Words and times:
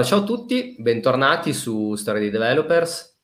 Ciao 0.00 0.20
a 0.20 0.24
tutti, 0.24 0.74
bentornati 0.78 1.52
su 1.52 1.94
Story 1.96 2.30
Developers, 2.30 3.14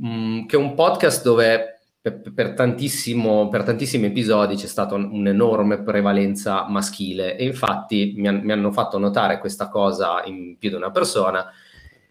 mm, 0.00 0.46
che 0.46 0.54
è 0.54 0.58
un 0.58 0.74
podcast 0.76 1.24
dove 1.24 1.80
per, 2.00 2.20
per, 2.20 2.32
per, 2.32 2.54
tantissimi 2.54 4.06
episodi 4.06 4.54
c'è 4.54 4.68
stata 4.68 4.94
un'enorme 4.94 5.82
prevalenza 5.82 6.68
maschile 6.68 7.36
e 7.36 7.46
infatti 7.46 8.14
mi, 8.16 8.28
han, 8.28 8.42
mi, 8.44 8.52
hanno 8.52 8.70
fatto 8.70 8.96
notare 8.98 9.40
questa 9.40 9.68
cosa 9.68 10.22
in 10.24 10.56
più 10.56 10.68
di 10.68 10.76
una 10.76 10.92
persona 10.92 11.50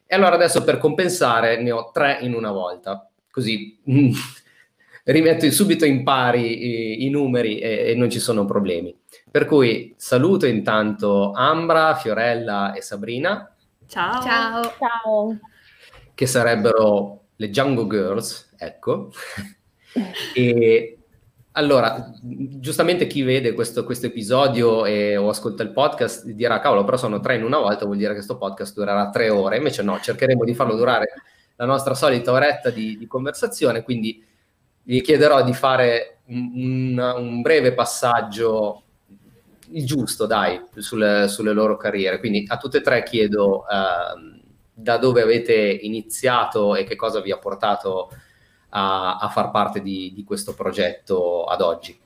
e 0.06 0.16
allora 0.16 0.36
adesso 0.36 0.66
per 0.66 0.78
compensare 0.78 1.62
ne 1.62 1.72
ho 1.72 1.92
tre 1.94 2.18
in 2.20 2.34
una 2.34 2.52
volta, 2.52 3.10
così 3.32 3.80
rimetto 5.06 5.50
subito 5.50 5.86
in 5.86 6.04
pari 6.04 7.02
i, 7.02 7.06
i 7.06 7.10
numeri 7.10 7.60
e, 7.60 7.92
e 7.92 7.96
non 7.96 8.10
ci 8.10 8.20
sono 8.20 8.44
problemi. 8.44 8.99
Per 9.32 9.46
cui 9.46 9.94
saluto 9.96 10.48
intanto 10.48 11.32
Ambra, 11.34 11.96
Fiorella 11.96 12.74
e 12.74 12.82
Sabrina. 12.82 13.54
Ciao. 13.86 14.22
Ciao. 14.24 14.64
Ciao. 14.64 15.40
Che 16.16 16.26
sarebbero 16.26 17.26
le 17.36 17.48
Django 17.50 17.88
Girls, 17.88 18.54
ecco. 18.58 19.12
e 20.34 20.98
allora, 21.54 22.12
giustamente 22.22 23.06
chi 23.06 23.22
vede 23.22 23.54
questo, 23.54 23.84
questo 23.84 24.08
episodio 24.08 24.86
e, 24.86 25.16
o 25.16 25.30
ascolta 25.30 25.62
il 25.62 25.72
podcast 25.72 26.26
dirà, 26.26 26.60
cavolo, 26.60 26.84
però 26.84 26.98
sono 26.98 27.20
tre 27.20 27.36
in 27.36 27.44
una 27.44 27.60
volta, 27.60 27.86
vuol 27.86 27.98
dire 27.98 28.10
che 28.10 28.16
questo 28.16 28.38
podcast 28.38 28.74
durerà 28.74 29.10
tre 29.10 29.30
ore. 29.30 29.58
Invece 29.58 29.84
no, 29.84 30.00
cercheremo 30.00 30.44
di 30.44 30.56
farlo 30.56 30.76
durare 30.76 31.14
la 31.56 31.66
nostra 31.66 31.94
solita 31.94 32.32
oretta 32.32 32.70
di, 32.70 32.98
di 32.98 33.06
conversazione, 33.08 33.84
quindi 33.84 34.26
vi 34.84 35.02
chiederò 35.02 35.44
di 35.44 35.54
fare 35.54 36.20
un, 36.28 36.52
un, 36.98 37.14
un 37.18 37.42
breve 37.42 37.74
passaggio 37.74 38.84
il 39.72 39.86
giusto, 39.86 40.26
dai, 40.26 40.62
sulle, 40.78 41.28
sulle, 41.28 41.54
loro 41.54 41.78
carriere. 41.78 42.20
Quindi 42.20 42.46
a 42.48 42.58
tutte 42.58 42.78
e 42.78 42.82
tre 42.82 43.04
chiedo 43.04 43.66
uh, 43.66 44.40
da 44.74 44.98
dove 44.98 45.22
avete 45.22 45.56
iniziato 45.56 46.76
e 46.76 46.84
che 46.84 46.96
cosa 46.96 47.22
vi 47.22 47.32
ha 47.32 47.38
portato 47.38 48.10
a, 48.70 49.18
a 49.18 49.30
far 49.30 49.52
parte 49.52 49.82
di, 49.82 50.12
di, 50.14 50.24
questo 50.24 50.54
progetto 50.54 51.44
ad 51.44 51.62
oggi. 51.62 51.98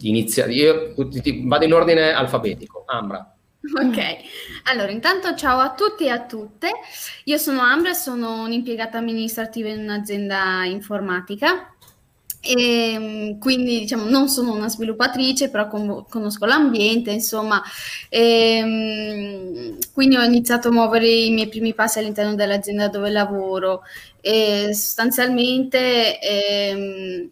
Inizia, 0.00 0.46
io 0.46 0.94
vado 1.44 1.64
in 1.64 1.72
ordine 1.72 2.12
alfabetico. 2.12 2.84
Ambra. 2.86 3.34
Ok, 3.60 3.98
allora 4.70 4.90
intanto 4.92 5.34
ciao 5.34 5.58
a 5.58 5.74
tutti 5.74 6.04
e 6.04 6.10
a 6.10 6.24
tutte. 6.24 6.70
Io 7.24 7.36
sono 7.38 7.60
Ambra, 7.60 7.92
sono 7.92 8.42
un'impiegata 8.42 8.98
amministrativa 8.98 9.68
in 9.68 9.80
un'azienda 9.80 10.64
informatica 10.64 11.74
e 12.40 12.92
ehm, 12.92 13.38
quindi 13.38 13.80
diciamo 13.80 14.08
non 14.08 14.28
sono 14.28 14.52
una 14.54 14.68
sviluppatrice, 14.68 15.50
però 15.50 15.68
con- 15.68 16.04
conosco 16.08 16.46
l'ambiente, 16.46 17.10
insomma, 17.10 17.62
e, 18.08 18.56
ehm, 18.58 19.78
quindi 19.92 20.16
ho 20.16 20.22
iniziato 20.22 20.68
a 20.68 20.70
muovere 20.72 21.08
i 21.08 21.30
miei 21.30 21.48
primi 21.48 21.74
passi 21.74 21.98
all'interno 21.98 22.34
dell'azienda 22.34 22.88
dove 22.88 23.10
lavoro. 23.10 23.82
E 24.20 24.70
sostanzialmente 24.74 26.18
ehm, 26.20 27.30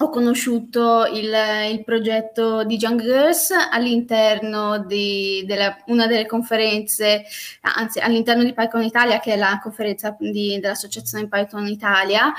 ho 0.00 0.10
conosciuto 0.10 1.06
il, 1.06 1.34
il, 1.70 1.82
progetto 1.84 2.62
di 2.62 2.76
Young 2.76 3.00
Girls 3.00 3.50
all'interno 3.50 4.78
di 4.78 5.42
della, 5.44 5.76
una 5.86 6.06
delle 6.06 6.24
conferenze, 6.24 7.24
anzi 7.62 7.98
all'interno 7.98 8.44
di 8.44 8.54
PyCon 8.54 8.84
Italia, 8.84 9.18
che 9.18 9.32
è 9.32 9.36
la 9.36 9.58
conferenza 9.60 10.16
di, 10.18 10.56
dell'associazione 10.60 11.26
PyCon 11.26 11.66
Italia, 11.66 12.32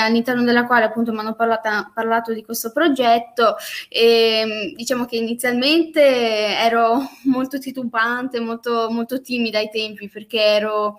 all'interno 0.00 0.44
della 0.44 0.64
quale 0.64 0.86
appunto 0.86 1.12
mi 1.12 1.18
hanno 1.18 1.34
parlato, 1.34 1.90
parlato 1.92 2.32
di 2.32 2.42
questo 2.42 2.72
progetto. 2.72 3.56
E 3.90 4.72
diciamo 4.74 5.04
che 5.04 5.16
inizialmente 5.16 6.00
ero 6.00 7.02
molto 7.24 7.58
titubante, 7.58 8.40
molto, 8.40 8.88
molto 8.90 9.20
timida 9.20 9.58
ai 9.58 9.68
tempi 9.70 10.08
perché 10.08 10.40
ero 10.40 10.96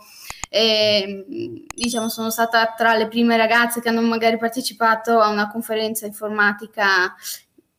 e, 0.50 1.66
diciamo, 1.74 2.10
sono 2.10 2.30
stata 2.32 2.74
tra 2.76 2.96
le 2.96 3.08
prime 3.08 3.38
ragazze 3.38 3.82
che 3.82 3.90
hanno 3.90 4.02
magari 4.02 4.38
partecipato 4.38 5.20
a 5.20 5.30
una 5.30 5.50
conferenza 5.50 6.06
informatica 6.06 7.16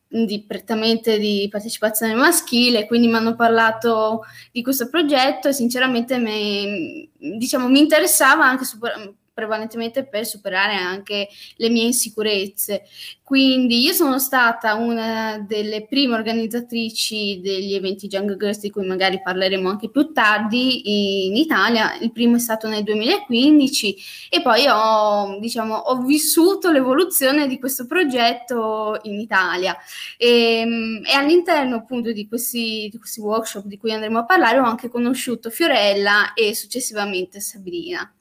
di, 0.07 0.43
prettamente 0.45 1.19
di 1.19 1.47
partecipazione 1.49 2.13
maschile, 2.13 2.87
quindi 2.87 3.07
mi 3.07 3.15
hanno 3.15 3.35
parlato 3.35 4.23
di 4.51 4.61
questo 4.63 4.89
progetto 4.89 5.47
e 5.47 5.53
sinceramente 5.53 6.17
mi, 6.17 7.09
diciamo, 7.17 7.67
mi 7.69 7.79
interessava 7.79 8.45
anche 8.45 8.65
super, 8.65 9.15
prevalentemente 9.33 10.05
per 10.05 10.25
superare 10.25 10.75
anche 10.75 11.27
le 11.55 11.69
mie 11.69 11.85
insicurezze. 11.85 12.83
Quindi 13.23 13.79
io 13.79 13.93
sono 13.93 14.19
stata 14.19 14.73
una 14.73 15.39
delle 15.39 15.85
prime 15.87 16.15
organizzatrici 16.15 17.39
degli 17.41 17.73
eventi 17.73 18.07
Jungle 18.07 18.35
Girls 18.35 18.59
di 18.59 18.69
cui 18.69 18.85
magari 18.85 19.21
parleremo 19.21 19.69
anche 19.69 19.89
più 19.89 20.11
tardi 20.11 21.27
in 21.27 21.35
Italia. 21.37 21.97
Il 21.99 22.11
primo 22.11 22.35
è 22.35 22.39
stato 22.39 22.67
nel 22.67 22.83
2015 22.83 23.95
e 24.29 24.41
poi 24.41 24.65
ho, 24.67 25.39
diciamo, 25.39 25.75
ho 25.75 26.01
vissuto 26.01 26.71
l'evoluzione 26.71 27.47
di 27.47 27.57
questo 27.57 27.85
progetto 27.85 28.99
in 29.03 29.19
Italia. 29.19 29.77
E, 30.17 30.59
ehm, 30.59 31.01
e 31.05 31.13
all'interno 31.13 31.77
appunto 31.77 32.11
di 32.11 32.27
questi, 32.27 32.89
di 32.91 32.97
questi 32.97 33.21
workshop 33.21 33.65
di 33.65 33.77
cui 33.77 33.93
andremo 33.93 34.19
a 34.19 34.25
parlare 34.25 34.59
ho 34.59 34.65
anche 34.65 34.89
conosciuto 34.89 35.49
Fiorella 35.49 36.33
e 36.33 36.53
successivamente 36.53 37.39
Sabrina 37.39 38.11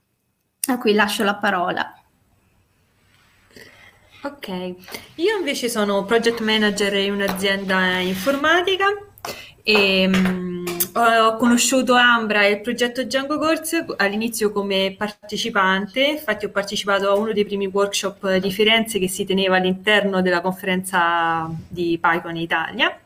a 0.69 0.79
cui 0.79 0.93
lascio 0.93 1.25
la 1.25 1.35
parola. 1.35 1.95
Ok, 4.23 4.49
io 5.15 5.39
invece 5.39 5.71
sono 5.71 6.05
project 6.05 6.41
manager 6.41 6.95
in 6.95 7.13
un'azienda 7.15 8.01
informatica 8.01 8.89
e 9.63 10.07
um, 10.07 10.65
ho 10.93 11.37
conosciuto 11.37 11.95
Ambra 11.95 12.45
e 12.45 12.51
il 12.51 12.61
progetto 12.61 13.03
Django 13.03 13.39
Course 13.39 13.87
all'inizio 13.97 14.53
come 14.53 14.95
partecipante, 14.97 16.05
infatti 16.05 16.45
ho 16.45 16.51
partecipato 16.51 17.09
a 17.09 17.15
uno 17.15 17.33
dei 17.33 17.47
primi 17.47 17.67
workshop 17.67 18.37
di 18.37 18.51
Firenze 18.51 18.99
che 18.99 19.09
si 19.09 19.25
teneva 19.25 19.57
all'interno 19.57 20.21
della 20.21 20.43
conferenza 20.43 21.51
di 21.69 21.99
PyCon 21.99 22.37
Italia 22.37 23.01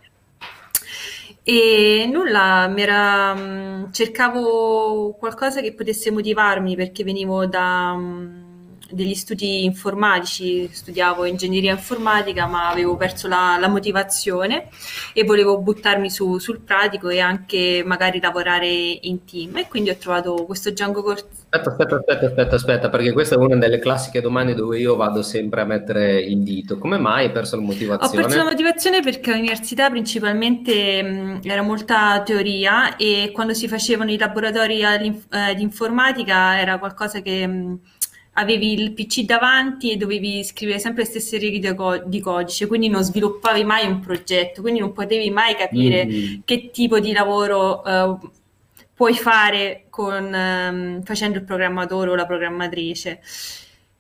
e 1.45 2.09
nulla, 2.11 2.73
era, 2.77 3.35
mm, 3.35 3.91
cercavo 3.93 5.15
qualcosa 5.19 5.61
che 5.61 5.75
potesse 5.75 6.11
motivarmi 6.11 6.75
perché 6.77 7.05
venivo 7.05 7.47
da 7.47 7.95
mm, 7.95 8.44
degli 8.91 9.15
studi 9.15 9.65
informatici, 9.65 10.69
studiavo 10.71 11.25
ingegneria 11.25 11.73
informatica, 11.73 12.47
ma 12.47 12.69
avevo 12.69 12.97
perso 12.97 13.29
la, 13.29 13.57
la 13.59 13.69
motivazione 13.69 14.69
e 15.13 15.25
volevo 15.25 15.59
buttarmi 15.59 16.11
su, 16.11 16.39
sul 16.39 16.61
pratico 16.61 17.09
e 17.09 17.21
anche 17.21 17.83
magari 17.85 18.21
lavorare 18.21 18.69
in 18.69 19.25
team. 19.25 19.57
E 19.57 19.69
quindi 19.69 19.91
ho 19.91 19.97
trovato 19.97 20.45
questo 20.45 20.71
Django 20.71 21.03
Corsa. 21.03 21.25
Aspetta, 21.51 21.71
aspetta, 21.71 21.97
aspetta, 21.97 22.27
aspetta, 22.27 22.55
aspetta, 22.57 22.89
perché 22.89 23.13
questa 23.13 23.37
è 23.37 23.39
una 23.39 23.57
delle 23.57 23.79
classiche 23.79 24.21
domande 24.21 24.55
dove 24.55 24.79
io 24.79 24.97
vado 24.97 25.23
sempre 25.23 25.61
a 25.61 25.65
mettere 25.65 26.21
il 26.21 26.43
dito. 26.43 26.79
Come 26.79 26.99
mai 26.99 27.27
hai 27.27 27.31
perso 27.31 27.57
la 27.57 27.63
motivazione? 27.63 28.23
Ho 28.23 28.27
perso 28.27 28.39
la 28.39 28.51
motivazione 28.51 29.01
perché 29.03 29.33
all'università 29.33 29.89
principalmente 29.89 31.03
mh, 31.03 31.41
era 31.45 31.63
molta 31.63 32.21
teoria 32.25 32.97
e 32.97 33.31
quando 33.33 33.55
si 33.55 33.69
facevano 33.69 34.11
i 34.11 34.19
laboratori 34.19 34.81
eh, 34.81 35.55
di 35.55 35.63
informatica 35.63 36.59
era 36.61 36.79
qualcosa 36.79 37.21
che... 37.21 37.47
Mh, 37.47 37.79
avevi 38.35 38.73
il 38.73 38.93
PC 38.93 39.23
davanti 39.23 39.91
e 39.91 39.97
dovevi 39.97 40.45
scrivere 40.45 40.79
sempre 40.79 41.03
le 41.03 41.09
stesse 41.09 41.37
righe 41.37 41.59
di, 41.59 41.75
co- 41.75 42.03
di 42.05 42.21
codice, 42.21 42.67
quindi 42.67 42.89
non 42.89 43.03
sviluppavi 43.03 43.65
mai 43.65 43.87
un 43.87 44.01
progetto, 44.01 44.61
quindi 44.61 44.81
non 44.81 44.93
potevi 44.93 45.31
mai 45.31 45.55
capire 45.57 46.07
mm. 46.07 46.35
che 46.45 46.71
tipo 46.71 46.99
di 47.01 47.13
lavoro 47.13 47.83
uh, 47.85 48.31
puoi 48.95 49.15
fare 49.15 49.87
con, 49.91 50.33
um, 50.33 51.03
facendo 51.03 51.39
il 51.39 51.45
programmatore 51.45 52.11
o 52.11 52.15
la 52.15 52.27
programmatrice. 52.27 53.21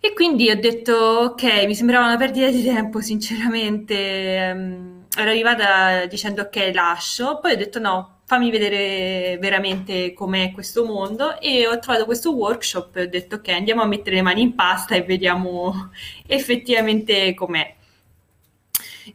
E 0.00 0.12
quindi 0.12 0.50
ho 0.50 0.58
detto, 0.58 0.94
ok, 0.94 1.64
mi 1.64 1.74
sembrava 1.74 2.04
una 2.04 2.18
perdita 2.18 2.50
di 2.50 2.62
tempo, 2.62 3.00
sinceramente. 3.00 4.52
Um, 4.54 5.04
ero 5.16 5.30
arrivata 5.30 6.04
dicendo, 6.06 6.42
ok, 6.42 6.72
lascio. 6.74 7.38
Poi 7.40 7.52
ho 7.52 7.56
detto, 7.56 7.78
no, 7.78 8.13
fammi 8.24 8.50
vedere 8.50 9.38
veramente 9.38 10.12
com'è 10.12 10.52
questo 10.52 10.84
mondo 10.84 11.38
e 11.40 11.66
ho 11.66 11.78
trovato 11.78 12.04
questo 12.06 12.34
workshop 12.34 12.96
e 12.96 13.02
ho 13.02 13.06
detto 13.06 13.36
ok 13.36 13.48
andiamo 13.48 13.82
a 13.82 13.86
mettere 13.86 14.16
le 14.16 14.22
mani 14.22 14.42
in 14.42 14.54
pasta 14.54 14.94
e 14.94 15.02
vediamo 15.02 15.90
effettivamente 16.26 17.34
com'è. 17.34 17.74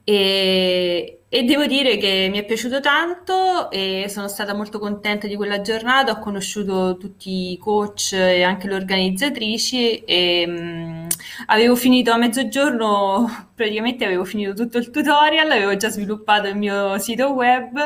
E, 0.10 1.20
e 1.30 1.44
devo 1.44 1.68
dire 1.68 1.98
che 1.98 2.30
mi 2.32 2.40
è 2.40 2.44
piaciuto 2.44 2.80
tanto 2.80 3.70
e 3.70 4.08
sono 4.10 4.28
stata 4.28 4.56
molto 4.56 4.80
contenta 4.80 5.28
di 5.28 5.36
quella 5.36 5.62
giornata, 5.62 6.14
ho 6.14 6.20
conosciuto 6.20 6.98
tutti 6.98 7.52
i 7.52 7.58
coach 7.60 8.14
e 8.14 8.42
anche 8.42 8.68
le 8.68 8.74
organizzatrici 8.74 10.04
e 10.06 10.48
mh, 10.48 10.52
mm, 10.52 11.08
avevo 11.46 11.76
finito 11.76 12.10
a 12.12 12.18
mezzogiorno, 12.18 13.50
praticamente 13.54 14.04
avevo 14.04 14.26
finito 14.26 14.54
tutto 14.54 14.80
il 14.80 14.90
tutorial, 14.90 15.52
avevo 15.52 15.78
già 15.78 15.90
sviluppato 15.90 16.48
il 16.48 16.56
mio 16.56 16.98
sito 16.98 17.32
web 17.34 17.78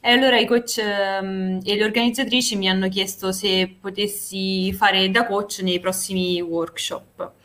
e 0.00 0.10
allora 0.10 0.40
i 0.40 0.46
coach 0.46 0.82
mh, 0.82 1.24
mm, 1.24 1.58
e 1.64 1.76
le 1.76 1.84
organizzatrici 1.84 2.56
mi 2.56 2.68
hanno 2.68 2.88
chiesto 2.88 3.30
se 3.30 3.76
potessi 3.80 4.72
fare 4.72 5.08
da 5.08 5.24
coach 5.24 5.60
nei 5.62 5.78
prossimi 5.78 6.40
workshop. 6.40 7.38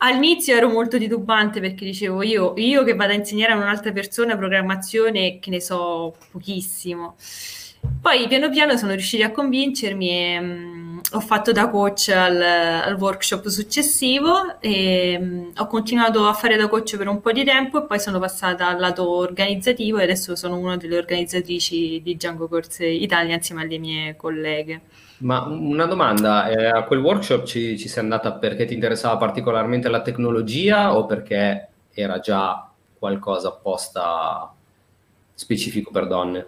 All'inizio 0.00 0.54
ero 0.54 0.68
molto 0.68 0.96
titubante 0.96 1.60
perché 1.60 1.84
dicevo 1.84 2.22
io, 2.22 2.52
io 2.56 2.84
che 2.84 2.94
vado 2.94 3.12
a 3.12 3.16
insegnare 3.16 3.52
a 3.52 3.56
un'altra 3.56 3.90
persona 3.90 4.36
programmazione 4.36 5.40
che 5.40 5.50
ne 5.50 5.60
so 5.60 6.14
pochissimo. 6.30 7.16
Poi 8.00 8.26
piano 8.28 8.48
piano 8.48 8.76
sono 8.76 8.92
riusciti 8.92 9.22
a 9.24 9.30
convincermi 9.32 10.08
e 10.10 10.40
mh, 10.40 11.00
ho 11.12 11.20
fatto 11.20 11.50
da 11.52 11.68
coach 11.68 12.08
al, 12.14 12.40
al 12.40 12.94
workshop 12.94 13.48
successivo 13.48 14.60
e 14.60 15.18
mh, 15.18 15.52
ho 15.56 15.66
continuato 15.66 16.26
a 16.26 16.32
fare 16.32 16.56
da 16.56 16.68
coach 16.68 16.96
per 16.96 17.08
un 17.08 17.20
po' 17.20 17.32
di 17.32 17.44
tempo 17.44 17.82
e 17.82 17.86
poi 17.86 17.98
sono 17.98 18.20
passata 18.20 18.68
al 18.68 18.78
lato 18.78 19.08
organizzativo 19.08 19.98
e 19.98 20.04
adesso 20.04 20.36
sono 20.36 20.58
una 20.58 20.76
delle 20.76 20.96
organizzatrici 20.96 22.00
di 22.02 22.14
Django 22.14 22.46
Corse 22.48 22.86
Italia 22.86 23.34
insieme 23.34 23.62
alle 23.62 23.78
mie 23.78 24.16
colleghe. 24.16 24.80
Ma 25.20 25.40
una 25.48 25.86
domanda, 25.86 26.48
eh, 26.48 26.66
a 26.66 26.84
quel 26.84 27.00
workshop 27.00 27.44
ci, 27.44 27.76
ci 27.76 27.88
sei 27.88 28.04
andata 28.04 28.34
perché 28.34 28.66
ti 28.66 28.74
interessava 28.74 29.16
particolarmente 29.16 29.88
la 29.88 30.00
tecnologia 30.00 30.94
o 30.96 31.06
perché 31.06 31.68
era 31.92 32.20
già 32.20 32.70
qualcosa 32.96 33.48
apposta 33.48 34.54
specifico 35.34 35.90
per 35.90 36.06
donne? 36.06 36.46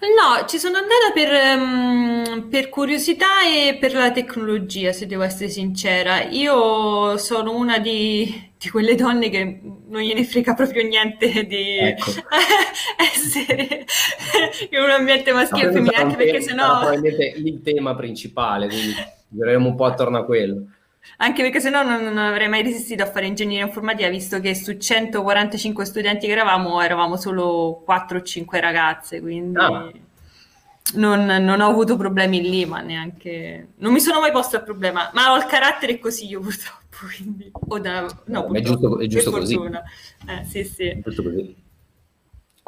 No, 0.00 0.46
ci 0.46 0.58
sono 0.58 0.76
andata 0.76 1.10
per, 1.12 1.58
um, 1.58 2.48
per 2.48 2.68
curiosità 2.68 3.42
e 3.44 3.76
per 3.78 3.94
la 3.94 4.12
tecnologia, 4.12 4.92
se 4.92 5.06
devo 5.06 5.22
essere 5.24 5.48
sincera. 5.48 6.22
Io 6.22 7.16
sono 7.16 7.56
una 7.56 7.78
di, 7.78 8.52
di 8.56 8.68
quelle 8.70 8.94
donne 8.94 9.28
che 9.28 9.60
non 9.88 10.00
gliene 10.00 10.24
frega 10.24 10.54
proprio 10.54 10.86
niente 10.86 11.44
di 11.44 11.78
ecco. 11.78 12.12
essere 13.12 13.84
in 14.70 14.80
un 14.80 14.90
ambiente 14.90 15.32
maschile 15.32 15.68
e 15.68 15.72
femminile, 15.72 15.96
anche 15.96 16.16
perché 16.16 16.40
sennò... 16.42 16.78
Probabilmente 16.78 17.32
il 17.36 17.60
tema 17.62 17.96
principale, 17.96 18.68
quindi 18.68 18.94
gireremo 19.28 19.68
un 19.68 19.74
po' 19.74 19.84
attorno 19.86 20.18
a 20.18 20.24
quello. 20.24 20.62
Anche 21.16 21.42
perché 21.42 21.60
sennò 21.60 21.82
non, 21.82 22.02
non 22.02 22.18
avrei 22.18 22.48
mai 22.48 22.62
resistito 22.62 23.02
a 23.02 23.06
fare 23.06 23.26
ingegneria 23.26 23.64
informatica, 23.64 24.08
visto 24.08 24.38
che 24.40 24.54
su 24.54 24.76
145 24.76 25.84
studenti 25.84 26.26
che 26.26 26.32
eravamo, 26.32 26.80
eravamo 26.80 27.16
solo 27.16 27.82
4 27.84 28.18
o 28.18 28.22
5 28.22 28.60
ragazze, 28.60 29.20
quindi 29.20 29.58
ah. 29.58 29.90
non, 30.94 31.24
non, 31.24 31.60
ho 31.60 31.68
avuto 31.68 31.96
problemi 31.96 32.40
lì, 32.42 32.64
ma 32.66 32.80
neanche... 32.80 33.68
Non 33.76 33.92
mi 33.92 34.00
sono 34.00 34.20
mai 34.20 34.30
posto 34.30 34.56
il 34.56 34.62
problema, 34.62 35.10
ma 35.12 35.32
ho 35.32 35.36
il 35.36 35.46
carattere 35.46 35.98
così 35.98 36.26
io 36.26 36.40
purtroppo, 36.40 37.06
quindi... 37.16 37.50
O 37.52 37.78
da... 37.80 38.02
No, 38.26 38.46
purtroppo, 38.46 38.54
è 38.54 38.60
giusto, 38.60 38.98
è 39.00 39.06
giusto 39.06 39.30
così. 39.30 39.54
Eh, 39.54 40.44
sì, 40.44 40.64
sì. 40.64 40.88
È 40.88 41.00
giusto 41.00 41.22
così. 41.24 41.66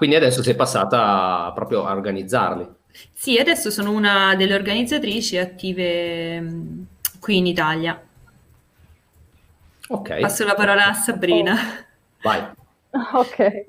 Quindi 0.01 0.17
adesso 0.17 0.43
sei 0.43 0.55
passata 0.55 1.53
proprio 1.55 1.85
a 1.85 1.93
organizzarli. 1.93 2.67
Sì, 3.13 3.37
adesso 3.37 3.71
sono 3.71 3.91
una 3.91 4.35
delle 4.35 4.55
organizzatrici 4.55 5.37
attive 5.37 6.41
mm, 6.41 6.83
qui 7.21 7.37
in 7.37 7.47
Italia. 7.47 8.03
Ok. 9.93 10.21
Passo 10.21 10.45
la 10.45 10.55
parola 10.55 10.87
a 10.87 10.93
Sabrina. 10.93 11.57
Vai. 12.23 12.41
Ok. 13.13 13.67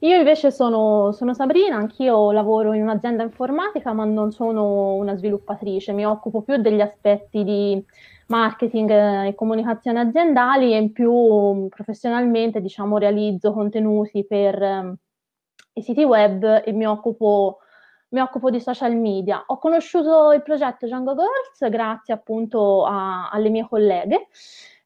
Io 0.00 0.16
invece 0.16 0.50
sono, 0.50 1.12
sono, 1.12 1.34
Sabrina, 1.34 1.76
anch'io 1.76 2.32
lavoro 2.32 2.72
in 2.72 2.82
un'azienda 2.82 3.22
informatica, 3.22 3.92
ma 3.92 4.04
non 4.04 4.32
sono 4.32 4.94
una 4.94 5.14
sviluppatrice, 5.16 5.92
mi 5.92 6.06
occupo 6.06 6.40
più 6.40 6.56
degli 6.56 6.80
aspetti 6.80 7.44
di 7.44 7.84
marketing 8.28 8.90
e 9.26 9.34
comunicazione 9.34 10.00
aziendali 10.00 10.72
e 10.72 10.78
in 10.78 10.92
più 10.92 11.68
professionalmente, 11.68 12.62
diciamo, 12.62 12.96
realizzo 12.96 13.52
contenuti 13.52 14.24
per 14.24 14.60
um, 14.62 14.94
i 15.74 15.82
siti 15.82 16.04
web 16.04 16.62
e 16.64 16.72
mi 16.72 16.86
occupo, 16.86 17.58
mi 18.10 18.20
occupo, 18.20 18.48
di 18.50 18.60
social 18.60 18.94
media. 18.96 19.42
Ho 19.46 19.58
conosciuto 19.58 20.32
il 20.32 20.42
progetto 20.42 20.86
Django 20.86 21.14
Girls 21.14 21.70
grazie 21.70 22.14
appunto 22.14 22.84
a, 22.84 23.28
alle 23.30 23.50
mie 23.50 23.66
colleghe 23.68 24.28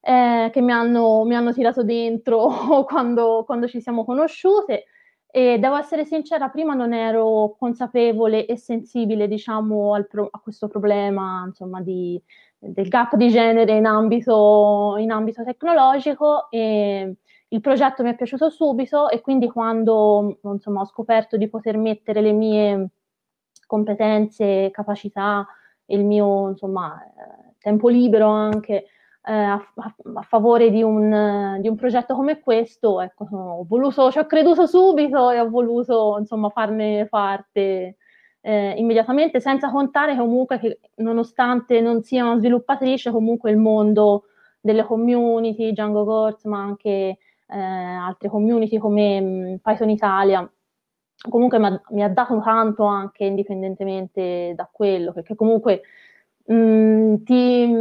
eh, 0.05 0.51
che 0.53 0.61
mi 0.61 0.73
hanno, 0.73 1.25
mi 1.25 1.35
hanno, 1.35 1.53
tirato 1.53 1.83
dentro 1.83 2.49
quando, 2.85 3.43
quando, 3.47 3.67
ci 3.67 3.81
siamo 3.81 4.05
conosciute. 4.05 4.85
E 5.31 5.59
devo 5.59 5.77
essere 5.77 6.05
sincera, 6.05 6.49
prima 6.49 6.75
non 6.75 6.93
ero 6.93 7.57
consapevole 7.59 8.47
e 8.47 8.57
sensibile, 8.57 9.27
diciamo, 9.27 10.01
pro- 10.09 10.29
a 10.31 10.39
questo 10.41 10.69
problema, 10.69 11.45
insomma, 11.47 11.81
di, 11.81 12.23
del 12.59 12.89
gap 12.89 13.17
di 13.17 13.31
genere 13.31 13.77
in 13.77 13.87
ambito, 13.87 14.97
in 14.99 15.11
ambito 15.11 15.43
tecnologico 15.43 16.49
e 16.51 17.17
il 17.49 17.61
progetto 17.61 18.03
mi 18.03 18.11
è 18.11 18.15
piaciuto 18.15 18.51
subito 18.51 19.09
e 19.09 19.21
quindi 19.21 19.49
quando 19.49 20.39
insomma, 20.43 20.81
ho 20.83 20.87
scoperto 20.87 21.37
di 21.37 21.49
poter 21.49 21.79
mettere 21.79 22.21
le 22.21 22.33
mie 22.33 22.89
competenze, 23.67 24.71
capacità 24.71 25.47
e 25.87 25.97
il 25.97 26.05
mio 26.05 26.51
insomma, 26.51 27.03
eh, 27.05 27.55
tempo 27.59 27.89
libero 27.89 28.29
anche 28.29 28.87
eh, 29.27 29.33
a, 29.33 29.55
a, 29.55 30.23
favore 30.23 30.71
di 30.71 30.83
un, 30.83 31.59
di 31.61 31.69
un, 31.69 31.77
progetto 31.77 32.15
come 32.15 32.41
questo, 32.41 33.01
ecco, 33.01 33.27
ho 33.31 33.65
voluto, 33.67 34.11
ci 34.11 34.19
ho 34.19 34.27
creduto 34.27 34.67
subito 34.67 35.31
e 35.31 35.41
ho 35.41 35.49
voluto 35.49 36.17
insomma 36.19 36.51
farne 36.51 37.07
parte 37.09 37.97
eh, 38.43 38.75
immediatamente, 38.77 39.41
senza 39.41 39.71
contare 39.71 40.17
comunque 40.17 40.59
che 40.59 40.79
nonostante 40.97 41.81
non 41.81 42.03
sia 42.03 42.25
una 42.25 42.39
sviluppatrice, 42.39 43.11
comunque 43.11 43.51
il 43.51 43.57
mondo 43.57 44.25
delle 44.61 44.85
community, 44.85 45.73
Django 45.73 46.05
Gortz, 46.05 46.45
ma 46.45 46.59
anche 46.63 47.19
eh, 47.47 47.59
altre 47.59 48.29
community 48.29 48.77
come 48.77 49.21
mh, 49.21 49.53
mm, 49.53 49.55
Python 49.63 49.89
Italia, 49.89 50.53
comunque 51.31 51.59
mi 51.91 52.03
ha 52.03 52.09
dato 52.09 52.41
tanto 52.43 52.85
anche 52.85 53.25
indipendentemente 53.25 54.53
da 54.55 54.69
quello, 54.71 55.13
perché 55.13 55.35
comunque 55.35 55.83
Mm, 56.53 57.23
ti, 57.25 57.73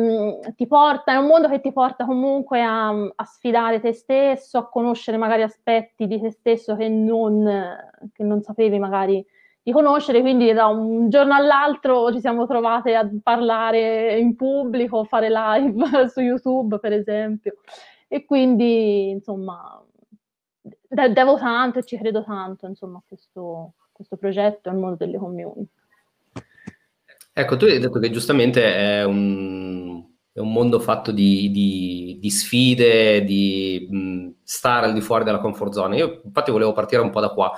ti, 0.56 0.68
porta, 0.68 1.12
è 1.12 1.18
un 1.18 1.25
mondo 1.27 1.50
che 1.50 1.60
ti 1.60 1.74
porta 1.74 2.06
comunque 2.06 2.62
a, 2.63 2.88
a, 2.92 3.25
sfidare 3.25 3.81
te 3.81 3.92
stesso, 3.92 4.57
a 4.57 4.69
conoscere 4.69 5.18
magari 5.18 5.42
aspetti 5.42 6.07
di 6.07 6.18
te 6.21 6.31
stesso 6.31 6.77
che 6.77 6.88
non, 6.88 7.75
che 8.13 8.24
non 8.24 8.42
sapevi 8.42 8.80
magari 8.80 9.25
di 9.62 9.71
conoscere, 9.74 10.21
quindi 10.21 10.54
da 10.54 10.68
un 10.68 11.10
giorno 11.10 11.33
all'altro 11.33 12.12
ci 12.13 12.21
siamo 12.21 12.48
trovate 12.48 12.95
a 12.95 13.10
parlare 13.21 14.18
in 14.19 14.36
pubblico, 14.36 15.04
fare 15.04 15.30
live 15.30 16.07
su 16.07 16.21
YouTube 16.21 16.80
per 16.80 16.94
esempio, 16.94 17.56
e 18.07 18.24
quindi 18.25 19.10
insomma 19.10 19.83
de- 20.62 21.12
devo 21.13 21.38
tanto 21.38 21.80
e 21.80 21.83
ci 21.83 21.98
credo 21.98 22.24
tanto 22.24 22.68
insomma 22.68 22.98
a 23.00 23.04
questo, 23.06 23.74
questo 23.92 24.15
progetto 24.18 24.69
e 24.69 24.71
al 24.71 24.77
mondo 24.77 24.95
delle 24.95 25.18
community. 25.18 25.83
Ecco, 27.36 27.58
tu 27.58 27.66
hai 27.66 27.80
detto 27.80 27.98
che 28.00 28.12
giustamente 28.12 28.64
è 28.76 29.04
un, 29.04 30.06
è 30.32 30.38
un 30.40 30.52
mondo 30.52 30.80
fatto 30.80 31.12
di, 31.12 31.50
di, 31.50 32.20
di 32.22 32.30
sfide, 32.30 33.24
di 33.24 33.88
mh, 33.90 34.30
stare 34.44 34.86
al 34.86 34.94
di 34.94 35.02
fuori 35.02 35.24
della 35.24 35.40
comfort 35.40 35.74
zone. 35.74 35.98
Io 35.98 36.22
infatti 36.26 36.52
volevo 36.52 36.74
partire 36.74 37.02
un 37.02 37.10
po' 37.10 37.22
da 37.22 37.30
qua. 37.30 37.52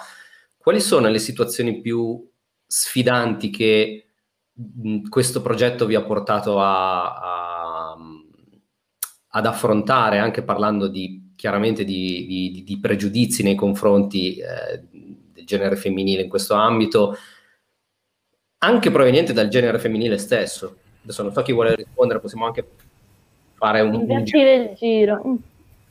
Quali 0.57 0.79
sono 0.79 1.09
le 1.09 1.19
situazioni 1.19 1.81
più 1.81 2.25
sfidanti 2.65 3.49
che 3.49 4.05
mh, 4.53 5.09
questo 5.09 5.41
progetto 5.41 5.85
vi 5.85 5.95
ha 5.95 6.03
portato 6.03 6.61
a, 6.61 7.13
a, 7.15 7.97
ad 9.27 9.45
affrontare, 9.45 10.19
anche 10.19 10.41
parlando 10.43 10.87
di, 10.87 11.33
chiaramente 11.35 11.83
di, 11.83 12.63
di 12.65 12.79
pregiudizi 12.79 13.43
nei 13.43 13.55
confronti 13.55 14.37
eh, 14.37 14.81
del 15.33 15.45
genere 15.45 15.75
femminile 15.75 16.21
in 16.21 16.29
questo 16.29 16.53
ambito? 16.53 17.17
Anche 18.65 18.91
proveniente 18.91 19.33
dal 19.33 19.47
genere 19.47 19.79
femminile 19.79 20.17
stesso. 20.17 20.75
Adesso 21.03 21.23
non 21.23 21.31
so 21.31 21.41
chi 21.43 21.53
vuole 21.53 21.75
rispondere, 21.75 22.19
possiamo 22.19 22.45
anche 22.45 22.67
fare 23.53 23.81
un, 23.81 23.93
il 23.93 24.73
giro. 24.75 25.21
Mm. 25.25 25.35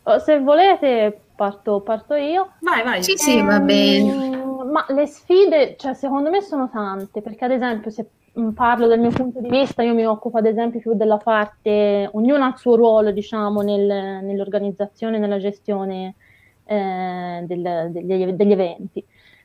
Oh, 0.02 0.18
se 0.18 0.40
volete 0.40 1.18
parto, 1.34 1.80
parto, 1.80 2.14
io. 2.14 2.50
Vai, 2.60 2.82
vai. 2.82 3.02
Sì, 3.02 3.16
sì, 3.16 3.40
va 3.40 3.56
ehm, 3.56 3.64
bene. 3.64 4.44
Ma 4.70 4.84
le 4.88 5.06
sfide, 5.06 5.76
cioè, 5.78 5.94
secondo 5.94 6.30
me 6.30 6.40
sono 6.40 6.68
tante, 6.68 7.22
perché 7.22 7.44
ad 7.44 7.52
esempio 7.52 7.90
se 7.90 8.06
mm, 8.38 8.50
parlo 8.50 8.86
del 8.88 8.98
mio 9.00 9.10
punto 9.10 9.40
di 9.40 9.48
vista, 9.48 9.82
io 9.82 9.94
mi 9.94 10.04
occupo 10.04 10.38
ad 10.38 10.46
esempio 10.46 10.80
più 10.80 10.94
della 10.94 11.18
parte, 11.18 12.08
ognuno 12.12 12.44
ha 12.44 12.48
il 12.48 12.56
suo 12.56 12.74
ruolo, 12.74 13.12
diciamo, 13.12 13.60
nel, 13.62 13.86
nell'organizzazione, 14.24 15.18
nella 15.18 15.38
gestione 15.38 16.16
eh, 16.64 17.44
del, 17.46 17.88
degli, 17.92 18.26
degli 18.32 18.52
eventi. 18.52 19.04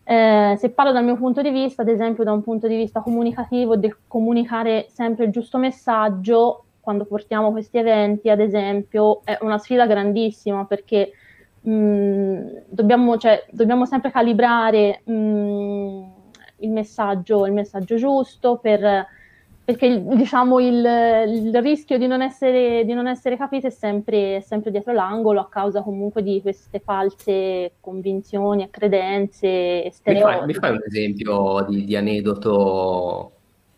Eh, 0.09 0.55
se 0.57 0.71
parlo 0.71 0.91
dal 0.91 1.03
mio 1.03 1.17
punto 1.17 1.43
di 1.43 1.51
vista, 1.51 1.83
ad 1.83 1.87
esempio 1.87 2.23
da 2.23 2.31
un 2.31 2.41
punto 2.41 2.67
di 2.67 2.75
vista 2.75 2.99
comunicativo, 3.01 3.75
di 3.75 3.93
comunicare 4.07 4.87
sempre 4.89 5.25
il 5.25 5.31
giusto 5.31 5.59
messaggio 5.59 6.63
quando 6.79 7.05
portiamo 7.05 7.51
questi 7.51 7.77
eventi, 7.77 8.27
ad 8.27 8.39
esempio, 8.39 9.21
è 9.23 9.37
una 9.41 9.59
sfida 9.59 9.85
grandissima 9.85 10.65
perché 10.65 11.11
mh, 11.61 11.71
mm, 11.71 12.47
dobbiamo, 12.69 13.17
cioè, 13.17 13.45
dobbiamo, 13.51 13.85
sempre 13.85 14.09
calibrare 14.09 15.01
mh, 15.03 15.13
mm, 15.13 16.03
il, 16.61 16.71
messaggio, 16.71 17.45
il 17.45 17.53
messaggio 17.53 17.95
giusto 17.95 18.57
per 18.57 19.05
perché 19.69 20.03
diciamo 20.03 20.59
il, 20.59 20.83
il 21.27 21.61
rischio 21.61 21.99
di 21.99 22.07
non, 22.07 22.23
essere, 22.23 22.83
di 22.85 22.93
non 22.93 23.05
essere 23.05 23.37
capite 23.37 23.67
è 23.67 23.69
sempre, 23.69 24.41
sempre, 24.41 24.71
dietro 24.71 24.93
l'angolo 24.93 25.41
a 25.41 25.47
causa 25.47 25.83
comunque 25.83 26.23
di 26.23 26.41
queste 26.41 26.79
false 26.79 27.73
convinzioni 27.79 28.63
e 28.63 28.69
credenze 28.71 29.91
stereotipi. 29.91 30.45
Mi 30.45 30.53
fai, 30.55 30.71
un 30.71 30.81
esempio 30.83 31.65
di, 31.69 31.85
di 31.85 31.95
aneddoto? 31.95 33.31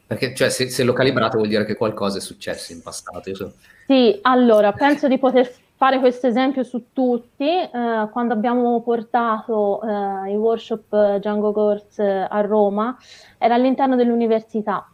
Perché 0.07 0.33
cioè, 0.33 0.48
se, 0.50 0.69
se, 0.69 0.86
lo 0.86 0.93
calibrate 0.93 1.36
vuol 1.36 1.50
dire 1.50 1.65
che 1.65 1.75
qualcosa 1.75 2.19
è 2.19 2.21
successo 2.21 2.71
in 2.71 2.81
passato. 2.81 3.36
So. 3.36 3.51
Sì, 3.86 4.17
allora 4.21 4.71
penso 4.71 5.10
di 5.10 5.17
poter 5.17 5.51
fare 5.75 6.00
questo 6.00 6.27
esempio 6.27 6.63
su 6.63 6.93
tutti, 6.93 7.50
eh, 7.50 8.07
quando 8.12 8.33
abbiamo 8.33 8.81
portato 8.81 9.81
eh, 9.81 10.31
i 10.31 10.36
workshop 10.38 11.17
Django 11.17 11.51
Course 11.51 12.01
a 12.01 12.39
Roma, 12.39 12.95
era 13.38 13.55
all'interno 13.55 13.98
dell'università. 13.98 14.89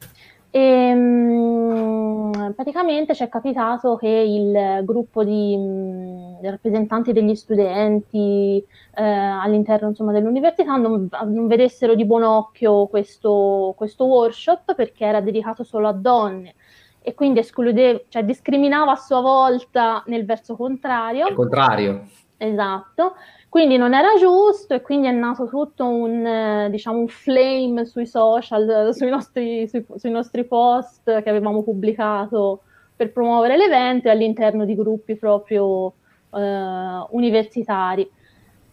E, 0.49 0.93
mh, 0.93 0.97
mm, 0.97 2.51
praticamente 2.51 3.13
ci 3.13 3.23
è 3.23 3.29
capitato 3.29 3.95
che 3.97 4.07
il 4.07 4.81
gruppo 4.85 5.23
di 5.23 5.55
mh, 5.57 6.39
mm, 6.41 6.43
rappresentanti 6.43 7.11
degli 7.13 7.35
studenti 7.35 8.63
eh, 8.95 9.03
all'interno 9.03 9.89
insomma, 9.89 10.11
dell'università 10.11 10.75
non, 10.77 11.09
non, 11.25 11.47
vedessero 11.47 11.95
di 11.95 12.05
buon 12.05 12.23
occhio 12.23 12.87
questo, 12.87 13.73
questo 13.77 14.05
workshop 14.05 14.75
perché 14.75 15.05
era 15.05 15.21
dedicato 15.21 15.63
solo 15.63 15.87
a 15.87 15.93
donne 15.93 16.55
e 17.01 17.13
quindi 17.13 17.39
escludeva, 17.39 17.99
cioè 18.09 18.23
discriminava 18.23 18.91
a 18.91 18.97
sua 18.97 19.21
volta 19.21 20.03
nel 20.07 20.25
verso 20.25 20.55
contrario. 20.55 21.27
Il 21.27 21.35
contrario. 21.35 22.05
Esatto, 22.35 23.15
quindi 23.49 23.77
non 23.77 23.93
era 23.93 24.09
giusto 24.19 24.73
e 24.73 24.81
quindi 24.81 25.07
è 25.07 25.11
nato 25.11 25.47
tutto 25.47 25.85
un, 25.85 26.25
eh, 26.25 26.69
diciamo, 26.69 26.99
un 26.99 27.07
flame 27.07 27.85
sui 27.85 28.05
social, 28.05 28.89
sui 28.95 29.09
nostri, 29.09 29.67
sui, 29.67 29.85
sui 29.95 30.11
nostri 30.11 30.45
post 30.45 31.03
che 31.21 31.29
avevamo 31.29 31.63
pubblicato 31.63 32.61
per 32.95 33.11
promuovere 33.11 33.57
l'evento 33.57 34.07
e 34.07 34.11
all'interno 34.11 34.65
di 34.65 34.75
gruppi 34.75 35.15
proprio 35.15 35.93
eh, 36.33 37.05
universitari. 37.11 38.09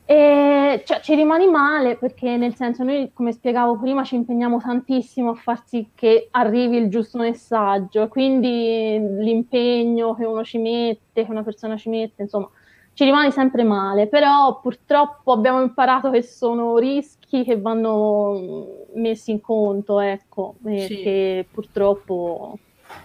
E 0.07 0.83
cioè, 0.85 1.01
ci 1.01 1.15
rimani 1.15 1.47
male 1.49 1.97
perché 1.97 2.37
nel 2.37 2.55
senso 2.55 2.83
noi, 2.85 3.11
come 3.15 3.33
spiegavo 3.33 3.79
prima, 3.79 4.05
ci 4.05 4.17
impegniamo 4.17 4.59
tantissimo 4.59 5.31
a 5.31 5.35
far 5.35 5.63
sì 5.65 5.89
che 5.95 6.29
arrivi 6.31 6.77
il 6.77 6.91
giusto 6.91 7.19
messaggio, 7.19 8.09
quindi 8.09 8.99
l'impegno 8.99 10.15
che 10.15 10.27
uno 10.27 10.45
ci 10.45 10.59
mette, 10.59 11.25
che 11.25 11.31
una 11.31 11.43
persona 11.43 11.77
ci 11.79 11.89
mette, 11.89 12.23
insomma, 12.23 12.51
ci 12.95 13.05
rimane 13.05 13.31
sempre 13.31 13.65
male, 13.65 14.07
però 14.07 14.61
purtroppo 14.61 15.33
abbiamo 15.33 15.61
imparato 15.61 16.11
che 16.11 16.23
sono 16.23 16.79
rischi 16.79 17.45
che 17.45 17.61
vanno 17.61 18.87
messi 18.95 19.33
in 19.33 19.41
conto, 19.41 20.01
ecco, 20.01 20.55
e 20.65 20.87
sì. 20.87 20.97
che 21.03 21.47
purtroppo 21.51 22.59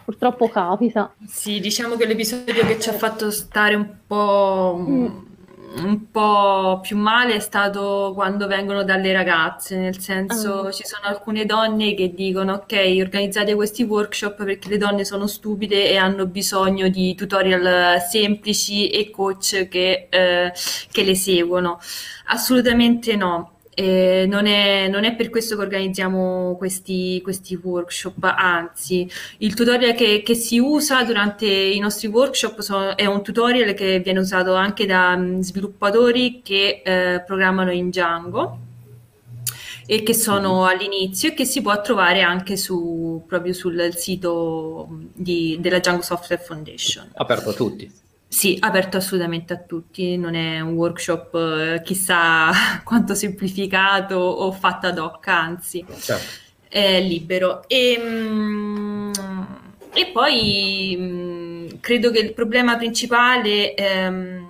purtroppo 0.06 0.48
capita. 0.50 1.14
Sì, 1.26 1.60
diciamo 1.60 1.96
che 1.96 2.06
l'episodio 2.06 2.66
che 2.66 2.80
ci 2.80 2.90
ha 2.90 2.94
fatto 2.94 3.32
stare 3.32 3.76
un 3.76 3.88
po' 4.06 4.78
mm 4.80 5.29
un 5.76 6.10
po' 6.12 6.80
più 6.82 6.98
male 6.98 7.36
è 7.36 7.40
stato 7.40 8.12
quando 8.14 8.48
vengono 8.48 8.84
dalle 8.84 9.14
ragazze, 9.14 9.78
nel 9.78 10.00
senso 10.00 10.66
uh. 10.66 10.72
ci 10.72 10.84
sono 10.86 11.06
alcune 11.06 11.46
donne 11.46 11.94
che 11.94 12.14
dicono 12.14 12.54
ok, 12.54 12.98
organizzate 13.00 13.56
questi 13.56 13.84
workshop 13.84 14.44
perché 14.44 14.70
le 14.70 14.78
donne 14.78 15.06
sono 15.06 15.28
stupide 15.28 15.90
e 15.90 15.98
hanno 15.98 16.26
bisogno 16.26 16.88
di 16.90 17.16
tutorial 17.16 18.02
semplici 18.02 18.90
e 18.90 19.10
coach 19.10 19.68
che, 19.68 20.08
eh, 20.10 20.54
che 20.92 21.04
le 21.04 21.16
seguono. 21.16 21.80
Assolutamente 22.26 23.16
no. 23.16 23.59
Eh, 23.80 24.26
non, 24.28 24.46
è, 24.46 24.90
non, 24.90 25.06
è, 25.06 25.16
per 25.16 25.30
questo 25.30 25.56
che 25.56 25.62
organizziamo 25.62 26.58
questi, 26.58 27.22
questi 27.24 27.56
workshop, 27.56 28.22
anzi, 28.26 29.10
il 29.38 29.54
tutorial 29.54 29.94
che, 29.94 30.22
che, 30.22 30.34
si 30.34 30.60
usa 30.60 31.02
durante 31.04 31.46
i 31.46 31.80
nostri 31.80 32.10
workshop 32.10 32.60
sono, 32.60 32.98
è 32.98 33.06
un 33.06 33.24
tutorial 33.24 33.74
che 33.74 34.02
viene 34.02 34.20
usato 34.20 34.54
anche 34.54 34.86
da 34.86 35.14
um, 35.16 35.40
sviluppatori 35.40 36.42
che 36.44 36.82
eh, 36.84 37.24
programmano 37.26 37.72
in 37.72 37.88
Django 37.88 38.60
e 39.86 40.04
che 40.04 40.14
sono 40.14 40.56
mm-hmm. 40.56 40.68
all'inizio 40.68 41.30
e 41.30 41.34
che 41.34 41.46
si 41.46 41.62
può 41.62 41.80
trovare 41.80 42.22
anche 42.22 42.58
su, 42.58 43.24
proprio 43.26 43.54
sul 43.54 43.94
sito 43.96 44.90
di, 45.14 45.56
della 45.62 45.80
Django 45.80 46.02
Software 46.02 46.44
Foundation. 46.44 47.12
Aperto 47.14 47.52
a 47.52 47.54
tutti. 47.54 47.90
Sì, 48.32 48.56
aperto 48.60 48.98
assolutamente 48.98 49.54
a 49.54 49.58
tutti, 49.58 50.16
non 50.16 50.36
è 50.36 50.60
un 50.60 50.74
workshop 50.74 51.34
eh, 51.34 51.82
chissà 51.84 52.52
quanto 52.86 53.16
semplificato 53.16 54.16
o 54.16 54.52
fatto 54.52 54.86
ad 54.86 55.00
hoc, 55.00 55.28
anzi, 55.28 55.84
certo. 56.00 56.24
è 56.70 57.02
libero. 57.02 57.68
E, 57.68 58.00
mm, 58.00 59.12
e 59.94 60.06
poi 60.14 60.96
mm, 60.96 61.68
credo 61.80 62.12
che 62.12 62.20
il 62.20 62.34
problema 62.34 62.78
principale 62.78 63.74
ehm, 63.74 64.49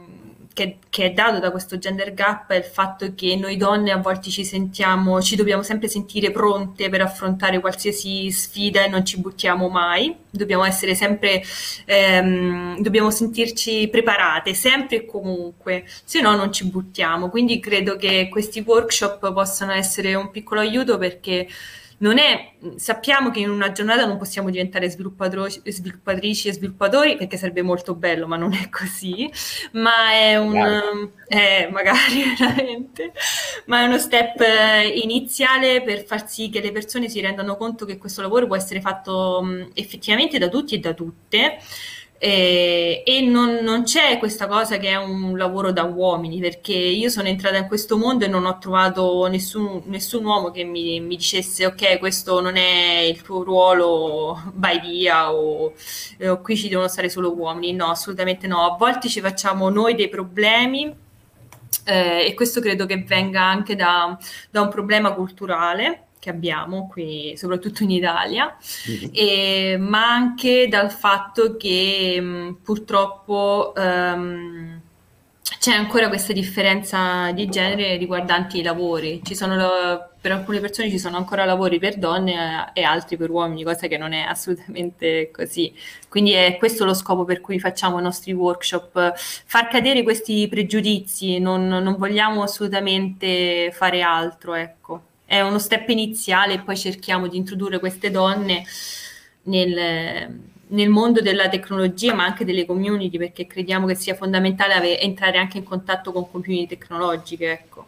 che, 0.59 0.77
che, 0.89 1.05
è 1.05 1.11
dato 1.11 1.39
da 1.39 1.51
questo 1.51 1.77
gender 1.77 2.13
gap 2.13 2.51
è 2.51 2.57
il 2.57 2.65
fatto 2.65 3.13
che 3.15 3.37
noi 3.37 3.55
donne 3.55 3.91
a 3.91 3.97
volte 3.97 4.29
ci 4.29 4.43
sentiamo, 4.43 5.21
ci 5.21 5.37
dobbiamo 5.37 5.63
sempre 5.63 5.87
sentire 5.87 6.31
pronte 6.31 6.89
per 6.89 7.01
affrontare 7.01 7.61
qualsiasi 7.61 8.29
sfida 8.29 8.83
e 8.83 8.89
non 8.89 9.05
ci 9.05 9.21
buttiamo 9.21 9.69
mai. 9.69 10.13
Dobbiamo 10.29 10.65
essere 10.65 10.95
sempre, 10.95 11.41
ehm, 11.85 12.81
dobbiamo 12.81 13.09
sentirci 13.09 13.87
preparate 13.87 14.53
sempre 14.53 14.97
e 14.97 15.05
comunque, 15.05 15.85
se 16.03 16.19
no 16.19 16.35
non 16.35 16.51
ci 16.51 16.65
buttiamo. 16.65 17.29
Quindi 17.29 17.61
credo 17.61 17.95
che 17.95 18.27
questi 18.29 18.59
workshop 18.59 19.31
possano 19.31 19.71
essere 19.71 20.13
un 20.15 20.29
piccolo 20.29 20.59
aiuto 20.59 20.97
perché 20.97 21.47
non 21.99 22.17
è, 22.17 22.53
sappiamo 22.75 23.29
che 23.29 23.39
in 23.39 23.49
una 23.49 23.71
giornata 23.71 24.05
non 24.05 24.17
possiamo 24.17 24.49
diventare 24.49 24.89
sviluppatrici 24.89 25.61
e 26.47 26.53
sviluppatori 26.53 27.17
perché 27.17 27.37
sarebbe 27.37 27.61
molto 27.61 27.95
bello, 27.95 28.27
ma 28.27 28.37
non 28.37 28.53
è 28.53 28.69
così, 28.69 29.29
ma 29.73 30.11
è 30.11 30.37
un, 30.37 31.11
eh, 31.27 31.69
magari 31.71 32.23
veramente, 32.37 33.11
ma 33.65 33.81
è 33.81 33.85
uno 33.85 33.97
step 33.97 34.41
iniziale 34.93 35.81
per 35.81 36.05
far 36.05 36.27
sì 36.29 36.49
che 36.49 36.61
le 36.61 36.71
persone 36.71 37.09
si 37.09 37.19
rendano 37.21 37.57
conto 37.57 37.85
che 37.85 37.97
questo 37.97 38.21
lavoro 38.21 38.47
può 38.47 38.55
essere 38.55 38.81
fatto 38.81 39.67
effettivamente 39.73 40.37
da 40.37 40.47
tutti 40.47 40.75
e 40.75 40.79
da 40.79 40.93
tutte 40.93 41.57
eh, 42.21 43.01
e 43.05 43.21
non, 43.21 43.59
non, 43.61 43.83
c'è 43.83 44.17
questa 44.19 44.45
cosa 44.45 44.77
che 44.77 44.89
è 44.89 44.95
un 44.97 45.37
lavoro 45.37 45.71
da 45.71 45.83
uomini, 45.83 46.41
perché 46.41 46.73
io 46.73 47.07
sono 47.07 47.29
entrata 47.29 47.55
in 47.55 47.67
questo 47.67 47.97
mondo 47.97 48.25
e 48.25 48.27
non 48.27 48.45
ho 48.45 48.57
trovato 48.57 49.25
nessun, 49.27 49.83
nessun 49.85 50.25
uomo 50.25 50.51
che 50.51 50.65
mi, 50.65 50.99
mi, 50.99 51.15
dicesse 51.15 51.65
ok, 51.65 51.97
questo 51.97 52.41
non 52.41 52.57
è 52.57 52.99
il 53.07 53.21
tuo 53.21 53.43
ruolo, 53.43 54.51
vai 54.55 54.81
via 54.81 55.31
o, 55.33 55.73
o 56.21 56.41
qui 56.41 56.57
ci 56.57 56.67
devono 56.67 56.89
stare 56.89 57.07
solo 57.07 57.33
uomini. 57.33 57.71
No, 57.73 57.85
assolutamente 57.87 58.47
no. 58.47 58.65
A 58.73 58.75
volte 58.75 59.07
ci 59.07 59.21
facciamo 59.21 59.69
noi 59.69 59.95
dei 59.95 60.09
problemi 60.09 60.93
eh, 61.85 62.25
e 62.25 62.33
questo 62.33 62.59
credo 62.59 62.85
che 62.85 63.01
venga 63.03 63.43
anche 63.43 63.77
da, 63.77 64.17
da 64.49 64.59
un 64.61 64.69
problema 64.69 65.13
culturale 65.13 66.08
che 66.19 66.29
abbiamo 66.29 66.87
qui, 66.87 67.33
soprattutto 67.37 67.83
in 67.83 67.91
Italia, 67.91 68.55
mm-hmm. 68.89 69.09
e, 69.13 69.77
ma 69.79 70.11
anche 70.11 70.67
dal 70.67 70.91
fatto 70.91 71.55
che 71.55 72.19
mh, 72.19 72.57
purtroppo 72.61 73.73
um, 73.75 74.81
c'è 75.59 75.73
ancora 75.73 76.07
questa 76.07 76.31
differenza 76.31 77.31
di 77.31 77.49
genere 77.49 77.97
riguardanti 77.97 78.59
i 78.59 78.63
lavori. 78.63 79.21
Sono, 79.31 80.09
per 80.19 80.31
alcune 80.31 80.59
persone 80.59 80.89
ci 80.89 80.99
sono 80.99 81.17
ancora 81.17 81.43
lavori 81.45 81.79
per 81.79 81.97
donne 81.97 82.71
e 82.73 82.83
altri 82.83 83.17
per 83.17 83.29
uomini, 83.29 83.63
cosa 83.63 83.87
che 83.87 83.97
non 83.97 84.13
è 84.13 84.21
assolutamente 84.21 85.31
così. 85.31 85.73
Quindi 86.07 86.31
è 86.31 86.57
questo 86.57 86.85
lo 86.85 86.93
scopo 86.93 87.25
per 87.25 87.41
cui 87.41 87.59
facciamo 87.59 87.99
i 87.99 88.03
nostri 88.03 88.31
workshop, 88.31 89.13
far 89.15 89.67
cadere 89.67 90.03
questi 90.03 90.47
pregiudizi, 90.47 91.39
non, 91.39 91.67
non 91.67 91.95
vogliamo 91.97 92.43
assolutamente 92.43 93.71
fare 93.73 94.01
altro, 94.01 94.53
ecco 94.53 95.07
è 95.29 95.41
uno 95.41 95.59
step 95.59 95.87
iniziale 95.89 96.55
e 96.55 96.59
poi 96.61 96.75
cerchiamo 96.75 97.27
di 97.27 97.37
introdurre 97.37 97.77
queste 97.77 98.09
donne 98.09 98.63
nel, 99.43 100.41
nel, 100.65 100.89
mondo 100.89 101.21
della 101.21 101.47
tecnologia 101.49 102.15
ma 102.15 102.25
anche 102.25 102.43
delle 102.43 102.65
community 102.65 103.19
perché 103.19 103.45
crediamo 103.45 103.85
che 103.85 103.93
sia 103.93 104.15
fondamentale 104.15 104.73
ave- 104.73 104.99
entrare 104.99 105.37
anche 105.37 105.59
in 105.59 105.63
contatto 105.65 106.11
con 106.11 106.31
community 106.31 106.65
tecnologiche. 106.65 107.51
Ecco. 107.51 107.87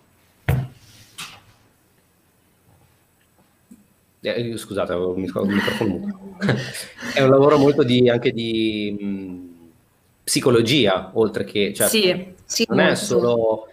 Eh, 4.21 4.55
scusate, 4.55 4.91
avevo 4.91 5.15
il 5.15 5.21
microfono 5.21 6.35
È 7.15 7.23
un 7.23 7.29
lavoro 7.31 7.57
molto 7.57 7.81
di, 7.81 8.07
anche 8.07 8.31
di 8.31 8.95
mh, 8.99 9.69
psicologia, 10.23 11.09
oltre 11.15 11.43
che... 11.43 11.73
Cioè, 11.73 11.87
sì, 11.87 12.33
sì, 12.45 12.65
non 12.67 12.77
molto. 12.77 12.91
è 12.91 12.95
solo 12.95 13.67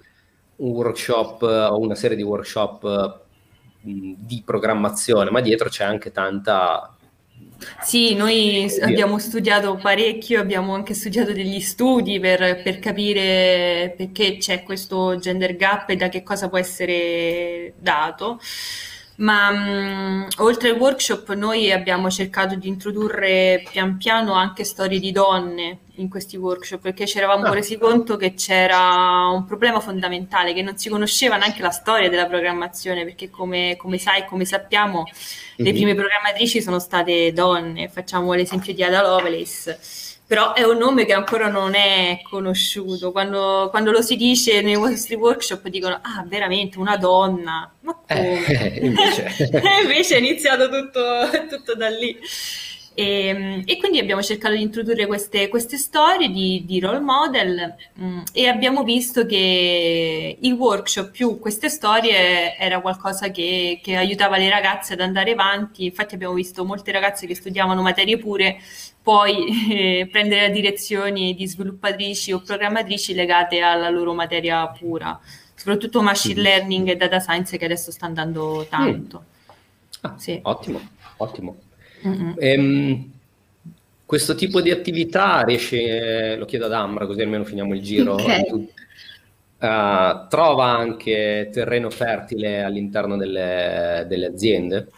un 0.57 0.71
workshop 0.71 1.43
o 1.43 1.79
una 1.79 1.95
serie 1.95 2.17
di 2.17 2.23
workshop 2.23 3.27
di 3.81 4.43
programmazione, 4.45 5.31
ma 5.31 5.41
dietro 5.41 5.69
c'è 5.69 5.85
anche 5.85 6.13
tanta... 6.13 6.95
Sì, 7.81 8.15
noi 8.15 8.71
abbiamo 8.83 9.19
studiato 9.19 9.77
parecchio, 9.77 10.41
abbiamo 10.41 10.75
anche 10.75 10.95
studiato 10.95 11.33
degli 11.33 11.61
studi 11.61 12.21
per, 12.21 12.63
per 12.63 12.79
capire 12.79 13.95
perché 13.97 14.37
c'è 14.37 14.63
questo 14.63 15.19
gender 15.19 15.57
gap 15.57 15.91
e 15.91 15.97
da 15.97 16.09
che 16.09 16.23
cosa 16.23 16.49
può 16.49 16.59
essere 16.59 17.75
dato 17.79 18.39
ma 19.19 19.51
mh, 19.51 20.29
oltre 20.39 20.71
al 20.71 20.79
workshop 20.79 21.33
noi 21.35 21.73
abbiamo 21.73 22.11
cercato 22.11 22.55
di 22.55 22.69
introdurre 22.69 23.65
pian 23.71 23.97
piano 23.97 24.33
anche 24.35 24.63
storie 24.63 25.01
di 25.01 25.11
donne 25.11 25.79
in 25.95 26.09
questi 26.09 26.37
workshop 26.37 26.81
perché 26.81 27.07
ci 27.07 27.19
eravamo 27.19 27.47
ah. 27.47 27.53
resi 27.53 27.77
conto 27.79 28.17
che 28.17 28.35
c'era 28.35 29.27
un 29.29 29.45
problema 29.45 29.81
fondamentale, 29.81 30.55
che 30.55 30.63
non 30.63 30.77
si 30.79 30.89
conosceva 30.89 31.37
neanche 31.37 31.63
la 31.63 31.71
storia 31.71 32.09
della 32.09 32.27
programmazione, 32.27 33.03
perché 33.05 33.31
come, 33.31 33.75
come 33.77 33.99
sai, 33.99 34.25
come 34.25 34.45
sappiamo, 34.45 35.03
mm-hmm. 35.03 35.09
le 35.57 35.71
mhm. 35.71 35.77
prime 35.77 35.95
programmatrici 35.95 36.63
sono 36.63 36.79
state 36.79 37.33
donne, 37.33 37.89
facciamo 37.89 38.33
l'esempio 38.35 38.73
di 38.73 38.85
Ada 38.85 39.03
Lovelace 39.03 40.07
però 40.29 40.53
è 40.53 40.63
un 40.63 40.77
nome 40.77 41.07
che 41.07 41.15
ancora 41.15 41.49
non 41.49 41.75
è 41.75 42.21
conosciuto. 42.23 43.13
Quando, 43.13 43.69
quando, 43.71 43.91
lo 43.91 44.03
si 44.03 44.15
dice 44.15 44.61
nei 44.61 44.75
vostri 44.75 45.15
workshop 45.15 45.67
dicono, 45.69 45.95
ah, 45.95 46.23
veramente 46.27 46.79
una 46.79 46.99
donna, 46.99 47.73
ma 47.81 47.95
come? 47.95 48.45
Eh, 48.45 48.79
invece. 48.85 49.33
invece 49.83 50.17
è 50.17 50.19
iniziato 50.19 50.69
tutto, 50.69 51.31
tutto 51.49 51.75
da 51.75 51.89
lì. 51.89 52.15
E, 52.93 53.27
ehm, 53.29 53.63
e, 53.65 53.79
quindi 53.79 54.01
abbiamo 54.01 54.23
cercato 54.23 54.55
di 54.55 54.61
introdurre 54.61 55.07
queste, 55.07 55.49
queste 55.49 55.79
storie 55.79 56.29
di, 56.29 56.65
di, 56.67 56.81
role 56.81 56.99
model 56.99 57.75
mh, 57.95 58.05
mm, 58.05 58.21
e 58.33 58.49
abbiamo 58.49 58.83
visto 58.83 59.25
che 59.25 60.37
il 60.41 60.53
workshop 60.53 61.11
più 61.13 61.39
queste 61.39 61.69
storie 61.69 62.57
era 62.59 62.81
qualcosa 62.81 63.31
che, 63.31 63.81
che, 63.83 63.95
aiutava 63.95 64.37
le 64.37 64.51
ragazze 64.51 64.95
ad 64.95 65.01
andare 65.01 65.31
avanti. 65.31 65.85
Infatti 65.85 66.17
abbiamo 66.17 66.35
visto 66.35 66.65
molte 66.65 66.91
ragazze 66.91 67.27
che 67.27 67.37
studiavano 67.37 67.81
materie 67.83 68.19
pure 68.19 68.59
poi 69.09 69.71
eh, 69.71 70.09
prendere 70.11 70.51
direzioni 70.51 71.35
di 71.35 71.47
sviluppatrici 71.47 72.31
o 72.33 72.43
programmatrici 72.43 73.15
legate 73.15 73.61
alla 73.61 73.89
loro 73.89 74.13
materia 74.13 74.67
pura, 74.69 75.19
soprattutto 75.55 76.03
machine 76.03 76.43
learning 76.43 76.89
e 76.91 76.97
data 76.97 77.19
science 77.19 77.57
che 77.57 77.65
adesso 77.65 77.91
sta 77.91 78.05
andando 78.05 78.67
tanto. 78.69 79.25
Ah, 80.03 80.15
sì. 80.19 80.39
Ottimo, 80.43 80.79
ottimo. 81.17 81.57
Ehm, 82.39 83.13
questo 84.05 84.35
tipo 84.35 84.61
di 84.61 84.71
attività 84.71 85.41
riesce, 85.41 86.37
lo 86.37 86.45
chiedo 86.45 86.67
ad 86.67 86.75
Ambra 86.75 87.07
così 87.07 87.23
almeno 87.23 87.45
finiamo 87.45 87.75
il 87.75 87.81
giro, 87.81 88.13
okay. 88.13 88.51
uh, 88.51 90.29
trova 90.29 90.67
anche 90.67 91.49
terreno 91.51 91.89
fertile 91.89 92.63
all'interno 92.63 93.17
delle, 93.17 94.05
delle 94.07 94.27
aziende? 94.27 94.89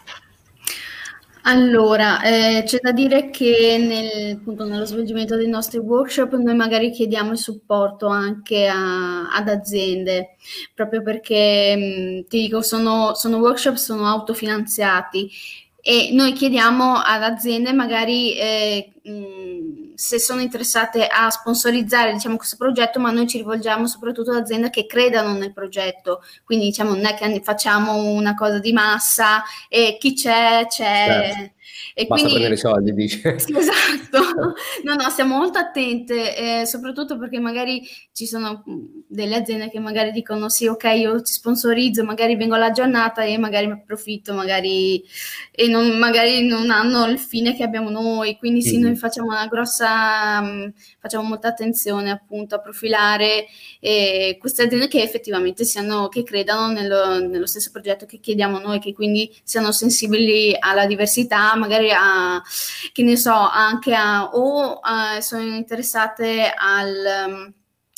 Allora, 1.43 2.21
eh, 2.23 2.63
c'è 2.65 2.79
da 2.81 2.91
dire 2.91 3.29
che 3.31 3.77
nel, 3.79 4.35
appunto, 4.37 4.63
nello 4.65 4.85
svolgimento 4.85 5.35
dei 5.35 5.47
nostri 5.47 5.79
workshop 5.79 6.35
noi 6.37 6.55
magari 6.55 6.91
chiediamo 6.91 7.31
il 7.31 7.37
supporto 7.37 8.07
anche 8.07 8.67
a, 8.67 9.27
ad 9.31 9.47
aziende, 9.49 10.35
proprio 10.75 11.01
perché 11.01 12.23
mh, 12.25 12.27
ti 12.27 12.41
dico, 12.41 12.61
sono, 12.61 13.13
sono 13.15 13.37
workshop, 13.37 13.75
sono 13.75 14.05
autofinanziati 14.05 15.29
e 15.81 16.09
noi 16.13 16.33
chiediamo 16.33 16.93
ad 16.97 17.23
aziende 17.23 17.73
magari 17.73 18.37
eh, 18.37 18.91
mh, 19.03 19.80
se 20.01 20.17
sono 20.17 20.41
interessate 20.41 21.05
a 21.05 21.29
sponsorizzare 21.29 22.11
diciamo, 22.11 22.35
questo 22.35 22.57
progetto, 22.57 22.99
ma 22.99 23.11
noi 23.11 23.27
ci 23.27 23.37
rivolgiamo 23.37 23.85
soprattutto 23.85 24.31
ad 24.31 24.37
aziende 24.37 24.71
che 24.71 24.87
credano 24.87 25.33
nel 25.33 25.53
progetto, 25.53 26.23
quindi 26.43 26.65
diciamo 26.65 26.95
non 26.95 27.05
è 27.05 27.13
che 27.13 27.41
facciamo 27.43 27.95
una 27.97 28.33
cosa 28.33 28.57
di 28.57 28.73
massa 28.73 29.43
e 29.69 29.97
chi 29.99 30.15
c'è 30.15 30.65
c'è. 30.67 31.05
Certo. 31.05 31.51
E 31.93 32.05
Basta 32.05 32.27
quindi, 32.27 32.31
prendere 32.31 32.53
i 32.53 32.57
soldi, 32.57 32.93
dice. 32.93 33.39
Sì, 33.39 33.55
esatto. 33.55 34.19
No, 34.83 34.95
no, 34.95 35.09
stiamo 35.09 35.37
molto 35.37 35.57
attente, 35.57 36.61
eh, 36.61 36.65
soprattutto 36.65 37.17
perché 37.17 37.39
magari 37.39 37.87
ci 38.13 38.25
sono 38.25 38.63
delle 39.07 39.35
aziende 39.35 39.69
che 39.69 39.79
magari 39.79 40.11
dicono 40.11 40.49
sì, 40.49 40.67
ok, 40.67 40.83
io 40.95 41.21
ti 41.21 41.31
sponsorizzo, 41.31 42.03
magari 42.03 42.35
vengo 42.35 42.55
alla 42.55 42.71
giornata 42.71 43.23
e 43.23 43.37
magari 43.37 43.67
mi 43.67 43.73
approfitto, 43.73 44.33
magari, 44.33 45.03
e 45.51 45.67
non, 45.67 45.97
magari 45.97 46.45
non 46.45 46.69
hanno 46.69 47.05
il 47.05 47.19
fine 47.19 47.55
che 47.55 47.63
abbiamo 47.63 47.89
noi. 47.89 48.37
Quindi 48.37 48.61
sì, 48.61 48.75
mm-hmm. 48.77 48.85
noi 48.85 48.95
facciamo 48.95 49.27
una 49.27 49.47
grossa, 49.47 50.39
um, 50.41 50.71
facciamo 50.99 51.23
molta 51.27 51.47
attenzione 51.49 52.11
appunto 52.11 52.55
a 52.55 52.59
profilare 52.59 53.45
eh, 53.79 54.37
queste 54.39 54.63
aziende 54.63 54.87
che 54.87 55.01
effettivamente 55.01 55.63
siano, 55.63 56.07
che 56.07 56.23
credano 56.23 56.71
nello, 56.71 57.19
nello 57.19 57.45
stesso 57.47 57.71
progetto 57.71 58.05
che 58.05 58.19
chiediamo 58.19 58.59
noi, 58.59 58.79
che 58.79 58.93
quindi 58.93 59.33
siano 59.43 59.71
sensibili 59.71 60.55
alla 60.57 60.85
diversità, 60.85 61.55
magari 61.55 61.70
magari 61.71 61.91
a, 61.91 62.41
che 62.91 63.03
ne 63.03 63.15
so, 63.15 63.33
anche 63.33 63.93
a, 63.93 64.29
o 64.33 64.79
a, 64.81 65.21
sono 65.21 65.43
interessate 65.43 66.53
al... 66.53 67.03
Um, 67.27 67.53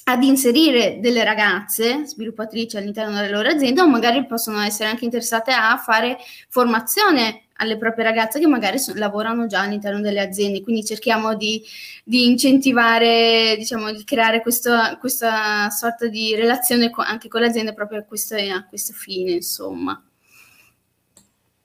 ad 0.06 0.22
inserire 0.22 1.00
delle 1.00 1.24
ragazze 1.24 2.06
sviluppatrici 2.06 2.75
all'interno 2.75 3.15
delle 3.15 3.30
loro 3.30 3.48
aziende 3.48 3.80
o 3.80 3.88
magari 3.88 4.25
possono 4.25 4.60
essere 4.60 4.89
anche 4.89 5.06
interessate 5.06 5.51
a 5.51 5.77
fare 5.77 6.18
formazione 6.50 7.44
alle 7.58 7.77
proprie 7.77 8.03
ragazze 8.03 8.39
che 8.39 8.48
magari 8.48 8.80
so, 8.80 8.92
lavorano 8.96 9.46
già 9.48 9.62
all'interno 9.62 10.01
delle 10.01 10.20
aziende, 10.20 10.62
quindi 10.62 10.84
cerchiamo 10.84 11.36
di, 11.36 11.63
di 12.03 12.25
incentivare, 12.25 13.56
diciamo, 13.58 13.94
di 13.94 14.03
creare 14.03 14.42
questo, 14.42 14.72
questa 15.00 15.70
sorta 15.70 16.07
di 16.07 16.36
relazione 16.36 16.90
co- 16.90 17.01
anche 17.01 17.29
con 17.29 17.40
le 17.40 17.48
aziende 17.48 17.74
proprio 17.74 18.00
a 18.00 18.03
questo, 18.03 18.36
a 18.36 18.66
questo 18.68 18.92
fine, 18.92 19.31
insomma. 19.31 20.03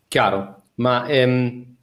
Chiaro, 0.07 0.62
ma 0.75 1.07
ehm, 1.07 1.77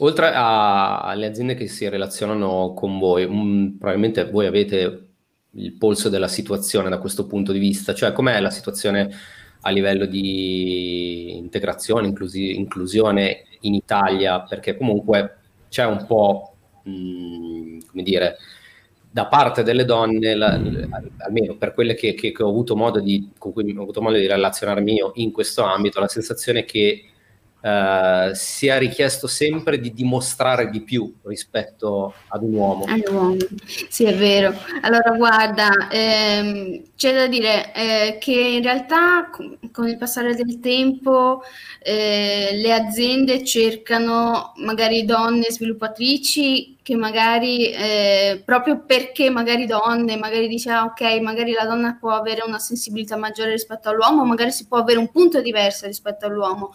Oltre 0.00 0.30
alle 0.32 1.26
aziende 1.26 1.54
che 1.54 1.66
si 1.66 1.88
relazionano 1.88 2.72
con 2.72 2.98
voi, 2.98 3.24
um, 3.24 3.76
probabilmente 3.76 4.30
voi 4.30 4.46
avete 4.46 5.06
il 5.52 5.72
polso 5.72 6.08
della 6.08 6.28
situazione 6.28 6.88
da 6.88 6.98
questo 6.98 7.26
punto 7.26 7.50
di 7.50 7.58
vista, 7.58 7.94
cioè 7.94 8.12
com'è 8.12 8.38
la 8.40 8.50
situazione 8.50 9.10
a 9.62 9.70
livello 9.70 10.06
di 10.06 11.36
integrazione, 11.36 12.06
inclusi- 12.06 12.54
inclusione 12.56 13.44
in 13.62 13.74
Italia, 13.74 14.40
perché 14.42 14.76
comunque 14.76 15.38
c'è 15.68 15.84
un 15.84 16.06
po', 16.06 16.54
mh, 16.84 16.90
mm, 16.90 17.78
come 17.90 18.02
dire, 18.04 18.36
da 19.10 19.26
parte 19.26 19.64
delle 19.64 19.84
donne, 19.84 20.34
la, 20.36 20.60
almeno 21.18 21.56
per 21.56 21.74
quelle 21.74 21.94
che, 21.94 22.14
che, 22.14 22.30
che 22.30 22.42
ho 22.44 22.48
avuto 22.48 22.76
modo 22.76 23.00
di, 23.00 23.30
con 23.36 23.52
cui 23.52 23.74
ho 23.76 23.82
avuto 23.82 24.00
modo 24.00 24.16
di 24.16 24.26
relazionarmi 24.28 24.92
io 24.94 25.10
in 25.16 25.32
questo 25.32 25.62
ambito, 25.64 25.98
la 25.98 26.06
sensazione 26.06 26.64
che 26.64 27.04
Uh, 27.60 28.32
sia 28.34 28.78
richiesto 28.78 29.26
sempre 29.26 29.80
di 29.80 29.92
dimostrare 29.92 30.70
di 30.70 30.80
più 30.80 31.12
rispetto 31.24 32.14
ad 32.28 32.44
un 32.44 32.54
uomo. 32.54 32.84
All'uomo, 32.86 33.36
sì 33.88 34.04
è 34.04 34.14
vero. 34.14 34.54
Allora 34.82 35.10
guarda, 35.16 35.88
ehm, 35.90 36.82
c'è 36.94 37.12
da 37.12 37.26
dire 37.26 37.74
eh, 37.74 38.18
che 38.20 38.32
in 38.32 38.62
realtà 38.62 39.28
con, 39.72 39.88
il 39.88 39.98
passare 39.98 40.36
del 40.36 40.60
tempo 40.60 41.42
eh, 41.82 42.50
le 42.52 42.72
aziende 42.72 43.44
cercano 43.44 44.52
magari 44.58 45.04
donne 45.04 45.50
sviluppatrici 45.50 46.76
che 46.88 46.96
magari 46.96 47.70
eh, 47.70 48.40
proprio 48.44 48.82
perché 48.86 49.28
magari 49.28 49.66
donne, 49.66 50.16
magari 50.16 50.48
dice 50.48 50.70
ah, 50.70 50.84
ok, 50.84 51.20
magari 51.20 51.52
la 51.52 51.66
donna 51.66 51.98
può 52.00 52.12
avere 52.12 52.42
una 52.46 52.58
sensibilità 52.58 53.16
maggiore 53.16 53.50
rispetto 53.50 53.90
all'uomo, 53.90 54.24
magari 54.24 54.52
si 54.52 54.66
può 54.66 54.78
avere 54.78 54.98
un 54.98 55.10
punto 55.10 55.42
diverso 55.42 55.86
rispetto 55.86 56.24
all'uomo 56.24 56.72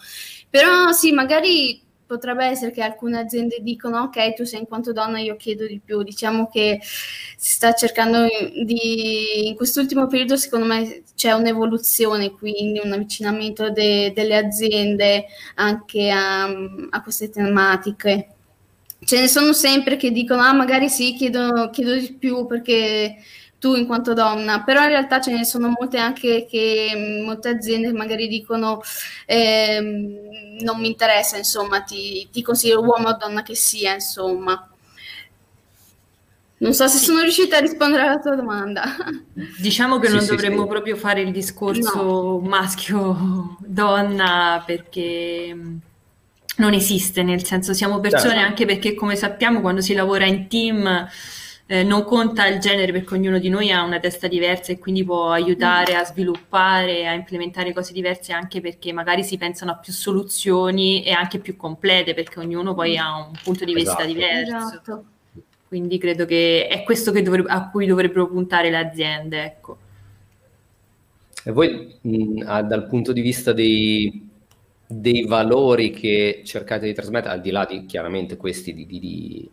però 0.54 0.92
sì, 0.92 1.10
magari 1.10 1.82
potrebbe 2.06 2.44
essere 2.44 2.70
che 2.70 2.80
alcune 2.80 3.18
aziende 3.18 3.56
dicono 3.60 4.02
ok, 4.02 4.34
tu 4.34 4.44
sei 4.44 4.60
in 4.60 4.66
quanto 4.66 4.92
donna, 4.92 5.18
io 5.18 5.34
chiedo 5.34 5.66
di 5.66 5.80
più. 5.84 6.04
Diciamo 6.04 6.48
che 6.48 6.78
si 6.80 7.54
sta 7.54 7.72
cercando 7.72 8.24
di, 8.64 9.48
in 9.48 9.56
quest'ultimo 9.56 10.06
periodo 10.06 10.36
secondo 10.36 10.66
me 10.66 11.02
c'è 11.16 11.32
un'evoluzione, 11.32 12.30
quindi 12.30 12.80
un 12.80 12.92
avvicinamento 12.92 13.70
de, 13.70 14.12
delle 14.14 14.36
aziende 14.36 15.24
anche 15.56 16.08
a, 16.10 16.44
a, 16.44 17.02
queste 17.02 17.30
tematiche. 17.30 18.28
Ce 19.04 19.18
ne 19.18 19.26
sono 19.26 19.52
sempre 19.52 19.96
che 19.96 20.12
dicono 20.12 20.42
ah 20.42 20.52
magari 20.52 20.88
sì, 20.88 21.14
chiedo, 21.14 21.68
chiedo 21.72 21.96
di 21.96 22.14
più 22.14 22.46
perché 22.46 23.16
tu 23.64 23.74
in 23.76 23.86
quanto 23.86 24.12
donna, 24.12 24.62
però 24.62 24.82
in 24.82 24.88
realtà 24.88 25.22
ce 25.22 25.32
ne 25.32 25.42
sono 25.42 25.72
molte 25.74 25.96
anche 25.96 26.46
che 26.46 27.22
molte 27.24 27.48
aziende 27.48 27.94
magari 27.94 28.28
dicono 28.28 28.82
eh, 29.24 29.80
non 30.60 30.78
mi 30.78 30.88
interessa, 30.88 31.38
insomma, 31.38 31.80
ti, 31.80 32.28
ti 32.30 32.42
consiglio 32.42 32.82
uomo 32.82 33.08
o 33.08 33.16
donna 33.16 33.42
che 33.42 33.54
sia, 33.54 33.94
insomma. 33.94 34.68
Non 36.58 36.74
so 36.74 36.86
se 36.88 36.98
sono 36.98 37.22
riuscita 37.22 37.56
a 37.56 37.60
rispondere 37.60 38.02
alla 38.02 38.18
tua 38.18 38.34
domanda. 38.34 38.82
Diciamo 39.58 39.98
che 39.98 40.08
sì, 40.08 40.12
non 40.12 40.22
sì, 40.22 40.28
dovremmo 40.28 40.64
sì. 40.64 40.68
proprio 40.68 40.96
fare 40.96 41.22
il 41.22 41.32
discorso 41.32 42.02
no. 42.02 42.40
maschio-donna 42.40 43.42
perché 44.66 45.56
non 46.56 46.74
esiste, 46.74 47.22
nel 47.22 47.46
senso 47.46 47.72
siamo 47.72 47.98
persone 47.98 48.34
certo. 48.34 48.46
anche 48.46 48.66
perché 48.66 48.92
come 48.92 49.16
sappiamo 49.16 49.62
quando 49.62 49.80
si 49.80 49.94
lavora 49.94 50.26
in 50.26 50.48
team 50.48 51.08
eh, 51.66 51.82
non 51.82 52.04
conta 52.04 52.46
il 52.46 52.58
genere 52.58 52.92
perché 52.92 53.14
ognuno 53.14 53.38
di 53.38 53.48
noi 53.48 53.72
ha 53.72 53.82
una 53.82 53.98
testa 53.98 54.28
diversa 54.28 54.72
e 54.72 54.78
quindi 54.78 55.02
può 55.02 55.30
aiutare 55.30 55.94
a 55.94 56.04
sviluppare, 56.04 57.06
a 57.06 57.14
implementare 57.14 57.72
cose 57.72 57.94
diverse 57.94 58.32
anche 58.32 58.60
perché 58.60 58.92
magari 58.92 59.24
si 59.24 59.38
pensano 59.38 59.70
a 59.70 59.76
più 59.76 59.92
soluzioni 59.92 61.02
e 61.02 61.12
anche 61.12 61.38
più 61.38 61.56
complete 61.56 62.12
perché 62.12 62.38
ognuno 62.40 62.74
poi 62.74 62.98
ha 62.98 63.16
un 63.16 63.32
punto 63.42 63.64
di 63.64 63.72
vista 63.72 64.04
esatto. 64.04 64.06
diverso. 64.06 64.56
Esatto. 64.56 65.04
Quindi 65.66 65.98
credo 65.98 66.26
che 66.26 66.68
è 66.68 66.82
questo 66.84 67.10
che 67.10 67.22
dovrebbe, 67.22 67.48
a 67.48 67.70
cui 67.70 67.86
dovrebbero 67.86 68.28
puntare 68.28 68.70
le 68.70 68.76
aziende. 68.76 69.44
Ecco. 69.44 69.78
E 71.42 71.50
voi 71.50 71.96
mh, 72.00 72.66
dal 72.66 72.86
punto 72.86 73.12
di 73.12 73.22
vista 73.22 73.52
dei, 73.52 74.28
dei, 74.86 75.24
valori 75.24 75.90
che 75.90 76.42
cercate 76.44 76.86
di 76.86 76.94
trasmettere, 76.94 77.34
al 77.34 77.40
di 77.40 77.50
là 77.50 77.64
di 77.64 77.86
chiaramente 77.86 78.36
questi 78.36 78.72
di, 78.72 78.86
di, 78.86 79.00
di 79.00 79.50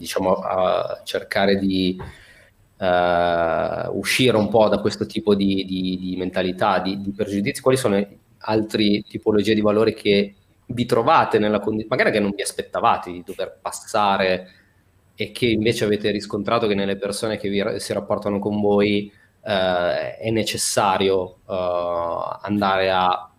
diciamo, 0.00 0.32
a 0.32 1.02
cercare 1.04 1.58
di 1.58 2.00
uh, 2.00 3.98
uscire 3.98 4.36
un 4.36 4.48
po' 4.48 4.68
da 4.68 4.80
questo 4.80 5.04
tipo 5.04 5.34
di, 5.34 5.66
di, 5.66 5.98
di 6.00 6.16
mentalità, 6.16 6.78
di, 6.78 7.00
di, 7.02 7.12
pregiudizi, 7.12 7.60
quali 7.60 7.76
sono 7.76 8.02
altre 8.38 9.02
tipologie 9.02 9.54
di 9.54 9.60
valori 9.60 9.92
che 9.92 10.34
vi 10.64 10.86
trovate 10.86 11.38
nella 11.38 11.60
condizione, 11.60 11.94
magari 11.94 12.16
che 12.16 12.22
non 12.22 12.32
vi 12.34 12.40
aspettavate 12.40 13.12
di 13.12 13.22
dover 13.24 13.58
passare 13.60 14.48
e 15.14 15.32
che 15.32 15.46
invece 15.46 15.84
avete 15.84 16.10
riscontrato 16.10 16.66
che 16.66 16.74
nelle 16.74 16.96
persone 16.96 17.36
che 17.36 17.50
vi, 17.50 17.62
si 17.76 17.92
rapportano 17.92 18.38
con 18.38 18.58
voi 18.58 19.12
uh, 19.42 19.48
è 19.48 20.30
necessario 20.30 21.40
uh, 21.44 22.38
andare 22.40 22.90
a, 22.90 23.30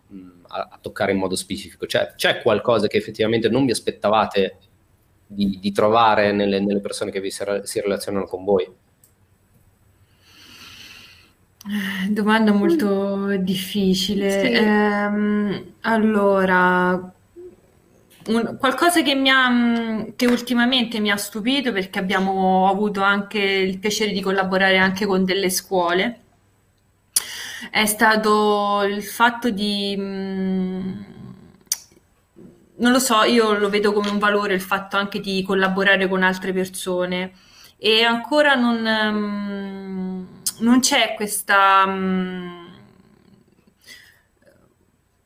a, 0.46 0.78
toccare 0.80 1.10
in 1.10 1.18
modo 1.18 1.34
specifico? 1.34 1.86
Cioè, 1.86 2.12
c'è 2.14 2.40
qualcosa 2.40 2.86
che 2.86 2.98
effettivamente 2.98 3.48
non 3.48 3.64
vi 3.64 3.72
aspettavate 3.72 4.58
di, 5.32 5.58
di 5.60 5.72
trovare 5.72 6.32
nelle, 6.32 6.60
nelle, 6.60 6.80
persone 6.80 7.10
che 7.10 7.20
vi 7.20 7.30
si, 7.30 7.44
si 7.62 7.80
relazionano 7.80 8.26
con 8.26 8.44
voi? 8.44 8.68
Domanda 12.08 12.52
molto 12.52 13.36
difficile. 13.36 14.30
Sì. 14.30 14.52
Ehm, 14.52 15.64
allora, 15.82 17.12
un, 18.26 18.56
qualcosa 18.58 19.02
che, 19.02 19.14
mi 19.14 19.30
ha, 19.30 20.06
che 20.16 20.26
ultimamente 20.26 21.00
mi 21.00 21.10
ha 21.10 21.16
stupito 21.16 21.72
perché 21.72 21.98
abbiamo 21.98 22.68
avuto 22.68 23.02
anche 23.02 23.38
il 23.38 23.78
piacere 23.78 24.12
di 24.12 24.20
collaborare 24.20 24.78
anche 24.78 25.06
con 25.06 25.24
delle 25.24 25.50
scuole 25.50 26.20
è 27.70 27.86
stato 27.86 28.82
il 28.82 29.02
fatto 29.02 29.50
di 29.50 29.96
non 32.82 32.90
lo 32.92 32.98
so, 32.98 33.22
io 33.22 33.54
lo 33.54 33.68
vedo 33.70 33.92
come 33.92 34.10
un 34.10 34.18
valore 34.18 34.54
il 34.54 34.60
fatto 34.60 34.96
anche 34.96 35.20
di 35.20 35.42
collaborare 35.44 36.08
con 36.08 36.22
altre 36.22 36.52
persone. 36.52 37.32
E 37.78 38.02
ancora 38.02 38.54
non, 38.54 40.26
non 40.58 40.80
c'è 40.80 41.14
questa 41.14 41.84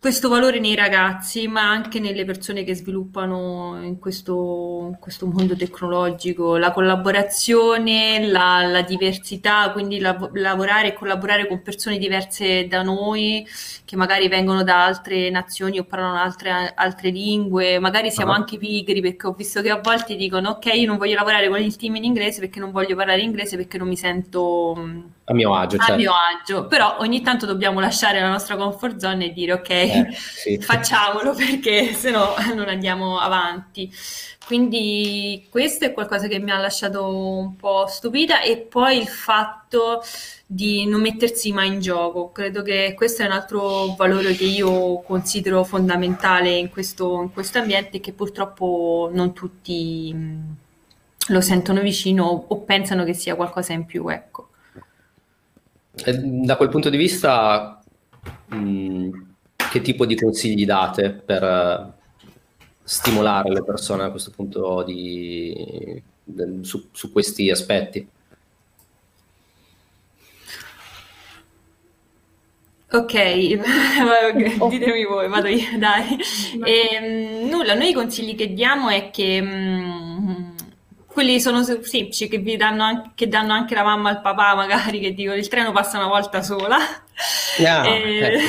questo 0.07 0.29
valore 0.29 0.61
nei 0.61 0.77
ragazzi, 0.77 1.49
ma 1.49 1.69
anche 1.69 1.99
nelle 1.99 2.25
persone 2.25 2.62
che 2.62 2.77
sviluppano 2.77 3.81
in 3.83 3.99
questo, 3.99 4.87
in 4.92 4.99
questo 5.01 5.27
mondo 5.27 5.57
tecnologico, 5.57 6.57
la 6.59 6.71
collaborazione, 6.71 8.25
la, 8.29 8.64
la 8.69 8.83
diversità, 8.83 9.73
quindi 9.73 9.99
la, 9.99 10.16
lavorare 10.35 10.90
e 10.90 10.92
collaborare 10.92 11.49
con 11.49 11.61
persone 11.61 11.99
diverse 11.99 12.69
da 12.69 12.83
noi, 12.83 13.45
che 13.85 13.97
magari 13.97 14.29
vengono 14.29 14.62
da 14.62 14.85
altre 14.85 15.29
nazioni 15.29 15.81
o 15.81 15.85
parlano 15.85 16.21
altre, 16.21 16.73
altre 16.77 17.11
lingue, 17.11 17.81
magari 17.81 18.12
siamo 18.12 18.31
uh-huh. 18.31 18.37
anche 18.37 18.59
pigri 18.59 19.01
perché 19.01 19.27
ho 19.27 19.33
visto 19.33 19.61
che 19.61 19.71
a 19.71 19.81
volte 19.83 20.14
dicono 20.14 20.51
ok, 20.51 20.66
io 20.66 20.87
non 20.87 20.99
voglio 20.99 21.16
lavorare 21.16 21.49
con 21.49 21.61
il 21.61 21.75
team 21.75 21.97
in 21.97 22.05
inglese 22.05 22.38
perché 22.38 22.61
non 22.61 22.71
voglio 22.71 22.95
parlare 22.95 23.23
inglese 23.23 23.57
perché 23.57 23.77
non 23.77 23.88
mi 23.88 23.97
sento 23.97 25.14
a 25.29 25.35
mio 25.35 25.55
agio, 25.55 25.77
a 25.77 25.81
certo. 25.81 25.97
mio 25.97 26.12
agio. 26.12 26.67
Però 26.67 26.97
ogni 27.01 27.21
tanto 27.21 27.47
dobbiamo 27.47 27.81
lasciare 27.81 28.21
la 28.21 28.29
nostra 28.29 28.57
comfort 28.57 28.99
zone 28.99 29.27
e 29.27 29.33
dire 29.33 29.53
ok, 29.55 29.71
eh, 29.71 30.09
sì. 30.12 30.59
facciamolo 30.62 31.35
perché 31.35 31.93
se 31.95 32.11
no 32.11 32.35
non 32.55 32.69
andiamo 32.69 33.19
avanti. 33.19 33.93
Quindi 34.47 35.49
questo 35.51 35.87
è 35.87 35.93
qualcosa 35.93 36.29
che 36.29 36.39
mi 36.39 36.53
ha 36.53 36.59
lasciato 36.59 37.09
un 37.09 37.57
po' 37.57 37.87
stupita 37.89 38.43
e 38.43 38.59
poi 38.59 38.99
il 38.99 39.09
fatto 39.09 40.01
di 40.47 40.87
non 40.87 41.01
mettersi 41.01 41.51
mai 41.51 41.67
in 41.67 41.81
gioco. 41.81 42.31
Credo 42.31 42.62
che 42.62 42.95
questo 42.97 43.23
è 43.23 43.27
un 43.27 43.33
altro 43.33 43.97
valore 43.97 44.37
che 44.37 44.45
io 44.45 45.01
considero 45.03 45.65
fondamentale 45.65 46.51
in 46.51 46.71
questo, 46.71 47.23
in 47.23 47.33
questo 47.33 47.59
ambiente 47.59 47.99
che 47.99 48.12
purtroppo 48.12 49.11
non 49.12 49.33
tutti 49.33 50.15
lo 51.29 51.41
sentono 51.41 51.81
vicino 51.81 52.45
o 52.47 52.61
pensano 52.61 53.03
che 53.03 53.15
sia 53.15 53.35
qualcosa 53.35 53.73
in 53.73 53.85
più. 53.85 54.09
Ecco. 54.09 54.51
Da 55.97 56.57
quel 56.57 56.69
punto 56.69 56.91
di 56.91 56.97
vista, 56.99 57.83
mh, 58.49 59.11
che 59.71 59.81
tipo 59.81 60.05
di 60.05 60.15
consigli 60.15 60.67
date 60.67 61.11
per 61.11 61.43
uh, 61.43 61.93
stimolare 62.83 63.51
le 63.51 63.65
persone 63.65 64.05
a 64.05 64.11
questo 64.11 64.31
punto 64.31 64.83
di, 64.83 66.03
de, 66.23 66.59
su, 66.61 66.89
su 66.93 67.11
questi 67.11 67.51
aspetti? 67.51 68.09
Ok, 72.89 73.13
ditemi 74.71 75.05
voi, 75.05 75.29
vado 75.29 75.49
io, 75.49 75.79
dai. 75.79 76.17
E, 76.65 76.89
ehm, 76.95 77.49
nulla, 77.49 77.75
noi 77.75 77.89
i 77.89 77.93
consigli 77.93 78.37
che 78.37 78.53
diamo 78.55 78.89
è 78.89 79.11
che 79.11 79.41
mh, 79.41 79.96
quelli 81.17 81.41
sono 81.41 81.63
semplici 81.63 82.29
che 82.29 82.37
vi 82.37 82.59
danno 82.59 82.83
anche, 82.83 83.11
che 83.15 83.27
danno 83.27 83.55
anche 83.55 83.75
la 83.75 83.83
mamma 83.83 84.11
al 84.11 84.21
papà 84.21 84.55
magari 84.55 85.01
che 85.01 85.15
dicono 85.15 85.35
il 85.35 85.49
treno 85.49 85.73
passa 85.73 85.97
una 85.97 86.09
volta 86.09 86.43
sola 86.43 86.77
yeah, 87.57 87.85
e, 87.89 88.19
ecco. 88.19 88.45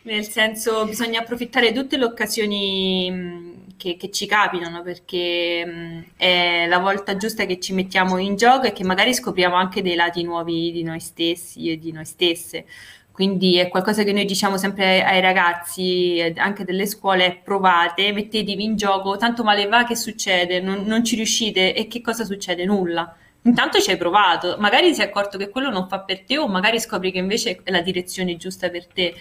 nel 0.08 0.26
senso 0.26 0.86
bisogna 0.86 1.20
approfittare 1.20 1.70
di 1.70 1.78
tutte 1.78 1.98
le 1.98 2.04
occasioni 2.06 3.74
che, 3.76 3.98
che, 3.98 4.10
ci 4.10 4.24
capitano 4.24 4.80
perché 4.80 6.06
è 6.16 6.64
la 6.66 6.78
volta 6.78 7.18
giusta 7.18 7.44
che 7.44 7.60
ci 7.60 7.74
mettiamo 7.74 8.16
in 8.16 8.36
gioco 8.36 8.64
e 8.64 8.72
che 8.72 8.82
magari 8.82 9.12
scopriamo 9.12 9.54
anche 9.54 9.82
dei 9.82 9.96
lati 9.96 10.22
nuovi 10.22 10.72
di 10.72 10.82
noi 10.82 11.00
stessi 11.00 11.70
e 11.70 11.78
di 11.78 11.92
noi 11.92 12.06
stesse 12.06 12.64
quindi 13.14 13.58
è 13.58 13.68
qualcosa 13.68 14.02
che 14.02 14.12
noi 14.12 14.24
diciamo 14.24 14.56
sempre 14.56 15.04
ai 15.04 15.20
ragazzi, 15.20 16.20
anche 16.36 16.64
delle 16.64 16.84
scuole, 16.84 17.40
provate, 17.44 18.12
mettetevi 18.12 18.64
in 18.64 18.74
gioco, 18.74 19.16
tanto 19.16 19.44
male 19.44 19.68
va 19.68 19.84
che 19.84 19.94
succede, 19.94 20.60
non, 20.60 20.82
non 20.84 21.04
ci 21.04 21.14
riuscite 21.14 21.76
e 21.76 21.86
che 21.86 22.00
cosa 22.00 22.24
succede? 22.24 22.64
Nulla. 22.64 23.16
Intanto 23.42 23.78
ci 23.78 23.92
hai 23.92 23.96
provato, 23.96 24.56
magari 24.58 24.88
ti 24.88 24.96
sei 24.96 25.06
accorto 25.06 25.38
che 25.38 25.48
quello 25.48 25.70
non 25.70 25.86
fa 25.86 26.00
per 26.00 26.24
te 26.24 26.38
o 26.38 26.48
magari 26.48 26.80
scopri 26.80 27.12
che 27.12 27.18
invece 27.18 27.60
è 27.62 27.70
la 27.70 27.82
direzione 27.82 28.36
giusta 28.36 28.68
per 28.68 28.88
te. 28.88 29.14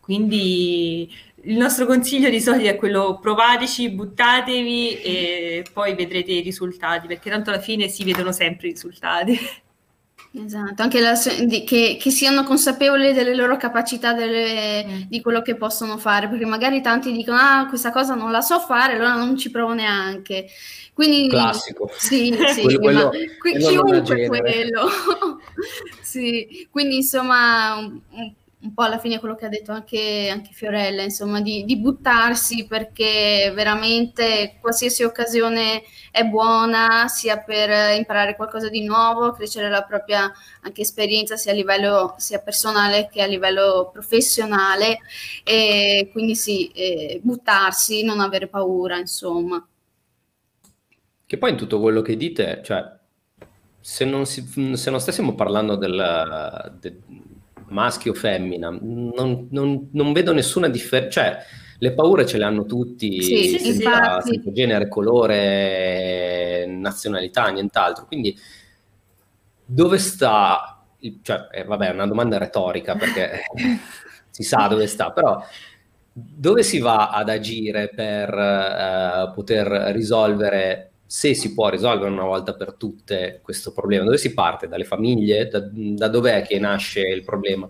Quindi 0.00 1.12
il 1.42 1.56
nostro 1.58 1.84
consiglio 1.84 2.30
di 2.30 2.40
solito 2.40 2.70
è 2.70 2.76
quello 2.76 3.18
provateci, 3.20 3.90
buttatevi 3.90 5.02
e 5.02 5.66
poi 5.70 5.94
vedrete 5.94 6.32
i 6.32 6.40
risultati, 6.40 7.06
perché 7.06 7.28
tanto 7.28 7.50
alla 7.50 7.60
fine 7.60 7.88
si 7.88 8.04
vedono 8.04 8.32
sempre 8.32 8.68
i 8.68 8.70
risultati. 8.70 9.38
Esatto, 10.36 10.82
anche 10.82 11.00
la, 11.00 11.14
che, 11.14 11.96
che, 12.00 12.10
siano 12.10 12.42
consapevoli 12.42 13.12
delle 13.12 13.36
loro 13.36 13.56
capacità, 13.56 14.12
delle, 14.12 14.84
mm. 14.84 15.00
di 15.06 15.20
quello 15.20 15.42
che 15.42 15.54
possono 15.54 15.96
fare, 15.96 16.28
perché 16.28 16.44
magari 16.44 16.80
tanti 16.80 17.12
dicono 17.12 17.38
ah 17.38 17.66
questa 17.68 17.92
cosa 17.92 18.14
non 18.14 18.32
la 18.32 18.40
so 18.40 18.58
fare, 18.58 18.94
allora 18.94 19.14
non 19.14 19.36
ci 19.36 19.52
provo 19.52 19.74
neanche. 19.74 20.46
Quindi, 20.92 21.28
Classico. 21.28 21.88
Sì, 21.96 22.34
sì, 22.52 22.62
quello, 22.62 23.10
quello, 23.10 23.10
qui, 23.38 23.58
chiunque 23.58 24.26
quello. 24.26 24.88
sì, 26.02 26.66
quindi 26.68 26.96
insomma 26.96 27.76
un, 27.76 28.00
un 28.10 28.32
un 28.64 28.72
po' 28.72 28.82
alla 28.82 28.98
fine 28.98 29.20
quello 29.20 29.34
che 29.34 29.44
ha 29.44 29.50
detto 29.50 29.72
anche, 29.72 30.30
anche 30.30 30.52
Fiorella, 30.52 31.02
insomma, 31.02 31.42
di, 31.42 31.64
di, 31.64 31.76
buttarsi 31.76 32.66
perché 32.66 33.52
veramente 33.54 34.56
qualsiasi 34.58 35.02
occasione 35.02 35.82
è 36.10 36.24
buona, 36.24 37.06
sia 37.08 37.38
per 37.38 37.94
imparare 37.96 38.36
qualcosa 38.36 38.70
di 38.70 38.82
nuovo, 38.82 39.32
crescere 39.32 39.68
la 39.68 39.82
propria 39.82 40.32
anche 40.62 40.80
esperienza 40.80 41.36
sia 41.36 41.52
a 41.52 41.54
livello 41.54 42.14
sia 42.16 42.40
personale 42.40 43.08
che 43.12 43.20
a 43.20 43.26
livello 43.26 43.90
professionale, 43.92 45.00
e 45.44 46.08
quindi 46.10 46.34
sì, 46.34 46.68
eh, 46.68 47.20
buttarsi, 47.22 48.02
non 48.02 48.20
avere 48.20 48.48
paura, 48.48 48.96
insomma. 48.98 49.64
Che 51.26 51.38
poi 51.38 51.50
in 51.50 51.56
tutto 51.56 51.80
quello 51.80 52.00
che 52.00 52.16
dite, 52.16 52.62
cioè, 52.64 52.82
se 53.78 54.04
non, 54.06 54.24
si, 54.24 54.42
se 54.74 54.90
non 54.90 55.00
stessimo 55.00 55.34
parlando 55.34 55.76
del, 55.76 56.78
del 56.80 57.02
maschio 57.68 58.12
o 58.12 58.14
femmina, 58.14 58.70
non, 58.70 59.48
non, 59.50 59.88
non 59.92 60.12
vedo 60.12 60.32
nessuna 60.32 60.68
differenza, 60.68 61.20
cioè 61.22 61.38
le 61.78 61.92
paure 61.92 62.24
ce 62.26 62.38
le 62.38 62.44
hanno 62.44 62.64
tutti, 62.64 63.20
sì, 63.20 63.58
senza, 63.58 64.20
senza, 64.20 64.52
genere, 64.52 64.88
colore, 64.88 66.66
nazionalità, 66.66 67.48
nient'altro. 67.48 68.06
Quindi 68.06 68.36
dove 69.64 69.98
sta, 69.98 70.84
cioè, 71.22 71.48
eh, 71.50 71.64
vabbè, 71.64 71.88
è 71.88 71.92
una 71.92 72.06
domanda 72.06 72.38
retorica 72.38 72.94
perché 72.96 73.42
si 74.30 74.42
sa 74.42 74.66
dove 74.68 74.86
sta, 74.86 75.10
però 75.10 75.42
dove 76.16 76.62
si 76.62 76.78
va 76.78 77.10
ad 77.10 77.28
agire 77.28 77.88
per 77.88 78.32
eh, 78.32 79.32
poter 79.34 79.66
risolvere 79.92 80.93
se 81.06 81.34
si 81.34 81.54
può 81.54 81.68
risolvere 81.68 82.10
una 82.10 82.24
volta 82.24 82.54
per 82.54 82.74
tutte 82.74 83.40
questo 83.42 83.72
problema? 83.72 84.04
Dove 84.04 84.18
si 84.18 84.32
parte? 84.32 84.68
Dalle 84.68 84.84
famiglie? 84.84 85.48
Da, 85.48 85.62
da 85.70 86.08
dov'è 86.08 86.42
che 86.42 86.58
nasce 86.58 87.00
il 87.00 87.22
problema? 87.24 87.68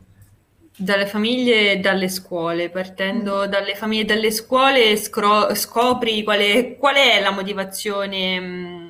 Dalle 0.77 1.07
famiglie 1.07 1.73
e 1.73 1.77
dalle 1.79 2.09
scuole. 2.09 2.71
Partendo 2.71 3.47
dalle 3.47 3.75
famiglie 3.75 4.03
e 4.03 4.07
dalle 4.07 4.31
scuole 4.31 4.97
scro- 4.97 5.55
scopri 5.55 6.23
qual 6.23 6.41
è, 6.41 6.77
qual 6.79 6.97
è 6.97 7.21
la 7.21 7.31
motivazione 7.31 8.41
mh, 8.41 8.45
mm, 8.45 8.84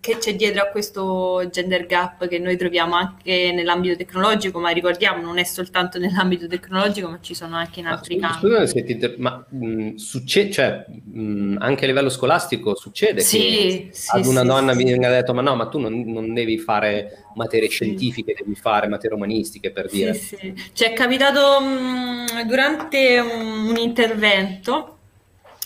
che 0.00 0.16
c'è 0.16 0.34
dietro 0.34 0.62
a 0.62 0.66
questo 0.66 1.46
gender 1.50 1.84
gap 1.84 2.26
che 2.26 2.38
noi 2.38 2.56
troviamo 2.56 2.94
anche 2.94 3.52
nell'ambito 3.52 3.96
tecnologico, 3.96 4.58
ma 4.58 4.70
ricordiamo 4.70 5.22
non 5.22 5.36
è 5.36 5.44
soltanto 5.44 5.98
nell'ambito 5.98 6.46
tecnologico, 6.46 7.08
ma 7.10 7.18
ci 7.20 7.34
sono 7.34 7.56
anche 7.56 7.80
in 7.80 7.86
altri 7.86 8.16
ma, 8.16 8.28
campi. 8.28 8.46
Scusami 8.46 8.66
se 8.66 8.84
ti 8.84 8.92
inter... 8.92 9.14
ma 9.18 9.44
mh, 9.46 9.96
succede, 9.96 10.50
cioè, 10.50 10.86
mh, 10.88 11.56
anche 11.60 11.84
a 11.84 11.86
livello 11.86 12.08
scolastico 12.08 12.74
succede 12.74 13.20
sì, 13.20 13.38
che 13.38 13.88
sì, 13.92 14.08
ad 14.16 14.24
una 14.24 14.40
sì, 14.40 14.46
donna 14.46 14.72
venga 14.72 15.10
detto 15.10 15.34
ma 15.34 15.42
no, 15.42 15.54
ma 15.54 15.68
tu 15.68 15.78
non, 15.78 16.00
non 16.06 16.32
devi 16.32 16.58
fare 16.58 17.24
materie 17.34 17.68
scientifiche, 17.68 18.34
devi 18.36 18.54
fare 18.54 18.88
materie 18.88 19.16
umanistiche 19.16 19.70
per 19.70 19.88
dire. 19.90 20.14
Sì, 20.14 20.36
sì. 20.36 20.54
Ci 20.72 20.84
è 20.84 20.94
capitato 20.94 21.60
mh, 21.60 22.46
durante 22.46 23.18
un, 23.20 23.68
un 23.68 23.76
intervento 23.76 24.99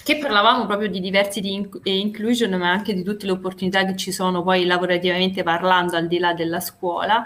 che 0.05 0.19
parlavamo 0.19 0.67
proprio 0.67 0.89
di 0.89 1.01
diversity 1.01 1.67
e 1.83 1.97
inclusion, 1.99 2.53
ma 2.59 2.71
anche 2.71 2.93
di 2.93 3.03
tutte 3.03 3.25
le 3.25 3.33
opportunità 3.33 3.87
che 3.87 3.97
ci 3.97 4.13
sono 4.13 4.43
poi 4.43 4.67
lavorativamente 4.67 5.43
parlando 5.43 5.97
al 5.97 6.07
di 6.07 6.19
là 6.19 6.35
della 6.35 6.61
scuola. 6.61 7.25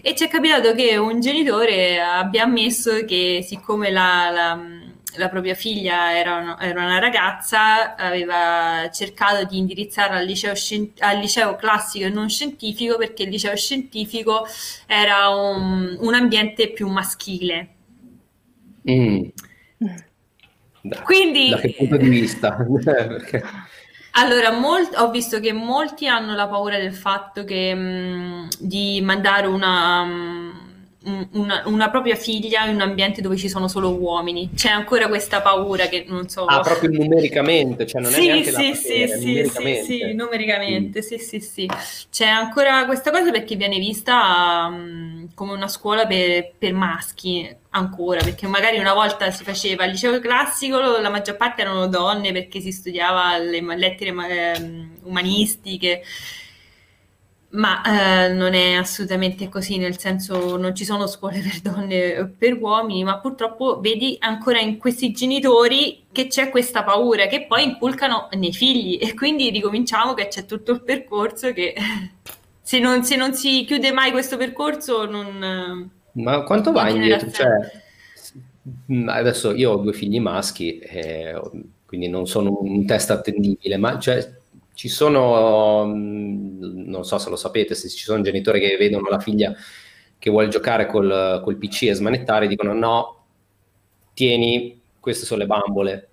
E 0.00 0.14
ci 0.14 0.24
è 0.24 0.28
capitato 0.28 0.72
che 0.72 0.96
un 0.96 1.20
genitore 1.20 2.00
abbia 2.00 2.44
ammesso 2.44 3.04
che 3.04 3.44
siccome 3.44 3.90
la, 3.90 4.30
la, 4.30 4.60
la 5.16 5.28
propria 5.28 5.54
figlia 5.54 6.16
era 6.16 6.36
una, 6.36 6.60
era 6.60 6.84
una, 6.84 7.00
ragazza, 7.00 7.96
aveva 7.96 8.88
cercato 8.92 9.44
di 9.44 9.58
indirizzarla 9.58 10.18
al 10.18 10.24
liceo, 10.24 10.54
scien- 10.54 10.92
al 11.00 11.18
liceo 11.18 11.56
classico 11.56 12.06
e 12.06 12.10
non 12.10 12.28
scientifico 12.28 12.98
perché 12.98 13.24
il 13.24 13.30
liceo 13.30 13.56
scientifico 13.56 14.46
era 14.86 15.28
un, 15.28 15.96
un 15.98 16.14
ambiente 16.14 16.70
più 16.70 16.86
maschile. 16.86 17.68
Mm. 18.88 19.24
Da, 20.82 21.00
Quindi, 21.02 21.50
da 21.50 21.58
che 21.58 21.74
punto 21.76 21.96
di 21.96 22.08
vista? 22.08 22.54
Perché... 22.66 23.42
Allora, 24.14 24.50
molt- 24.50 24.94
ho 24.98 25.10
visto 25.10 25.40
che 25.40 25.52
molti 25.52 26.06
hanno 26.06 26.34
la 26.34 26.48
paura 26.48 26.78
del 26.78 26.92
fatto 26.92 27.44
che, 27.44 27.74
mh, 27.74 28.48
di 28.58 29.00
mandare 29.00 29.46
una, 29.46 30.04
mh, 30.04 30.61
una, 31.04 31.62
una, 31.66 31.90
propria 31.90 32.14
figlia 32.14 32.64
in 32.66 32.74
un 32.76 32.80
ambiente 32.80 33.20
dove 33.20 33.36
ci 33.36 33.48
sono 33.48 33.68
solo 33.68 33.90
uomini. 33.94 34.50
C'è 34.54 34.70
ancora 34.70 35.08
questa 35.08 35.40
paura 35.40 35.86
che 35.86 36.04
non 36.06 36.28
so. 36.28 36.44
Ah, 36.44 36.60
proprio 36.60 36.90
numericamente, 36.90 37.86
cioè 37.86 38.00
non 38.00 38.12
sì, 38.12 38.28
è 38.28 38.32
neanche 38.32 38.50
sì, 38.50 38.68
la 38.68 38.74
sì, 38.74 38.74
sì, 38.74 39.16
numericamente. 39.16 39.82
sì, 39.84 39.98
sì, 39.98 40.12
numericamente, 40.14 40.98
mm. 40.98 41.02
sì, 41.02 41.18
sì, 41.18 41.40
sì. 41.40 41.70
C'è 42.10 42.26
ancora 42.26 42.84
questa 42.86 43.10
cosa 43.10 43.30
perché 43.30 43.56
viene 43.56 43.78
vista 43.78 44.68
um, 44.70 45.28
come 45.34 45.52
una 45.52 45.68
scuola 45.68 46.06
per, 46.06 46.52
per 46.56 46.72
maschi 46.72 47.56
ancora, 47.70 48.22
perché 48.22 48.46
magari 48.46 48.78
una 48.78 48.94
volta 48.94 49.30
si 49.30 49.44
faceva 49.44 49.84
al 49.84 49.90
liceo 49.90 50.18
classico, 50.20 50.78
la 50.78 51.10
maggior 51.10 51.36
parte 51.36 51.62
erano 51.62 51.86
donne 51.86 52.32
perché 52.32 52.60
si 52.60 52.70
studiava 52.70 53.38
le 53.38 53.60
lettere 53.76 54.10
eh, 54.10 54.88
umanistiche, 55.04 56.02
ma 57.52 57.82
eh, 58.26 58.32
non 58.32 58.54
è 58.54 58.74
assolutamente 58.74 59.48
così, 59.48 59.78
nel 59.78 59.98
senso 59.98 60.56
non 60.56 60.74
ci 60.74 60.84
sono 60.84 61.06
scuole 61.06 61.40
per 61.40 61.60
donne 61.60 62.20
o 62.20 62.30
per 62.36 62.58
uomini, 62.60 63.04
ma 63.04 63.18
purtroppo 63.18 63.80
vedi 63.80 64.16
ancora 64.20 64.60
in 64.60 64.78
questi 64.78 65.12
genitori 65.12 66.04
che 66.12 66.26
c'è 66.26 66.50
questa 66.50 66.82
paura 66.82 67.26
che 67.26 67.46
poi 67.46 67.64
inculcano 67.64 68.28
nei 68.32 68.52
figli 68.52 68.98
e 69.00 69.14
quindi 69.14 69.50
ricominciamo 69.50 70.14
che 70.14 70.28
c'è 70.28 70.44
tutto 70.44 70.72
il 70.72 70.82
percorso 70.82 71.52
che 71.52 71.74
se 72.62 72.78
non, 72.78 73.04
se 73.04 73.16
non 73.16 73.34
si 73.34 73.64
chiude 73.66 73.92
mai 73.92 74.10
questo 74.10 74.36
percorso 74.36 75.04
non 75.04 75.90
ma 76.12 76.42
quanto 76.42 76.72
va 76.72 76.88
indietro? 76.90 77.30
Cioè, 77.30 77.48
adesso 79.06 79.52
io 79.52 79.72
ho 79.72 79.76
due 79.76 79.92
figli 79.92 80.20
maschi, 80.20 80.78
eh, 80.78 81.40
quindi 81.86 82.08
non 82.08 82.26
sono 82.26 82.58
un 82.60 82.84
test 82.86 83.10
attendibile, 83.10 83.76
ma 83.78 83.98
cioè, 83.98 84.30
ci 84.74 84.88
sono, 84.88 85.84
non 85.84 87.04
so 87.04 87.18
se 87.18 87.30
lo 87.30 87.36
sapete, 87.36 87.74
se 87.74 87.88
ci 87.88 88.04
sono 88.04 88.22
genitori 88.22 88.60
che 88.60 88.76
vedono 88.76 89.08
la 89.08 89.20
figlia 89.20 89.54
che 90.18 90.30
vuole 90.30 90.48
giocare 90.48 90.86
col, 90.86 91.40
col 91.42 91.56
PC 91.56 91.82
e 91.84 91.94
smanettare, 91.94 92.46
dicono 92.46 92.72
no, 92.72 93.24
tieni, 94.14 94.80
queste 95.00 95.26
sono 95.26 95.40
le 95.40 95.46
bambole. 95.46 96.08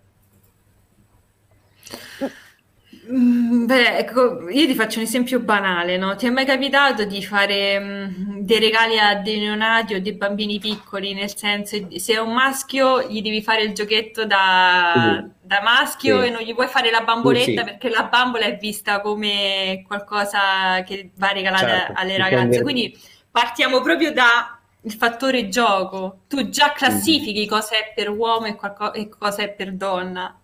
Beh, 3.11 3.97
ecco, 3.97 4.47
io 4.49 4.67
ti 4.67 4.75
faccio 4.75 4.99
un 4.99 5.05
esempio 5.05 5.39
banale, 5.39 5.97
no? 5.97 6.15
Ti 6.15 6.27
è 6.27 6.29
mai 6.29 6.45
capitato 6.45 7.05
di 7.05 7.23
fare 7.25 7.79
mh, 7.79 8.41
dei 8.41 8.59
regali 8.59 8.99
a 8.99 9.15
dei 9.15 9.39
neonati 9.39 9.95
o 9.95 10.01
dei 10.01 10.13
bambini 10.13 10.59
piccoli? 10.59 11.15
Nel 11.15 11.35
senso, 11.35 11.87
se 11.95 12.13
è 12.13 12.19
un 12.19 12.33
maschio 12.33 13.01
gli 13.07 13.23
devi 13.23 13.41
fare 13.41 13.63
il 13.63 13.73
giochetto 13.73 14.25
da, 14.25 15.23
sì. 15.23 15.31
da 15.41 15.61
maschio 15.63 16.21
sì. 16.21 16.27
e 16.27 16.29
non 16.29 16.41
gli 16.41 16.53
puoi 16.53 16.67
fare 16.67 16.91
la 16.91 17.01
bamboletta 17.01 17.61
sì, 17.61 17.63
perché 17.63 17.89
la 17.89 18.03
bambola 18.03 18.45
è 18.45 18.57
vista 18.57 19.01
come 19.01 19.83
qualcosa 19.87 20.83
che 20.85 21.09
va 21.15 21.31
regalata 21.31 21.67
certo, 21.67 21.93
alle 21.95 22.15
ragazze. 22.15 22.61
Quindi 22.61 22.95
partiamo 23.31 23.81
proprio 23.81 24.13
da 24.13 24.55
il 24.81 24.93
fattore 24.93 25.49
gioco. 25.49 26.19
Tu 26.27 26.49
già 26.49 26.73
classifichi 26.73 27.47
cosa 27.47 27.75
è 27.75 27.91
per 27.95 28.09
uomo 28.09 28.45
e, 28.45 28.53
qualco- 28.53 28.93
e 28.93 29.09
cosa 29.09 29.41
è 29.41 29.49
per 29.49 29.73
donna. 29.73 30.39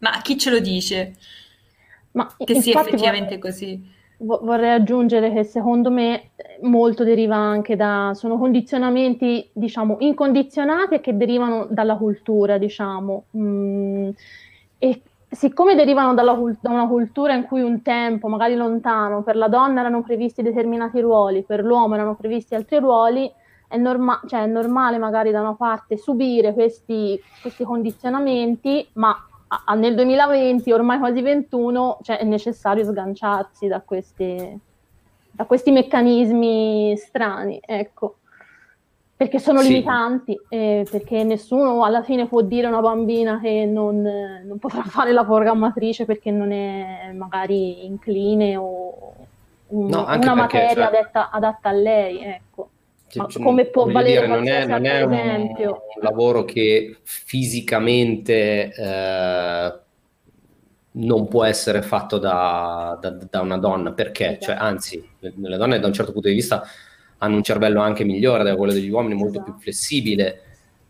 Ma 0.00 0.20
chi 0.22 0.36
ce 0.36 0.50
lo 0.50 0.58
dice? 0.58 1.14
Ma 2.12 2.28
che 2.36 2.54
sia 2.60 2.80
effettivamente 2.80 3.36
vorrei, 3.36 3.38
così. 3.38 3.98
Vorrei 4.18 4.72
aggiungere 4.72 5.32
che 5.32 5.44
secondo 5.44 5.90
me 5.90 6.30
molto 6.62 7.04
deriva 7.04 7.36
anche 7.36 7.76
da, 7.76 8.12
sono 8.14 8.36
condizionamenti, 8.36 9.48
diciamo, 9.52 9.96
incondizionati 10.00 10.94
e 10.96 11.00
che 11.00 11.16
derivano 11.16 11.66
dalla 11.70 11.96
cultura, 11.96 12.58
diciamo. 12.58 13.24
Mm, 13.36 14.08
e 14.78 15.02
siccome 15.30 15.74
derivano 15.74 16.14
dalla, 16.14 16.36
da 16.60 16.70
una 16.70 16.88
cultura 16.88 17.34
in 17.34 17.44
cui 17.44 17.62
un 17.62 17.82
tempo, 17.82 18.28
magari 18.28 18.56
lontano, 18.56 19.22
per 19.22 19.36
la 19.36 19.48
donna 19.48 19.80
erano 19.80 20.02
previsti 20.02 20.42
determinati 20.42 21.00
ruoli, 21.00 21.42
per 21.44 21.62
l'uomo 21.62 21.94
erano 21.94 22.16
previsti 22.16 22.54
altri 22.54 22.78
ruoli, 22.78 23.30
è, 23.68 23.76
norma- 23.76 24.20
cioè 24.26 24.42
è 24.42 24.46
normale 24.46 24.98
magari 24.98 25.30
da 25.30 25.40
una 25.40 25.54
parte 25.54 25.96
subire 25.96 26.52
questi, 26.52 27.18
questi 27.40 27.62
condizionamenti, 27.62 28.86
ma 28.94 29.16
a, 29.64 29.74
nel 29.74 29.94
2020, 29.96 30.70
ormai 30.70 30.98
quasi 30.98 31.22
21, 31.22 31.98
cioè 32.02 32.18
è 32.18 32.24
necessario 32.24 32.84
sganciarsi 32.84 33.66
da 33.66 33.80
questi, 33.80 34.58
da 35.30 35.44
questi 35.44 35.72
meccanismi 35.72 36.96
strani, 36.96 37.60
ecco. 37.64 38.16
Perché 39.16 39.38
sono 39.38 39.60
sì. 39.60 39.68
limitanti, 39.68 40.38
eh, 40.48 40.86
perché 40.90 41.24
nessuno 41.24 41.84
alla 41.84 42.02
fine 42.02 42.26
può 42.26 42.40
dire 42.40 42.66
a 42.66 42.70
una 42.70 42.80
bambina 42.80 43.38
che 43.40 43.66
non, 43.66 44.00
non, 44.00 44.58
potrà 44.58 44.82
fare 44.82 45.12
la 45.12 45.24
programmatrice 45.24 46.06
perché 46.06 46.30
non 46.30 46.52
è 46.52 47.12
magari 47.12 47.84
incline 47.84 48.56
o 48.56 49.14
un, 49.66 49.86
no, 49.88 50.04
una 50.04 50.16
perché, 50.16 50.34
materia 50.34 50.74
cioè... 50.74 50.84
adatta, 50.84 51.30
adatta 51.30 51.68
a 51.68 51.72
lei, 51.72 52.22
ecco. 52.22 52.69
Ma 53.18 53.26
come 53.42 53.66
può 53.66 53.90
valere 53.90 54.26
dire, 54.26 54.26
non 54.26 54.46
è, 54.46 54.66
non 54.66 54.84
è 54.84 55.02
un, 55.02 55.12
un, 55.12 55.76
lavoro 56.00 56.44
che 56.44 56.98
fisicamente 57.02 58.72
eh, 58.72 59.78
non 60.92 61.28
può 61.28 61.44
essere 61.44 61.82
fatto 61.82 62.18
da, 62.18 62.98
da, 63.00 63.10
da 63.10 63.40
una 63.40 63.58
donna, 63.58 63.92
perché? 63.92 64.38
Esatto. 64.38 64.44
Cioè, 64.44 64.54
anzi, 64.56 65.08
le, 65.18 65.56
donne 65.56 65.78
da 65.80 65.86
un 65.86 65.92
certo 65.92 66.12
punto 66.12 66.28
di 66.28 66.34
vista 66.34 66.62
hanno 67.18 67.36
un 67.36 67.42
cervello 67.42 67.80
anche 67.80 68.04
migliore 68.04 68.44
da 68.44 68.56
quello 68.56 68.72
degli 68.72 68.90
uomini, 68.90 69.14
molto 69.14 69.38
esatto. 69.38 69.52
più 69.52 69.60
flessibile, 69.60 70.42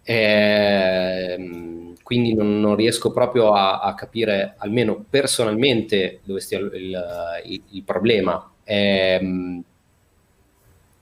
eh, 0.02 1.94
quindi 2.02 2.34
non, 2.34 2.60
non, 2.60 2.76
riesco 2.76 3.12
proprio 3.12 3.52
a, 3.52 3.80
a, 3.80 3.94
capire, 3.94 4.54
almeno 4.58 5.04
personalmente, 5.08 6.20
dove 6.24 6.40
stia 6.40 6.58
il, 6.58 6.70
il, 6.74 7.62
il 7.70 7.82
problema. 7.82 8.50
Eh, 8.64 9.62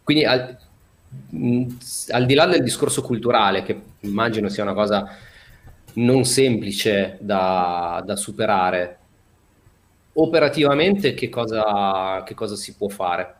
quindi 0.02 0.24
al, 0.24 0.56
al 2.10 2.26
di 2.26 2.34
là 2.34 2.46
del 2.46 2.62
discorso 2.62 3.02
culturale, 3.02 3.62
che 3.62 3.80
immagino 4.00 4.48
sia 4.48 4.62
una 4.62 4.74
cosa 4.74 5.08
non 5.94 6.24
semplice 6.24 7.16
da, 7.20 8.02
da 8.04 8.16
superare, 8.16 8.98
operativamente 10.14 11.14
che 11.14 11.28
cosa, 11.28 12.22
che 12.24 12.34
cosa, 12.34 12.56
si 12.56 12.74
può 12.74 12.88
fare? 12.88 13.34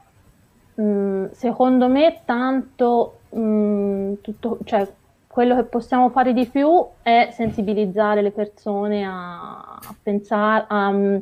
Mm, 0.80 1.26
secondo 1.32 1.88
me 1.88 2.22
tanto, 2.24 3.20
mm, 3.36 4.14
tutto, 4.20 4.58
cioè, 4.64 4.88
quello 5.26 5.54
che 5.54 5.64
possiamo 5.64 6.10
fare 6.10 6.32
di 6.32 6.46
più 6.46 6.84
è 7.02 7.30
sensibilizzare 7.32 8.22
le 8.22 8.30
persone 8.30 9.04
a, 9.04 9.76
a 9.76 9.94
pensare, 10.02 10.64
a, 10.68 11.20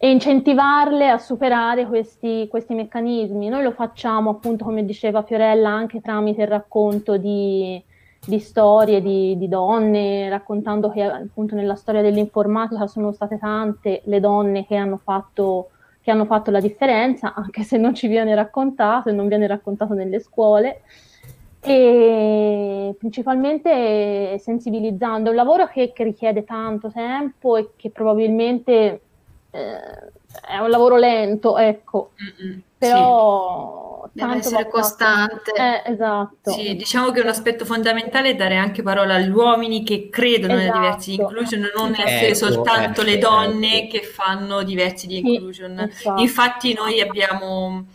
e 0.00 0.10
incentivarle 0.10 1.08
a 1.08 1.18
superare 1.18 1.84
questi, 1.86 2.46
questi, 2.48 2.72
meccanismi. 2.72 3.48
Noi 3.48 3.64
lo 3.64 3.72
facciamo 3.72 4.30
appunto, 4.30 4.64
come 4.64 4.84
diceva 4.84 5.24
Fiorella, 5.24 5.70
anche 5.70 6.00
tramite 6.00 6.42
il 6.42 6.48
racconto 6.48 7.16
di, 7.16 7.82
di 8.24 8.38
storie 8.38 9.02
di, 9.02 9.36
di, 9.36 9.48
donne, 9.48 10.28
raccontando 10.28 10.90
che 10.90 11.02
appunto 11.02 11.56
nella 11.56 11.74
storia 11.74 12.00
dell'informatica 12.00 12.86
sono 12.86 13.10
state 13.10 13.38
tante 13.38 14.02
le 14.04 14.20
donne 14.20 14.64
che 14.66 14.76
hanno 14.76 14.98
fatto, 14.98 15.70
che 16.00 16.12
hanno 16.12 16.26
fatto 16.26 16.52
la 16.52 16.60
differenza, 16.60 17.34
anche 17.34 17.64
se 17.64 17.76
non 17.76 17.92
ci 17.92 18.06
viene 18.06 18.36
raccontato 18.36 19.08
e 19.08 19.12
non 19.12 19.26
viene 19.26 19.48
raccontato 19.48 19.94
nelle 19.94 20.20
scuole. 20.20 20.82
E 21.60 22.94
principalmente 22.96 24.38
sensibilizzando, 24.38 25.26
è 25.26 25.30
un 25.30 25.36
lavoro 25.36 25.66
che, 25.66 25.92
che 25.92 26.04
richiede 26.04 26.44
tanto 26.44 26.88
tempo 26.88 27.56
e 27.56 27.70
che 27.74 27.90
probabilmente 27.90 29.00
eh, 29.50 30.10
è 30.46 30.58
un 30.58 30.70
lavoro 30.70 30.96
lento, 30.96 31.56
ecco, 31.56 32.12
Mm-mm, 32.22 32.60
però 32.76 34.08
sì. 34.12 34.20
deve 34.20 34.36
essere 34.36 34.68
costante. 34.68 35.52
Eh, 35.52 35.92
esatto. 35.92 36.50
Sì, 36.50 36.76
diciamo 36.76 37.10
che 37.10 37.20
un 37.20 37.28
aspetto 37.28 37.64
fondamentale 37.64 38.30
è 38.30 38.34
dare 38.34 38.56
anche 38.56 38.82
parola 38.82 39.14
agli 39.14 39.30
uomini 39.30 39.82
che 39.84 40.08
credono 40.10 40.54
esatto. 40.54 40.66
nella 40.66 40.86
diversi 40.86 41.14
inclusion, 41.14 41.70
non 41.74 41.92
ecco, 41.94 42.02
essere 42.02 42.34
soltanto 42.34 43.00
ecco, 43.00 43.10
le 43.10 43.18
donne 43.18 43.82
ecco. 43.82 43.98
che 43.98 44.02
fanno 44.04 44.62
diversi 44.62 45.06
di 45.06 45.18
inclusion. 45.18 45.88
Sì, 45.90 46.00
esatto. 46.00 46.20
Infatti 46.20 46.74
noi 46.74 47.00
abbiamo 47.00 47.86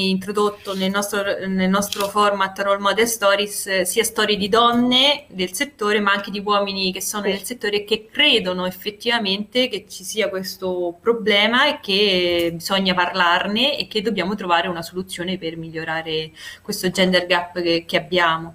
introdotto 0.00 0.74
nel 0.74 0.90
nostro, 0.90 1.22
nel 1.46 1.68
nostro 1.68 2.08
format 2.08 2.58
Role 2.60 2.80
Model 2.80 3.06
Stories 3.06 3.66
eh, 3.66 3.84
sia 3.84 4.02
storie 4.04 4.36
di 4.36 4.48
donne 4.48 5.24
del 5.28 5.52
settore 5.52 6.00
ma 6.00 6.12
anche 6.12 6.30
di 6.30 6.42
uomini 6.44 6.92
che 6.92 7.00
sono 7.00 7.24
sì. 7.24 7.30
nel 7.30 7.42
settore 7.42 7.76
e 7.78 7.84
che 7.84 8.08
credono 8.10 8.66
effettivamente 8.66 9.68
che 9.68 9.86
ci 9.88 10.04
sia 10.04 10.28
questo 10.28 10.96
problema 11.00 11.68
e 11.68 11.78
che 11.80 12.50
bisogna 12.54 12.94
parlarne 12.94 13.78
e 13.78 13.86
che 13.86 14.02
dobbiamo 14.02 14.34
trovare 14.34 14.68
una 14.68 14.82
soluzione 14.82 15.38
per 15.38 15.56
migliorare 15.56 16.32
questo 16.62 16.90
gender 16.90 17.26
gap 17.26 17.60
che, 17.60 17.84
che 17.86 17.96
abbiamo. 17.96 18.54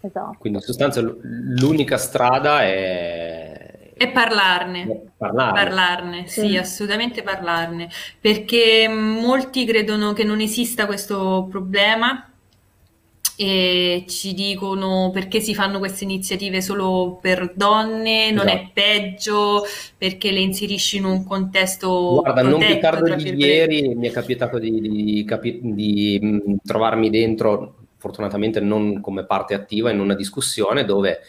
Esatto. 0.00 0.36
Quindi 0.38 0.58
in 0.58 0.64
sostanza 0.64 1.00
l'unica 1.00 1.96
strada 1.96 2.62
è 2.62 3.57
e 3.98 4.08
parlarne, 4.08 5.12
parlarne, 5.16 5.52
parlarne 5.60 6.26
sì, 6.28 6.48
sì, 6.48 6.56
assolutamente 6.56 7.22
parlarne, 7.22 7.88
perché 8.20 8.86
molti 8.88 9.66
credono 9.66 10.12
che 10.12 10.22
non 10.22 10.40
esista 10.40 10.86
questo 10.86 11.48
problema 11.50 12.30
e 13.40 14.04
ci 14.08 14.34
dicono 14.34 15.10
perché 15.12 15.40
si 15.40 15.54
fanno 15.54 15.78
queste 15.78 16.04
iniziative 16.04 16.60
solo 16.60 17.18
per 17.20 17.52
donne, 17.54 18.30
non 18.30 18.48
esatto. 18.48 18.62
è 18.62 18.70
peggio, 18.72 19.64
perché 19.96 20.30
le 20.30 20.40
inserisci 20.40 20.96
in 20.98 21.04
un 21.04 21.24
contesto 21.24 22.20
Guarda, 22.20 22.40
protetto, 22.40 22.58
non 22.58 22.66
più 22.66 22.80
tardi 22.80 23.30
di 23.34 23.44
ieri 23.44 23.94
mi 23.94 24.08
è 24.08 24.10
capitato 24.12 24.58
di, 24.58 24.80
di, 24.80 25.24
capi- 25.24 25.60
di 25.62 26.18
mh, 26.20 26.56
trovarmi 26.64 27.10
dentro, 27.10 27.76
fortunatamente 27.96 28.60
non 28.60 29.00
come 29.00 29.24
parte 29.24 29.54
attiva, 29.54 29.90
in 29.90 30.00
una 30.00 30.14
discussione 30.14 30.84
dove 30.84 31.20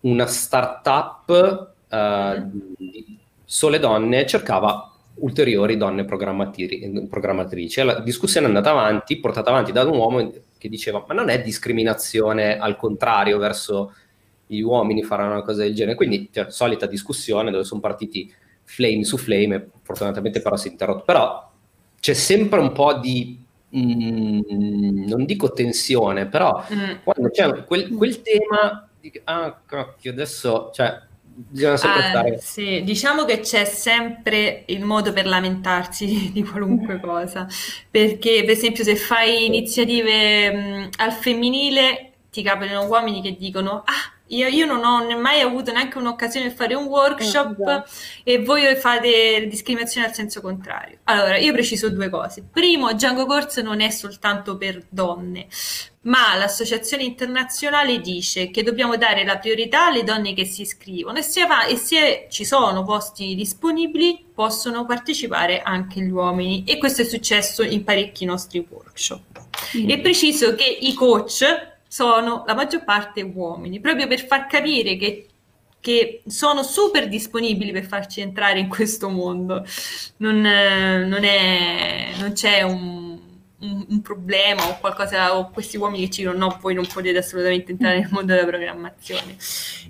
una 0.00 0.26
startup 0.26 1.76
uh, 1.90 2.50
sole 3.44 3.78
donne 3.78 4.26
cercava 4.26 4.92
ulteriori 5.20 5.76
donne 5.76 6.04
programmatrici. 6.04 7.82
La 7.82 8.00
discussione 8.00 8.46
è 8.46 8.48
andata 8.48 8.70
avanti, 8.70 9.18
portata 9.18 9.50
avanti 9.50 9.72
da 9.72 9.84
un 9.84 9.96
uomo 9.96 10.32
che 10.58 10.68
diceva 10.68 11.04
ma 11.06 11.14
non 11.14 11.28
è 11.28 11.40
discriminazione 11.40 12.58
al 12.58 12.76
contrario 12.76 13.38
verso 13.38 13.92
gli 14.46 14.60
uomini 14.60 15.02
fare 15.02 15.22
una 15.22 15.42
cosa 15.42 15.62
del 15.62 15.74
genere. 15.74 15.96
Quindi, 15.96 16.28
cioè, 16.32 16.50
solita 16.50 16.86
discussione 16.86 17.50
dove 17.50 17.64
sono 17.64 17.80
partiti 17.80 18.32
flame 18.64 19.04
su 19.04 19.16
flame, 19.16 19.54
e 19.54 19.66
fortunatamente 19.82 20.40
però 20.40 20.56
si 20.56 20.68
è 20.68 20.70
interrotto. 20.70 21.04
Però 21.04 21.50
c'è 22.00 22.14
sempre 22.14 22.58
un 22.58 22.72
po' 22.72 22.94
di, 22.94 23.38
mm, 23.76 25.06
non 25.06 25.24
dico 25.24 25.52
tensione, 25.52 26.26
però 26.26 26.64
mm. 26.72 26.90
quando 27.04 27.30
c'è 27.30 27.64
quel, 27.64 27.90
quel 27.94 28.22
tema, 28.22 28.88
di, 29.00 29.12
ah 29.24 29.60
cacchio, 29.64 30.10
adesso, 30.10 30.70
cioè, 30.72 30.98
bisogna 31.46 31.76
sempre 31.76 32.02
ah, 32.02 32.08
stare. 32.08 32.38
Sì, 32.40 32.82
diciamo 32.82 33.24
che 33.24 33.40
c'è 33.40 33.64
sempre 33.64 34.64
il 34.66 34.84
modo 34.84 35.12
per 35.12 35.26
lamentarsi 35.26 36.30
di 36.34 36.42
qualunque 36.42 36.98
cosa, 37.00 37.46
perché 37.90 38.42
per 38.44 38.50
esempio 38.50 38.82
se 38.82 38.96
fai 38.96 39.46
iniziative 39.46 40.52
mh, 40.52 40.88
al 40.96 41.12
femminile 41.12 42.12
ti 42.30 42.42
capitano 42.42 42.86
uomini 42.86 43.22
che 43.22 43.36
dicono 43.38 43.82
ah 43.84 44.17
io, 44.28 44.46
io, 44.46 44.66
non 44.66 44.84
ho 44.84 45.18
mai 45.18 45.40
avuto 45.40 45.72
neanche 45.72 45.98
un'occasione 45.98 46.48
di 46.48 46.54
fare 46.54 46.74
un 46.74 46.84
workshop 46.84 47.58
esatto. 47.58 47.90
e 48.24 48.42
voi 48.42 48.74
fate 48.76 49.46
discriminazione 49.48 50.06
al 50.06 50.14
senso 50.14 50.40
contrario. 50.40 50.98
Allora, 51.04 51.36
io 51.38 51.52
preciso 51.52 51.90
due 51.90 52.08
cose. 52.08 52.44
Primo, 52.50 52.92
Django 52.92 53.26
Course 53.26 53.62
non 53.62 53.80
è 53.80 53.90
soltanto 53.90 54.56
per 54.56 54.84
donne, 54.88 55.46
ma 56.02 56.36
l'associazione 56.36 57.02
internazionale 57.02 58.00
dice 58.00 58.50
che 58.50 58.62
dobbiamo 58.62 58.96
dare 58.96 59.24
la 59.24 59.38
priorità 59.38 59.86
alle 59.86 60.04
donne 60.04 60.34
che 60.34 60.44
si 60.44 60.62
iscrivono 60.62 61.18
e 61.18 61.22
se, 61.22 61.46
va, 61.46 61.66
e 61.66 61.76
se 61.76 62.26
ci 62.30 62.44
sono 62.44 62.82
posti 62.84 63.34
disponibili 63.34 64.26
possono 64.34 64.86
partecipare 64.86 65.62
anche 65.62 66.00
gli 66.00 66.10
uomini 66.10 66.64
e 66.64 66.78
questo 66.78 67.02
è 67.02 67.04
successo 67.04 67.62
in 67.62 67.84
parecchi 67.84 68.24
nostri 68.24 68.66
workshop. 68.68 69.46
Mm. 69.76 69.90
E 69.90 69.98
preciso 69.98 70.54
che 70.54 70.64
i 70.64 70.94
coach 70.94 71.76
sono 71.88 72.44
la 72.46 72.54
maggior 72.54 72.84
parte 72.84 73.22
uomini, 73.22 73.80
proprio 73.80 74.06
per 74.06 74.24
far 74.26 74.46
capire 74.46 74.96
che, 74.96 75.26
che 75.80 76.22
sono 76.26 76.62
super 76.62 77.08
disponibili 77.08 77.72
per 77.72 77.86
farci 77.86 78.20
entrare 78.20 78.60
in 78.60 78.68
questo 78.68 79.08
mondo. 79.08 79.64
Non, 80.18 80.40
non, 80.40 81.24
è, 81.24 82.12
non 82.18 82.32
c'è 82.32 82.60
un, 82.62 83.18
un, 83.60 83.86
un, 83.88 84.02
problema 84.02 84.68
o 84.68 84.78
qualcosa, 84.78 85.36
o 85.36 85.50
questi 85.50 85.78
uomini 85.78 86.04
che 86.04 86.10
ci 86.10 86.22
dicono 86.22 86.38
no, 86.38 86.58
voi 86.60 86.74
non 86.74 86.86
potete 86.86 87.18
assolutamente 87.18 87.72
entrare 87.72 88.00
nel 88.00 88.08
mondo 88.10 88.34
della 88.34 88.46
programmazione. 88.46 89.36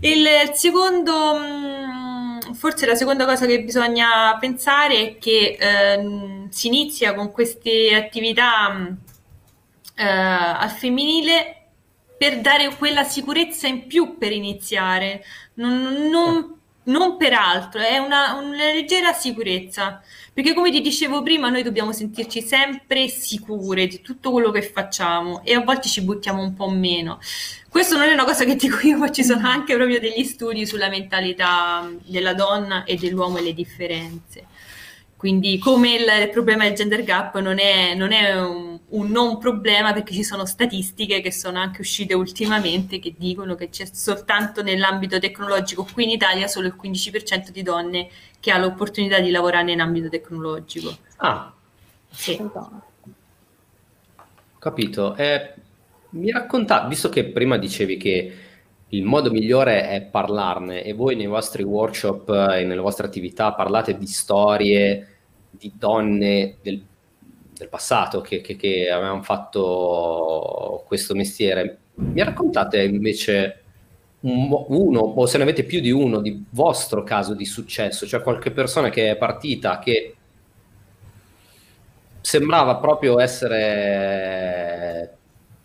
Il 0.01 0.27
secondo, 0.55 1.37
mm, 1.37 2.53
forse 2.53 2.87
la 2.87 2.95
seconda 2.95 3.25
cosa 3.25 3.45
che 3.47 3.63
bisogna 3.65 4.37
pensare 4.39 5.01
è 5.01 5.19
che 5.19 5.57
eh, 5.59 6.47
si 6.49 6.69
inizia 6.69 7.13
con 7.15 7.33
queste 7.33 7.93
attività 7.95 8.97
eh, 9.97 10.05
al 10.05 10.71
femminile 10.71 11.58
per 12.19 12.41
dare 12.41 12.75
quella 12.77 13.05
sicurezza 13.05 13.69
in 13.69 13.87
più 13.87 14.19
per 14.19 14.33
iniziare, 14.33 15.25
non, 15.55 16.09
non, 16.11 16.57
non 16.85 17.17
per 17.17 17.33
altro, 17.33 17.81
è 17.81 17.99
una, 17.99 18.35
una, 18.35 18.57
leggera 18.57 19.13
sicurezza. 19.13 20.03
Perché 20.33 20.53
come 20.53 20.71
ti 20.71 20.81
dicevo 20.81 21.23
prima, 21.23 21.49
noi 21.49 21.63
dobbiamo 21.63 21.93
sentirci 21.93 22.43
sempre 22.43 23.09
sicure 23.09 23.87
di 23.87 24.01
tutto 24.03 24.31
quello 24.33 24.51
che 24.51 24.63
facciamo 24.63 25.45
e 25.45 25.55
a 25.55 25.61
volte 25.61 25.89
ci 25.89 26.03
buttiamo 26.03 26.43
un 26.43 26.55
po' 26.55 26.69
meno. 26.69 27.21
Questo 27.69 27.97
non 27.97 28.09
è 28.09 28.13
una 28.13 28.25
cosa 28.25 28.45
che 28.45 28.57
dico 28.57 28.79
io, 28.87 28.99
ma 28.99 29.11
ci 29.11 29.25
sono 29.25 29.47
anche 29.49 29.75
proprio 29.75 30.01
degli 30.01 30.25
studi 30.25 30.67
sulla 30.67 30.89
mentalità 30.89 31.89
della 32.05 32.35
donna 32.35 32.85
e 32.85 32.97
dell'uomo 32.97 33.39
e 33.39 33.43
le 33.43 33.53
differenze. 33.53 34.47
Quindi 35.19 35.59
come 35.59 35.95
il, 35.97 36.07
il 36.23 36.31
problema 36.31 36.63
del 36.63 36.75
gender 36.75 37.03
gap 37.03 37.41
non 37.41 37.59
è, 37.59 37.93
non 37.97 38.13
è 38.13 38.41
un, 38.41 38.79
un, 38.91 39.11
non 39.11 39.39
problema 39.39 39.93
perché 39.93 40.15
ci 40.15 40.23
sono 40.23 40.47
statistiche 40.47 41.21
che 41.21 41.33
sono 41.33 41.59
anche 41.59 41.81
uscite 41.81 42.15
ultimamente 42.15 43.01
che 43.01 43.13
dicono 43.19 43.57
che 43.57 43.69
c'è 43.69 43.85
soltanto 43.91 44.63
nell'ambito 44.63 45.19
tecnologico 45.19 45.85
qui 45.93 46.05
in 46.05 46.11
Italia 46.11 46.47
solo 46.47 46.69
il 46.69 46.77
15% 46.81 47.49
di 47.49 47.63
donne 47.63 48.09
che 48.39 48.53
ha 48.53 48.59
l'opportunità 48.59 49.19
di 49.19 49.33
lavorare 49.33 49.73
in 49.73 49.81
ambito 49.81 50.09
tecnologico. 50.09 50.97
Ah, 51.17 51.53
sì. 52.09 52.41
Capito. 54.61 55.17
Eh, 55.17 55.53
mi 56.11 56.31
racconta, 56.31 56.87
visto 56.87 57.09
che 57.09 57.25
prima 57.25 57.59
dicevi 57.59 57.97
che 57.97 58.37
il 58.91 59.05
modo 59.05 59.31
migliore 59.31 59.89
è 59.89 60.03
parlarne 60.03 60.83
e 60.83 60.95
voi 60.95 61.15
nei 61.15 61.27
vostri 61.27 61.63
workshop 61.63 62.29
e 62.31 62.65
nelle 62.65 62.81
vostre 62.81 63.07
attività 63.07 63.53
parlate 63.53 63.99
di 63.99 64.07
storie 64.07 65.17
di 65.51 65.73
donne 65.77 66.57
del, 66.63 66.83
del 67.53 67.69
passato 67.69 68.21
che, 68.21 68.41
che, 68.41 68.57
che, 68.57 68.91
avevano 68.91 69.23
fatto 69.23 70.85
questo 70.87 71.15
mestiere. 71.15 71.79
Mi 71.95 72.23
raccontate 72.23 72.83
invece 72.83 73.63
un, 74.21 74.49
uno 74.69 75.01
o 75.01 75.27
se 75.27 75.37
ne 75.37 75.43
avete 75.43 75.65
più 75.65 75.81
di 75.81 75.91
uno 75.91 76.21
di 76.21 76.45
vostro 76.51 77.03
caso 77.03 77.35
di 77.35 77.45
successo, 77.45 78.07
cioè 78.07 78.23
qualche 78.23 78.53
persona 78.53 78.89
che 78.89 79.11
è 79.11 79.17
partita 79.17 79.79
che 79.81 80.15
sembrava 82.21 82.77
proprio 82.77 83.21
essere 83.21 85.18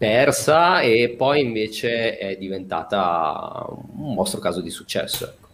persa 0.03 0.81
e 0.81 1.15
poi 1.17 1.39
invece 1.39 2.17
è 2.17 2.35
diventata 2.35 3.65
un 3.95 4.13
vostro 4.15 4.41
caso 4.41 4.59
di 4.59 4.69
successo. 4.69 5.23
Ecco. 5.23 5.47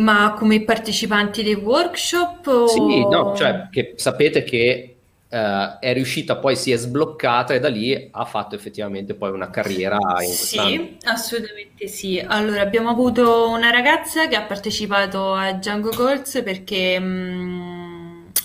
Ma 0.00 0.34
come 0.36 0.62
partecipanti 0.62 1.44
dei 1.44 1.54
workshop? 1.54 2.46
O... 2.48 2.66
Sì, 2.66 3.06
no, 3.08 3.32
cioè 3.36 3.68
che 3.70 3.92
sapete 3.94 4.42
che 4.42 4.96
uh, 5.28 5.36
è 5.78 5.92
riuscita, 5.92 6.38
poi 6.38 6.56
si 6.56 6.72
è 6.72 6.76
sbloccata 6.76 7.54
e 7.54 7.60
da 7.60 7.68
lì 7.68 8.08
ha 8.10 8.24
fatto 8.24 8.56
effettivamente 8.56 9.14
poi 9.14 9.30
una 9.30 9.50
carriera 9.50 9.98
in 10.20 10.32
Sì, 10.32 10.96
assolutamente 11.02 11.86
sì. 11.86 12.18
Allora, 12.18 12.60
abbiamo 12.60 12.88
avuto 12.88 13.48
una 13.50 13.70
ragazza 13.70 14.26
che 14.26 14.34
ha 14.34 14.42
partecipato 14.42 15.32
a 15.32 15.52
Django 15.52 15.90
Goals 15.90 16.42
perché... 16.42 16.98
Mh, 16.98 17.04
mm, 17.04 17.71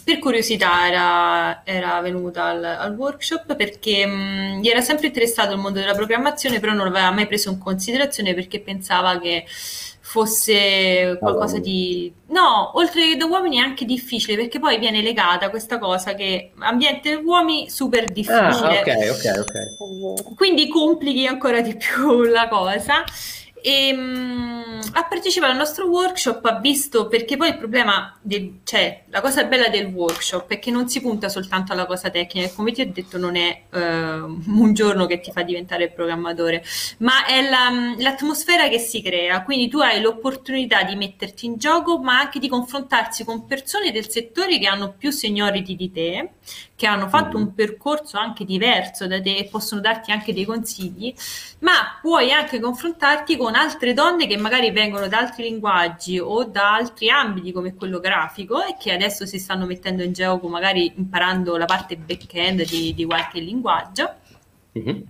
per 0.04 0.19
curiosità 0.19 0.88
era, 0.88 1.62
era 1.65 2.00
venuta 2.02 2.45
al, 2.45 2.63
al, 2.63 2.95
workshop 2.95 3.56
perché 3.56 4.06
mh, 4.06 4.60
gli 4.62 4.67
era 4.69 4.82
sempre 4.82 5.08
interessato 5.08 5.54
il 5.54 5.60
mondo 5.60 5.80
della 5.80 5.93
programmazione, 5.93 6.60
però 6.60 6.73
non 6.73 6.86
l'aveva 6.86 7.12
mai 7.12 7.28
preso 7.28 7.50
in 7.50 7.58
considerazione 7.58 8.34
perché 8.34 8.62
pensava 8.62 9.19
che 9.19 9.45
fosse 10.08 11.17
qualcosa 11.19 11.60
di... 11.60 12.12
No, 12.28 12.78
oltre 12.78 13.10
che 13.10 13.17
da 13.17 13.26
uomini 13.26 13.58
è 13.58 13.62
anche 13.62 13.84
difficile 13.84 14.38
perché 14.38 14.58
poi 14.58 14.80
viene 14.80 15.02
legata 15.02 15.50
questa 15.50 15.78
cosa 15.78 16.13
che 16.13 16.52
ambiente 16.60 17.13
uomini 17.15 17.69
super 17.69 18.06
difficile. 18.06 18.80
Ah, 18.80 18.80
ok, 18.80 19.09
ok, 19.11 19.78
ok. 20.22 20.36
Quindi 20.36 20.70
complichi 20.70 21.28
ancora 21.28 21.59
di 21.59 21.76
più 21.76 22.22
la 22.22 22.47
cosa 22.47 23.03
e 23.68 23.91
mh, 23.91 24.91
ha 24.93 25.03
partecipato 25.03 25.51
al 25.51 25.57
nostro 25.57 25.88
workshop, 25.88 26.45
ha 26.45 26.59
visto 26.59 27.07
perché 27.07 27.36
poi 27.36 27.49
il 27.49 27.57
problema, 27.57 28.18
del, 28.22 28.59
cioè 28.63 29.03
la 29.09 29.20
cosa 29.20 29.43
bella 29.43 29.68
del 29.68 29.88
workshop 29.88 30.49
è 30.51 30.59
che 30.59 30.72
non 30.72 30.88
si 30.88 31.01
punta 31.01 31.28
soltanto 31.28 31.74
alla 31.74 31.86
cosa 31.86 32.09
tecnica, 32.09 32.49
come 32.55 32.72
ti 32.72 32.80
ho 32.80 32.89
detto 32.89 33.18
non 33.18 33.36
è 33.36 33.63
uh, 33.70 33.78
un 33.78 34.72
giorno 34.74 35.05
che 35.05 35.20
ti 35.20 35.34
fa 35.34 35.41
diventare 35.41 35.89
programmatore, 35.89 36.63
ma 36.99 37.26
è 37.26 37.41
la, 37.41 37.93
l'atmosfera 37.97 38.70
che 38.70 38.80
si 38.80 39.01
crea, 39.01 39.43
quindi 39.43 39.68
tu 39.68 39.80
hai 39.80 39.99
l'opportunità 39.99 40.84
di 40.84 40.95
metterti 40.95 41.45
in 41.45 41.57
gioco, 41.57 41.99
ma 41.99 42.20
anche 42.20 42.39
di 42.39 42.47
confrontarsi 42.47 43.26
con 43.26 43.45
persone 43.45 43.91
del 43.91 44.07
settore 44.09 44.59
che 44.59 44.68
hanno 44.68 44.93
più 44.97 45.11
seniority 45.11 45.76
di 45.76 45.91
te, 45.91 46.30
che 46.78 46.86
hanno 46.86 47.09
fatto 47.09 47.36
un 47.38 47.53
percorso 47.53 48.18
anche 48.18 48.45
diverso 48.45 49.07
da 49.07 49.20
te 49.20 49.36
e 49.36 49.45
possono 49.45 49.82
darti 49.82 50.11
anche 50.11 50.32
dei 50.32 50.45
consigli, 50.45 51.13
ma 51.59 51.97
puoi 51.99 52.32
anche 52.32 52.59
confrontarti 52.59 53.36
con 53.36 53.55
altre 53.58 53.93
donne 53.93 54.28
che 54.28 54.38
magari 54.38 54.72
vengono 54.72 55.08
da 55.08 55.20
altri 55.20 55.43
linguaggi 55.43 56.20
o 56.20 56.43
da 56.45 56.74
altri 56.74 57.10
ambiti 57.10 57.51
come 57.51 57.76
quello 57.76 57.99
grafico 57.99 58.64
e 58.64 58.76
che 58.80 58.91
adesso 58.91 59.26
si 59.26 59.39
stanno 59.39 59.66
mettendo 59.66 60.03
in 60.03 60.14
gioco 60.14 60.47
magari 60.47 60.93
imparando 60.95 61.58
la 61.58 61.66
parte 61.66 61.97
back-end 61.97 62.66
di, 62.66 62.93
di 62.93 63.05
qualche 63.05 63.39
linguaggio. 63.39 64.14
Mm-hmm. 64.78 65.01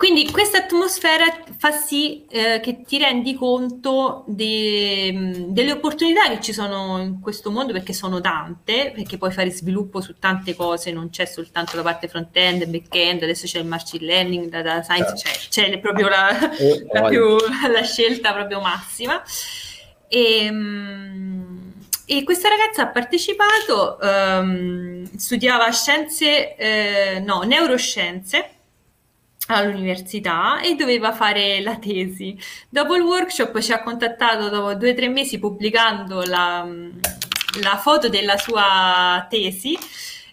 Quindi 0.00 0.30
questa 0.30 0.56
atmosfera 0.56 1.26
fa 1.58 1.72
sì 1.72 2.24
eh, 2.30 2.60
che 2.60 2.84
ti 2.86 2.96
rendi 2.96 3.34
conto 3.34 4.24
de, 4.28 5.44
delle 5.48 5.72
opportunità 5.72 6.26
che 6.30 6.40
ci 6.40 6.54
sono 6.54 6.98
in 7.02 7.20
questo 7.20 7.50
mondo, 7.50 7.74
perché 7.74 7.92
sono 7.92 8.18
tante, 8.18 8.92
perché 8.94 9.18
puoi 9.18 9.30
fare 9.30 9.50
sviluppo 9.50 10.00
su 10.00 10.18
tante 10.18 10.56
cose, 10.56 10.90
non 10.90 11.10
c'è 11.10 11.26
soltanto 11.26 11.76
la 11.76 11.82
parte 11.82 12.08
front-end, 12.08 12.64
back-end, 12.64 13.24
adesso 13.24 13.44
c'è 13.44 13.58
il 13.58 13.66
machine 13.66 14.06
learning, 14.06 14.48
data 14.48 14.82
science, 14.82 15.18
certo. 15.18 15.48
c'è, 15.50 15.78
proprio 15.80 16.08
la, 16.08 16.30
oh, 16.30 16.80
la, 16.98 17.02
più, 17.06 17.36
la, 17.70 17.82
scelta 17.82 18.32
proprio 18.32 18.62
massima. 18.62 19.22
E, 20.08 20.44
ehm, 20.46 21.72
e 22.06 22.24
questa 22.24 22.48
ragazza 22.48 22.84
ha 22.84 22.86
partecipato, 22.86 23.98
um, 24.00 25.04
studiava 25.14 25.70
scienze, 25.70 26.56
eh, 26.56 27.20
no, 27.20 27.42
neuroscienze 27.42 28.54
all'università 29.56 30.60
e 30.60 30.74
doveva 30.74 31.12
fare 31.12 31.60
la 31.60 31.76
tesi. 31.76 32.38
Dopo 32.68 32.94
il 32.94 33.02
workshop 33.02 33.58
ci 33.60 33.72
ha 33.72 33.82
contattato 33.82 34.48
dopo 34.48 34.74
due 34.74 34.90
o 34.90 34.94
tre 34.94 35.08
mesi 35.08 35.38
pubblicando 35.38 36.22
la, 36.22 36.66
la 37.62 37.76
foto 37.76 38.08
della 38.08 38.36
sua 38.36 39.26
tesi 39.28 39.76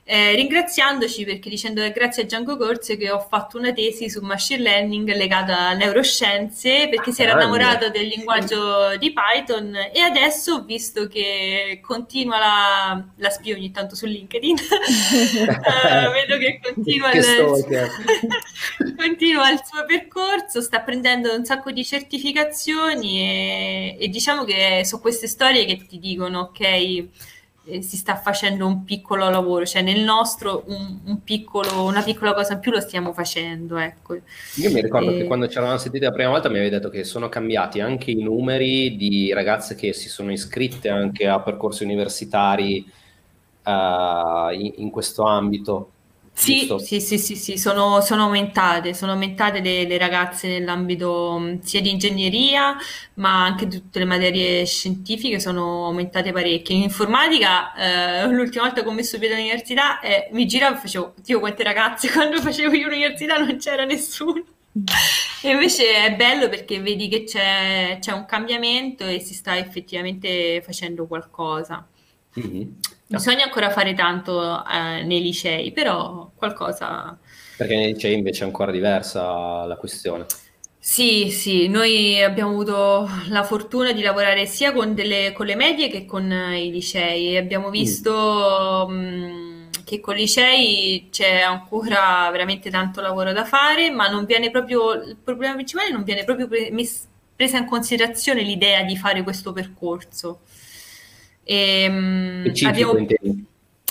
eh, 0.10 0.36
ringraziandoci 0.36 1.26
perché 1.26 1.50
dicendo 1.50 1.82
che 1.82 1.92
grazie 1.92 2.24
a 2.24 2.26
Django 2.26 2.56
Corse 2.56 2.96
che 2.96 3.12
ho 3.12 3.20
fatto 3.20 3.58
una 3.58 3.74
tesi 3.74 4.10
su 4.10 4.22
machine 4.22 4.62
learning 4.62 5.14
legata 5.14 5.68
a 5.68 5.74
neuroscienze 5.74 6.88
perché 6.90 7.12
si 7.12 7.24
era 7.24 7.34
innamorato 7.34 7.90
del 7.90 8.08
linguaggio 8.08 8.96
di 8.96 9.12
Python 9.12 9.76
e 9.94 10.00
adesso 10.00 10.54
ho 10.54 10.64
visto 10.64 11.10
che 11.10 11.82
continua 11.84 12.40
la, 12.40 13.04
la 13.18 13.30
spio 13.30 13.58
ogni 13.58 13.70
tanto 13.72 13.96
su 13.96 14.06
LinkedIn. 14.06 14.56
Uh, 14.56 16.12
vedo 16.16 16.38
che 16.38 16.62
continua, 16.64 17.10
che 17.10 17.18
il, 17.18 18.96
continua 18.96 19.50
il 19.52 19.62
suo 19.62 19.84
percorso 19.86 20.62
sta 20.62 20.80
prendendo 20.80 21.36
un 21.36 21.44
sacco 21.44 21.72
di 21.72 21.84
certificazioni 21.84 23.20
e, 23.20 23.98
e 24.00 24.08
diciamo 24.08 24.46
che 24.46 24.84
sono 24.86 25.02
queste 25.02 25.28
storie 25.28 25.66
che 25.66 25.86
ti 25.86 26.00
dicono 26.00 26.40
ok 26.40 27.08
eh, 27.68 27.82
si 27.82 27.98
sta 27.98 28.16
facendo 28.16 28.66
un 28.66 28.84
piccolo 28.84 29.30
lavoro, 29.30 29.66
cioè 29.66 29.82
nel 29.82 30.00
nostro 30.02 30.64
un, 30.68 31.00
un 31.04 31.24
piccolo, 31.24 31.84
una 31.84 32.02
piccola 32.02 32.34
cosa 32.34 32.54
in 32.54 32.60
più 32.60 32.72
lo 32.72 32.80
stiamo 32.80 33.12
facendo. 33.14 33.78
Ecco. 33.78 34.16
Io 34.56 34.72
mi 34.72 34.82
ricordo 34.82 35.12
e... 35.12 35.18
che 35.18 35.24
quando 35.26 35.48
ci 35.48 35.58
eravamo 35.58 35.78
sentiti 35.78 36.06
la 36.06 36.12
prima 36.12 36.30
volta 36.30 36.50
mi 36.50 36.56
avevi 36.56 36.72
detto 36.72 36.90
che 36.90 37.04
sono 37.04 37.30
cambiati 37.30 37.82
anche 37.82 38.12
i 38.12 38.22
numeri 38.22 38.96
di 38.96 39.34
ragazze 39.34 39.76
che 39.76 39.94
si 39.94 40.08
sono 40.10 40.32
iscritte 40.32 40.90
anche 40.90 41.28
a 41.28 41.42
percorsi 41.42 41.84
universitari 41.84 42.86
uh, 43.64 44.52
in, 44.52 44.74
in 44.78 44.90
questo 44.90 45.24
ambito. 45.24 45.92
Sì, 46.40 46.72
sì, 46.78 47.02
sì, 47.02 47.18
sì, 47.18 47.36
sì, 47.36 47.58
sono, 47.58 48.00
sono 48.02 48.22
aumentate, 48.26 48.94
sono 48.94 49.14
aumentate 49.14 49.60
le, 49.60 49.86
le 49.86 49.98
ragazze 49.98 50.48
nell'ambito 50.48 51.58
sia 51.64 51.82
di 51.82 51.90
ingegneria, 51.90 52.78
ma 53.16 53.44
anche 53.44 53.68
di 53.68 53.78
tutte 53.78 53.98
le 53.98 54.06
materie 54.06 54.64
scientifiche 54.68 55.40
sono 55.40 55.86
aumentate 55.86 56.32
parecchio. 56.32 56.76
In 56.76 56.84
informatica, 56.84 57.74
eh, 57.74 58.28
l'ultima 58.28 58.66
volta 58.66 58.84
che 58.84 58.88
ho 58.88 58.92
messo 58.92 59.18
piede 59.18 59.34
all'università, 59.34 60.00
eh, 60.00 60.30
mi 60.32 60.46
giravo 60.46 60.76
e 60.76 60.80
facevo, 60.80 61.14
Dio, 61.24 61.40
quante 61.40 61.64
ragazze, 61.64 62.10
quando 62.14 62.40
facevo 62.40 62.72
io 62.76 62.88
l'università 62.88 63.38
non 63.38 63.58
c'era 63.58 63.84
nessuno. 63.84 64.44
E 65.42 65.50
invece 65.50 66.06
è 66.06 66.16
bello 66.16 66.50
perché 66.50 66.80
vedi 66.80 67.08
che 67.08 67.24
c'è, 67.24 67.98
c'è 68.00 68.12
un 68.12 68.26
cambiamento 68.26 69.06
e 69.06 69.20
si 69.20 69.34
sta 69.34 69.58
effettivamente 69.58 70.62
facendo 70.64 71.08
qualcosa. 71.08 71.86
Mm-hmm. 72.40 72.70
Bisogna 73.08 73.46
ancora 73.46 73.70
fare 73.70 73.94
tanto 73.94 74.64
eh, 74.66 75.04
nei 75.04 75.22
licei, 75.22 75.72
però 75.72 76.30
qualcosa... 76.36 77.18
Perché 77.56 77.76
nei 77.76 77.94
licei 77.94 78.14
invece 78.14 78.44
è 78.44 78.46
ancora 78.46 78.72
diversa 78.72 79.66
la 79.66 79.78
questione. 79.78 80.26
Sì, 80.90 81.32
sì, 81.32 81.68
noi 81.68 82.22
abbiamo 82.22 82.52
avuto 82.52 83.10
la 83.28 83.44
fortuna 83.44 83.92
di 83.92 84.02
lavorare 84.02 84.46
sia 84.46 84.72
con, 84.72 84.94
delle, 84.94 85.34
con 85.34 85.46
le 85.46 85.56
medie 85.56 85.90
che 85.90 86.06
con 86.06 86.32
i 86.32 86.72
licei 86.72 87.36
abbiamo 87.36 87.68
mm. 87.68 87.72
visto 87.72 88.88
mm. 88.90 88.96
mh, 88.96 89.70
che 89.84 90.00
con 90.00 90.16
i 90.16 90.20
licei 90.20 91.08
c'è 91.12 91.42
ancora 91.42 92.30
veramente 92.32 92.70
tanto 92.70 93.02
lavoro 93.02 93.34
da 93.34 93.44
fare, 93.44 93.90
ma 93.90 94.08
non 94.08 94.26
viene 94.26 94.50
proprio, 94.50 94.94
il 94.94 95.18
problema 95.22 95.56
principale 95.56 95.92
non 95.92 96.04
viene 96.04 96.24
proprio 96.24 96.48
pre- 96.48 96.72
mes- 96.72 97.08
presa 97.36 97.58
in 97.58 97.66
considerazione 97.66 98.42
l'idea 98.42 98.84
di 98.84 98.96
fare 98.96 99.24
questo 99.24 99.52
percorso. 99.52 100.40
E, 101.50 102.42
Specifico, 102.44 102.90
abbiamo... 102.90 103.08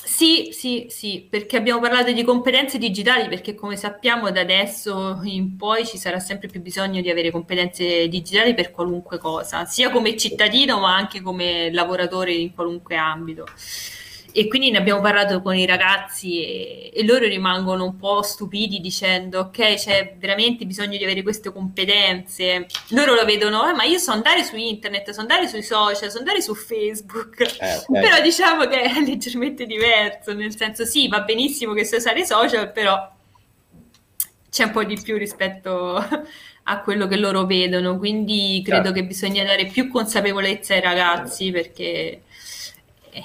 Sì, 0.04 0.50
sì, 0.52 0.86
sì, 0.88 1.26
perché 1.28 1.57
abbiamo 1.57 1.80
parlato 1.80 2.12
di 2.12 2.22
competenze 2.22 2.78
digitali, 2.78 3.28
perché 3.28 3.54
come 3.54 3.76
sappiamo 3.76 4.30
da 4.30 4.40
adesso 4.40 5.20
in 5.24 5.57
poi 5.57 5.84
ci 5.84 5.98
sarà 5.98 6.20
sempre 6.20 6.48
più 6.48 6.61
bisogno 6.62 7.00
di 7.00 7.11
avere 7.11 7.30
competenze 7.30 8.09
digitali 8.09 8.54
per 8.54 8.70
qualunque 8.70 9.18
cosa, 9.18 9.64
sia 9.64 9.90
come 9.90 10.16
cittadino 10.16 10.78
ma 10.78 10.94
anche 10.94 11.20
come 11.20 11.72
lavoratore 11.72 12.32
in 12.32 12.54
qualunque 12.54 12.96
ambito 12.96 13.46
e 14.39 14.49
quindi 14.49 14.70
ne 14.70 14.76
abbiamo 14.76 15.01
parlato 15.01 15.41
con 15.41 15.57
i 15.57 15.64
ragazzi 15.64 16.45
e, 16.45 16.91
e, 16.93 17.05
loro 17.07 17.24
rimangono 17.24 17.84
un 17.84 17.97
po' 17.97 18.20
stupidi 18.20 18.80
dicendo 18.80 19.41
ok 19.41 19.76
c'è 19.76 20.16
veramente 20.18 20.66
bisogno 20.66 20.99
di 20.99 21.05
avere 21.05 21.22
queste 21.22 21.51
competenze 21.51 22.66
loro 22.91 23.14
lo 23.14 23.24
vedono 23.24 23.66
eh, 23.66 23.72
ma 23.72 23.84
io 23.84 23.97
so 23.97 24.11
andare 24.11 24.45
su 24.45 24.57
internet 24.57 25.09
so 25.12 25.22
andare 25.22 25.49
sui 25.49 25.62
social 25.62 26.11
so 26.11 26.18
andare 26.18 26.43
su 26.43 26.55
facebook 26.55 27.41
eh, 27.41 27.76
okay. 27.76 28.03
però 28.03 28.20
diciamo 28.20 28.66
che 28.66 28.82
è 28.82 29.01
leggermente 29.01 29.64
diverso 29.64 30.34
nel 30.34 30.55
senso 30.55 30.84
sì 30.84 31.09
va 31.09 31.20
benissimo 31.20 31.72
che 31.72 31.84
sai 31.84 31.99
usare 32.01 32.20
i 32.20 32.26
social 32.26 32.70
però 32.72 33.11
c'è 34.51 34.64
un 34.64 34.70
po' 34.70 34.84
di 34.84 35.01
più 35.03 35.16
rispetto 35.16 35.97
a 36.68 36.80
quello 36.82 37.07
che 37.07 37.16
loro 37.16 37.47
vedono 37.47 37.97
quindi 37.97 38.61
credo 38.62 38.89
certo. 38.89 39.01
che 39.01 39.07
bisogna 39.07 39.45
dare 39.45 39.64
più 39.64 39.89
consapevolezza 39.89 40.74
ai 40.74 40.82
ragazzi 40.82 41.51
perché 41.51 42.20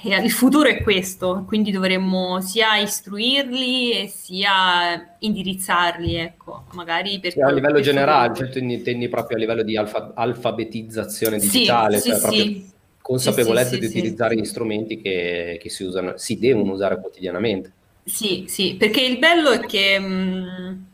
il 0.04 0.30
futuro 0.30 0.68
è 0.68 0.82
questo, 0.82 1.44
quindi 1.46 1.70
dovremmo 1.70 2.40
sia 2.40 2.76
istruirli 2.76 3.92
e 3.92 4.08
sia 4.08 5.16
indirizzarli, 5.18 6.14
ecco, 6.14 6.64
magari 6.72 7.20
per... 7.20 7.34
a 7.42 7.50
livello 7.50 7.80
generale, 7.80 8.34
cioè 8.34 8.48
tu 8.48 8.58
intendi 8.58 9.08
proprio 9.08 9.36
a 9.36 9.40
livello 9.40 9.62
di 9.62 9.76
alfa- 9.76 10.12
alfabetizzazione 10.14 11.38
digitale, 11.38 11.98
sì, 11.98 12.08
cioè 12.08 12.14
sì, 12.16 12.20
proprio 12.20 12.42
sì. 12.42 12.70
consapevolezza 13.02 13.76
di 13.76 13.84
utilizzare 13.84 14.34
gli 14.34 14.44
strumenti 14.44 15.00
che, 15.00 15.58
che, 15.60 15.68
si 15.68 15.84
usano, 15.84 16.16
si 16.16 16.38
devono 16.38 16.72
usare 16.72 16.98
quotidianamente. 16.98 17.72
Sì, 18.04 18.46
sì, 18.48 18.76
perché 18.78 19.02
il 19.02 19.18
bello 19.18 19.50
è 19.50 19.60
che... 19.60 19.98
Mh, 19.98 20.86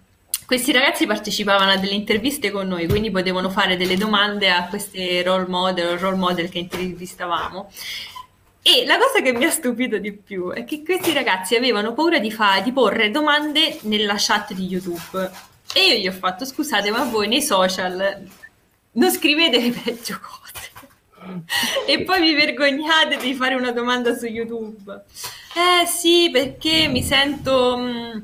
questi 0.48 0.72
ragazzi 0.72 1.04
partecipavano 1.04 1.72
a 1.72 1.76
delle 1.76 1.92
interviste 1.92 2.50
con 2.50 2.66
noi, 2.66 2.88
quindi 2.88 3.10
potevano 3.10 3.50
fare 3.50 3.76
delle 3.76 3.98
domande 3.98 4.48
a 4.48 4.66
queste 4.68 5.22
role 5.22 5.46
model, 5.46 5.98
role 5.98 6.16
model 6.16 6.48
che 6.48 6.58
intervistavamo 6.58 7.68
e 8.68 8.84
la 8.84 8.98
cosa 8.98 9.22
che 9.22 9.32
mi 9.32 9.46
ha 9.46 9.50
stupito 9.50 9.96
di 9.96 10.12
più 10.12 10.50
è 10.50 10.64
che 10.64 10.82
questi 10.82 11.14
ragazzi 11.14 11.56
avevano 11.56 11.94
paura 11.94 12.18
di, 12.18 12.30
fa- 12.30 12.60
di 12.60 12.70
porre 12.70 13.10
domande 13.10 13.78
nella 13.84 14.16
chat 14.18 14.52
di 14.52 14.66
YouTube. 14.66 15.30
E 15.72 15.86
io 15.86 15.98
gli 15.98 16.06
ho 16.06 16.12
fatto, 16.12 16.44
scusate, 16.44 16.90
ma 16.90 17.04
voi 17.04 17.28
nei 17.28 17.40
social 17.40 18.26
non 18.92 19.10
scrivete 19.10 19.58
le 19.58 19.70
peggio 19.70 20.20
cose. 20.20 21.36
e 21.86 22.02
poi 22.02 22.20
vi 22.20 22.34
vergognate 22.34 23.16
di 23.16 23.32
fare 23.32 23.54
una 23.54 23.72
domanda 23.72 24.14
su 24.14 24.26
YouTube. 24.26 25.04
Eh 25.54 25.86
sì, 25.86 26.28
perché 26.30 26.88
mi 26.88 27.02
sento, 27.02 27.78
mm, 27.78 28.18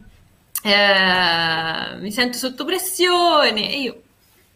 eh, 0.63 1.97
mi 2.01 2.13
sento 2.13 2.37
sotto 2.37 2.67
pressione. 2.67 3.71
E 3.73 3.81
io, 3.81 4.03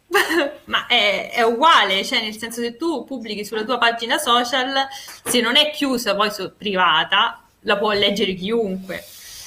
Ma 0.65 0.87
è, 0.87 1.31
è, 1.33 1.43
uguale, 1.43 2.05
cioè 2.05 2.23
nel 2.23 2.37
senso 2.37 2.61
se 2.61 2.77
tu 2.77 3.05
pubblichi 3.05 3.45
sulla 3.45 3.65
tua 3.65 3.79
pagina 3.79 4.19
social, 4.19 4.87
se 5.25 5.41
non 5.41 5.57
è 5.57 5.71
chiusa 5.71 6.15
poi 6.15 6.31
su, 6.31 6.53
privata, 6.57 7.43
la 7.61 7.77
può 7.77 7.93
leggere 7.93 8.35
chiunque. 8.35 9.05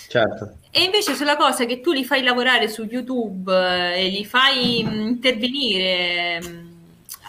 Certo. 0.07 0.57
E 0.69 0.83
invece 0.83 1.15
sulla 1.15 1.35
cosa 1.35 1.65
che 1.65 1.81
tu 1.81 1.91
li 1.91 2.05
fai 2.05 2.23
lavorare 2.23 2.67
su 2.67 2.83
YouTube 2.83 3.51
eh, 3.53 4.05
e 4.05 4.09
li 4.09 4.25
fai 4.25 4.83
mh, 4.83 5.07
intervenire 5.07 6.41
mh, 6.41 6.69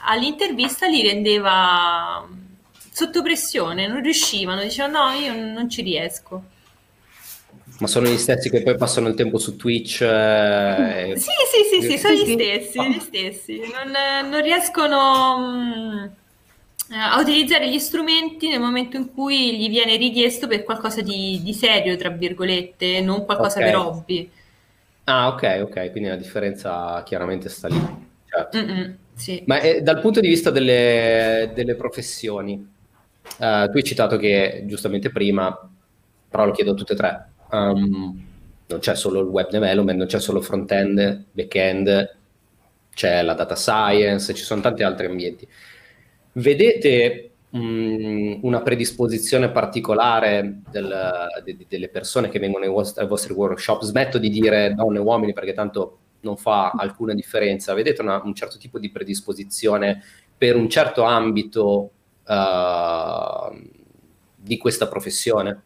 all'intervista 0.04 0.86
li 0.86 1.02
rendeva 1.02 2.26
sotto 2.92 3.22
pressione, 3.22 3.86
non 3.86 4.02
riuscivano, 4.02 4.62
dicevano 4.62 5.10
no, 5.10 5.18
io 5.18 5.34
non 5.34 5.68
ci 5.70 5.82
riesco. 5.82 6.42
Ma 7.82 7.88
sono 7.88 8.06
gli 8.06 8.16
stessi 8.16 8.48
che 8.48 8.62
poi 8.62 8.76
passano 8.76 9.08
il 9.08 9.14
tempo 9.16 9.38
su 9.38 9.56
Twitch? 9.56 10.02
Eh... 10.02 11.14
Sì, 11.16 11.30
sì, 11.50 11.80
sì, 11.80 11.90
sì, 11.90 11.98
sono 11.98 12.14
gli 12.14 12.32
stessi, 12.32 12.88
gli 12.88 13.00
stessi. 13.00 13.58
Non, 13.58 14.30
non 14.30 14.40
riescono 14.40 15.38
mh, 15.38 16.14
mm, 16.94 17.00
a 17.00 17.20
utilizzare 17.20 17.68
gli 17.68 17.80
strumenti 17.80 18.48
nel 18.48 18.60
momento 18.60 18.96
in 18.96 19.12
cui 19.12 19.58
gli 19.58 19.68
viene 19.68 19.96
richiesto 19.96 20.46
per 20.46 20.62
qualcosa 20.62 21.00
di, 21.00 21.40
di 21.42 21.52
serio, 21.52 21.96
tra 21.96 22.10
virgolette, 22.10 23.00
non 23.00 23.24
qualcosa 23.24 23.58
okay. 23.58 23.70
per 23.72 23.80
hobby. 23.80 24.30
Ah, 25.02 25.26
ok, 25.26 25.62
ok, 25.64 25.90
quindi 25.90 26.08
la 26.08 26.14
differenza 26.14 27.02
chiaramente 27.02 27.48
sta 27.48 27.66
lì. 27.66 27.80
Certo. 28.28 28.58
Sì. 29.16 29.42
Ma 29.44 29.58
eh, 29.58 29.82
dal 29.82 30.00
punto 30.00 30.20
di 30.20 30.28
vista 30.28 30.50
delle, 30.50 31.50
delle 31.52 31.74
professioni, 31.74 32.52
uh, 32.54 33.68
tu 33.68 33.76
hai 33.76 33.82
citato 33.82 34.16
che 34.18 34.62
giustamente 34.66 35.10
prima, 35.10 35.68
però 36.28 36.44
lo 36.44 36.52
chiedo 36.52 36.70
a 36.70 36.74
tutte 36.74 36.92
e 36.92 36.96
tre, 36.96 37.31
um, 37.52 38.24
non 38.66 38.80
c'è 38.80 38.96
solo 38.96 39.20
il 39.20 39.28
web 39.28 39.48
development, 39.50 39.98
non 39.98 40.06
c'è 40.06 40.20
solo 40.20 40.40
front-end, 40.40 41.24
back-end, 41.32 42.16
c'è 42.94 43.22
la 43.22 43.34
data 43.34 43.54
science, 43.56 44.34
ci 44.34 44.42
sono 44.42 44.60
tanti 44.60 44.82
altri 44.82 45.06
ambienti. 45.06 45.46
Vedete 46.32 47.30
mh, 47.50 48.38
una 48.42 48.62
predisposizione 48.62 49.50
particolare 49.50 50.60
del, 50.70 51.26
de, 51.44 51.56
de, 51.56 51.66
delle 51.68 51.88
persone 51.88 52.28
che 52.28 52.38
vengono 52.38 52.64
ai 52.64 52.70
vostri, 52.70 53.02
ai 53.02 53.08
vostri, 53.08 53.32
workshop? 53.32 53.82
Smetto 53.82 54.18
di 54.18 54.30
dire 54.30 54.74
donne 54.74 54.98
e 54.98 55.02
uomini 55.02 55.32
perché 55.32 55.52
tanto 55.52 55.98
non 56.20 56.36
fa 56.36 56.70
alcuna 56.70 57.14
differenza. 57.14 57.74
Vedete 57.74 58.00
una, 58.00 58.22
un 58.22 58.34
certo 58.34 58.56
tipo 58.58 58.78
di 58.78 58.90
predisposizione 58.90 60.02
per 60.36 60.56
un 60.56 60.68
certo 60.68 61.02
ambito 61.02 61.90
uh, 62.26 63.70
di 64.36 64.56
questa 64.56 64.88
professione? 64.88 65.62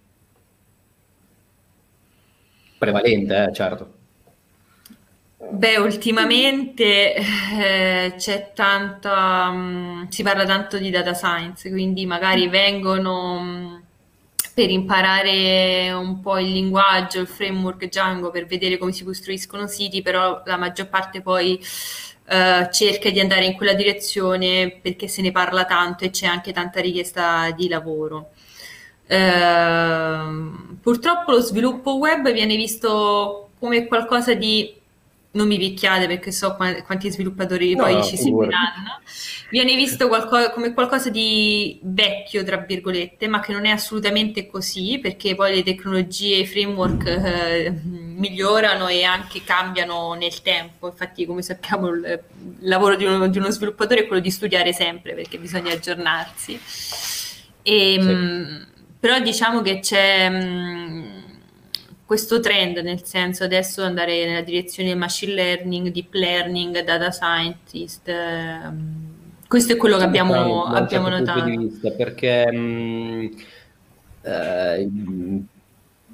Prevalente, 2.78 3.44
eh, 3.44 3.52
certo. 3.52 3.94
Beh, 5.38 5.76
ultimamente 5.76 7.14
eh, 7.14 8.14
c'è 8.16 8.52
tanta, 8.54 9.48
um, 9.50 10.08
si 10.08 10.22
parla 10.22 10.44
tanto 10.44 10.78
di 10.78 10.90
data 10.90 11.14
science, 11.14 11.70
quindi 11.70 12.04
magari 12.06 12.48
vengono 12.48 13.36
um, 13.36 13.82
per 14.54 14.70
imparare 14.70 15.92
un 15.92 16.20
po' 16.20 16.38
il 16.38 16.50
linguaggio, 16.50 17.20
il 17.20 17.26
framework 17.26 17.86
Django 17.86 18.30
per 18.30 18.46
vedere 18.46 18.78
come 18.78 18.92
si 18.92 19.04
costruiscono 19.04 19.66
siti, 19.66 20.02
però 20.02 20.42
la 20.46 20.56
maggior 20.56 20.88
parte 20.88 21.20
poi 21.20 21.60
uh, 22.28 22.70
cerca 22.72 23.10
di 23.10 23.20
andare 23.20 23.44
in 23.44 23.54
quella 23.54 23.74
direzione 23.74 24.78
perché 24.82 25.06
se 25.06 25.22
ne 25.22 25.32
parla 25.32 25.64
tanto 25.64 26.04
e 26.04 26.10
c'è 26.10 26.26
anche 26.26 26.52
tanta 26.52 26.80
richiesta 26.80 27.50
di 27.50 27.68
lavoro. 27.68 28.30
Ehm, 29.08 30.78
purtroppo 30.80 31.32
lo 31.32 31.40
sviluppo 31.40 31.96
web 31.96 32.32
viene 32.32 32.56
visto 32.56 33.50
come 33.58 33.86
qualcosa 33.86 34.34
di 34.34 34.74
non 35.36 35.46
mi 35.46 35.58
picchiate 35.58 36.06
perché 36.06 36.32
so 36.32 36.56
quanti 36.56 37.10
sviluppatori 37.10 37.74
no, 37.74 37.84
poi 37.84 38.02
ci 38.02 38.16
seguiranno, 38.16 39.00
viene 39.50 39.76
visto 39.76 40.08
qualco- 40.08 40.50
come 40.52 40.72
qualcosa 40.72 41.10
di 41.10 41.78
vecchio, 41.82 42.42
tra 42.42 42.56
virgolette, 42.56 43.28
ma 43.28 43.40
che 43.40 43.52
non 43.52 43.66
è 43.66 43.70
assolutamente 43.70 44.46
così, 44.46 44.98
perché 44.98 45.34
poi 45.34 45.54
le 45.56 45.62
tecnologie 45.62 46.36
e 46.36 46.40
i 46.40 46.46
framework 46.46 47.06
eh, 47.06 47.70
migliorano 47.84 48.88
e 48.88 49.04
anche 49.04 49.44
cambiano 49.44 50.14
nel 50.14 50.42
tempo. 50.42 50.88
Infatti, 50.88 51.26
come 51.26 51.42
sappiamo, 51.42 51.88
il, 51.88 52.22
il 52.60 52.68
lavoro 52.68 52.96
di 52.96 53.04
uno, 53.04 53.28
di 53.28 53.38
uno, 53.38 53.50
sviluppatore 53.50 54.00
è 54.00 54.06
quello 54.06 54.22
di 54.22 54.30
studiare 54.30 54.72
sempre, 54.72 55.14
perché 55.14 55.38
bisogna 55.38 55.72
aggiornarsi. 55.72 56.58
E, 57.62 57.98
sì. 58.00 58.08
mh, 58.08 58.66
però 59.06 59.20
diciamo 59.20 59.62
che 59.62 59.78
c'è 59.78 60.28
mh, 60.28 60.34
mm, 60.34 61.04
questo 62.04 62.40
trend, 62.40 62.78
nel 62.78 63.04
senso 63.04 63.44
adesso 63.44 63.84
andare 63.84 64.26
nella 64.26 64.40
direzione 64.40 64.88
del 64.88 64.98
machine 64.98 65.32
learning, 65.32 65.92
deep 65.92 66.12
learning, 66.12 66.80
data 66.82 67.12
scientist. 67.12 68.08
Ehm, 68.08 69.14
questo 69.46 69.74
è 69.74 69.76
quello 69.76 69.96
che 69.96 70.02
abbiamo, 70.02 70.66
da 70.68 70.78
abbiamo 70.78 71.08
certo 71.08 71.24
notato. 71.24 71.44
Di 71.44 71.56
vista, 71.56 71.90
perché 71.92 72.50
mh, 72.50 72.58
mm, 72.58 73.26
eh, 74.22 74.90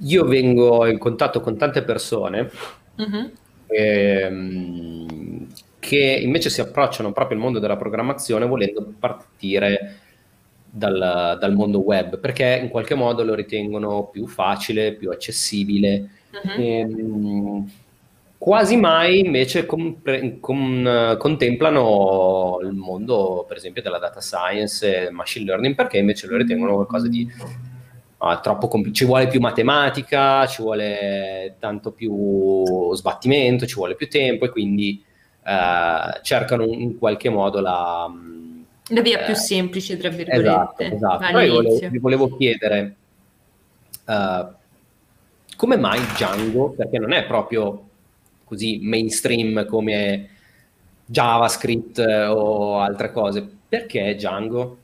io 0.01 0.25
vengo 0.27 0.85
in 0.85 0.99
contatto 0.99 1.41
con 1.41 1.57
tante 1.57 1.83
persone 1.85 2.51
uh-huh. 2.97 3.31
ehm, 3.69 5.47
che 5.79 5.97
invece 5.97 6.51
si 6.51 6.61
approcciano 6.61 7.13
proprio 7.13 7.39
al 7.39 7.43
mondo 7.43 7.59
della 7.59 7.77
programmazione 7.79 8.45
volendo 8.45 8.93
partire 8.99 10.01
dal, 10.75 11.37
dal, 11.39 11.53
mondo 11.53 11.81
web, 11.81 12.19
perché 12.19 12.59
in 12.63 12.71
qualche 12.71 12.95
modo 12.95 13.23
lo 13.25 13.35
ritengono 13.35 14.05
più 14.05 14.27
facile, 14.27 14.95
più 14.95 15.11
accessibile. 15.11 16.09
Uh-huh. 16.31 16.61
E, 16.61 16.79
ehm, 16.79 17.71
quasi 18.39 18.77
mai 18.77 19.21
invece 19.21 19.67
compre- 19.67 20.39
com- 20.41 21.17
contemplano 21.19 22.59
il 22.63 22.73
mondo, 22.73 23.45
per 23.47 23.59
esempio, 23.59 23.83
della 23.83 23.99
data 23.99 24.21
science 24.21 25.07
e 25.07 25.11
machine 25.11 25.45
learning, 25.45 25.75
perché 25.75 25.99
invece 25.99 26.27
lo 26.27 26.39
ritengono 26.39 26.75
qualcosa 26.75 27.07
di 27.07 27.31
ah, 28.19 28.41
troppo 28.41 28.69
compl- 28.69 28.93
ci 28.93 29.05
vuole 29.05 29.27
più 29.27 29.41
matematica, 29.41 30.47
ci 30.47 30.63
vuole 30.63 31.57
tanto 31.59 31.93
più 31.93 32.95
sbattimento, 32.95 33.67
ci 33.67 33.75
vuole 33.75 33.95
più 33.95 34.09
tempo 34.09 34.47
e 34.47 34.49
quindi 34.49 35.05
eh, 35.45 36.21
cercano 36.23 36.65
in 36.65 36.99
qualche 36.99 37.29
modo 37.29 37.61
la 37.61 38.11
la 38.93 39.01
via 39.01 39.19
più 39.19 39.33
eh, 39.33 39.37
semplice, 39.37 39.97
tra 39.97 40.09
virgolette. 40.09 40.49
Esatto, 40.49 40.83
esatto. 40.83 41.33
Poi 41.33 41.49
volevo, 41.49 41.89
vi 41.89 41.99
volevo 41.99 42.37
chiedere 42.37 42.97
uh, 44.07 44.47
come 45.57 45.77
mai 45.77 46.01
Django, 46.15 46.71
perché 46.71 46.99
non 46.99 47.13
è 47.13 47.25
proprio 47.25 47.89
così 48.45 48.81
mainstream 48.83 49.67
come 49.67 50.29
JavaScript 51.07 51.99
o 51.99 52.79
altre 52.79 53.13
cose, 53.13 53.49
perché 53.69 54.15
Django? 54.15 54.79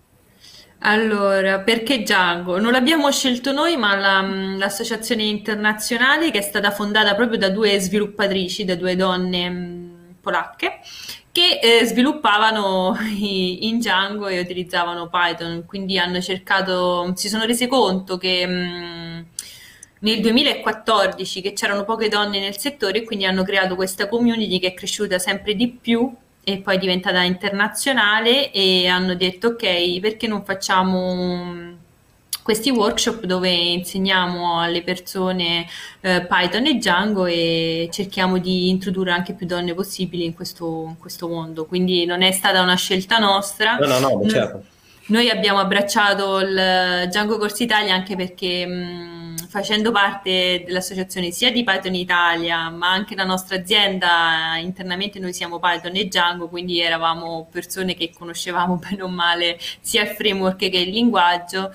Allora, 0.80 1.58
perché 1.60 2.02
Django? 2.02 2.60
Non 2.60 2.70
l'abbiamo 2.70 3.10
scelto 3.10 3.52
noi, 3.52 3.76
ma 3.76 3.96
la, 3.96 4.20
l'associazione 4.56 5.24
internazionale 5.24 6.30
che 6.30 6.38
è 6.38 6.42
stata 6.42 6.70
fondata 6.70 7.14
proprio 7.16 7.38
da 7.38 7.50
due 7.50 7.78
sviluppatrici, 7.80 8.64
da 8.64 8.76
due 8.76 8.94
donne 8.94 9.48
mh, 9.48 9.87
polacche, 10.28 10.80
che 11.32 11.58
eh, 11.62 11.84
sviluppavano 11.86 12.96
in 13.16 13.78
Django 13.78 14.26
e 14.26 14.40
utilizzavano 14.40 15.08
Python, 15.08 15.64
quindi 15.66 15.98
hanno 15.98 16.20
cercato, 16.20 17.12
si 17.16 17.28
sono 17.28 17.44
resi 17.44 17.66
conto 17.66 18.18
che 18.18 18.46
mh, 18.46 19.26
nel 20.00 20.20
2014 20.20 21.40
che 21.40 21.52
c'erano 21.54 21.84
poche 21.84 22.08
donne 22.08 22.40
nel 22.40 22.58
settore 22.58 22.98
e 22.98 23.04
quindi 23.04 23.24
hanno 23.24 23.42
creato 23.42 23.74
questa 23.74 24.08
community 24.08 24.58
che 24.58 24.68
è 24.68 24.74
cresciuta 24.74 25.18
sempre 25.18 25.54
di 25.54 25.68
più 25.68 26.12
e 26.44 26.58
poi 26.58 26.76
è 26.76 26.78
diventata 26.78 27.22
internazionale 27.22 28.50
e 28.52 28.86
hanno 28.86 29.14
detto 29.14 29.48
ok, 29.48 30.00
perché 30.00 30.26
non 30.26 30.44
facciamo 30.44 31.86
questi 32.48 32.70
workshop 32.70 33.26
dove 33.26 33.50
insegniamo 33.50 34.62
alle 34.62 34.82
persone 34.82 35.66
eh, 36.00 36.24
Python 36.26 36.64
e 36.64 36.74
Django 36.76 37.26
e 37.26 37.90
cerchiamo 37.92 38.38
di 38.38 38.70
introdurre 38.70 39.10
anche 39.10 39.34
più 39.34 39.44
donne 39.44 39.74
possibili 39.74 40.24
in 40.24 40.32
questo, 40.32 40.86
in 40.88 40.96
questo 40.96 41.28
mondo. 41.28 41.66
Quindi 41.66 42.06
non 42.06 42.22
è 42.22 42.32
stata 42.32 42.62
una 42.62 42.74
scelta 42.74 43.18
nostra. 43.18 43.76
No, 43.76 43.86
no, 43.86 43.98
no, 43.98 44.30
certo. 44.30 44.64
Noi 45.08 45.28
abbiamo 45.28 45.58
abbracciato 45.58 46.38
il 46.38 47.04
Django 47.08 47.36
Corsi 47.36 47.64
Italia 47.64 47.92
anche 47.92 48.16
perché 48.16 48.66
mh, 48.66 49.48
facendo 49.48 49.90
parte 49.90 50.62
dell'associazione 50.64 51.30
sia 51.30 51.52
di 51.52 51.64
Python 51.64 51.94
Italia, 51.94 52.70
ma 52.70 52.90
anche 52.90 53.14
la 53.14 53.24
nostra 53.24 53.56
azienda 53.56 54.56
internamente 54.56 55.18
noi 55.18 55.34
siamo 55.34 55.58
Python 55.58 55.96
e 55.96 56.06
Django, 56.06 56.48
quindi 56.48 56.80
eravamo 56.80 57.46
persone 57.50 57.94
che 57.94 58.10
conoscevamo 58.10 58.76
bene 58.88 59.02
o 59.02 59.08
male 59.08 59.58
sia 59.80 60.00
il 60.00 60.08
framework 60.16 60.56
che 60.56 60.78
il 60.78 60.88
linguaggio. 60.88 61.72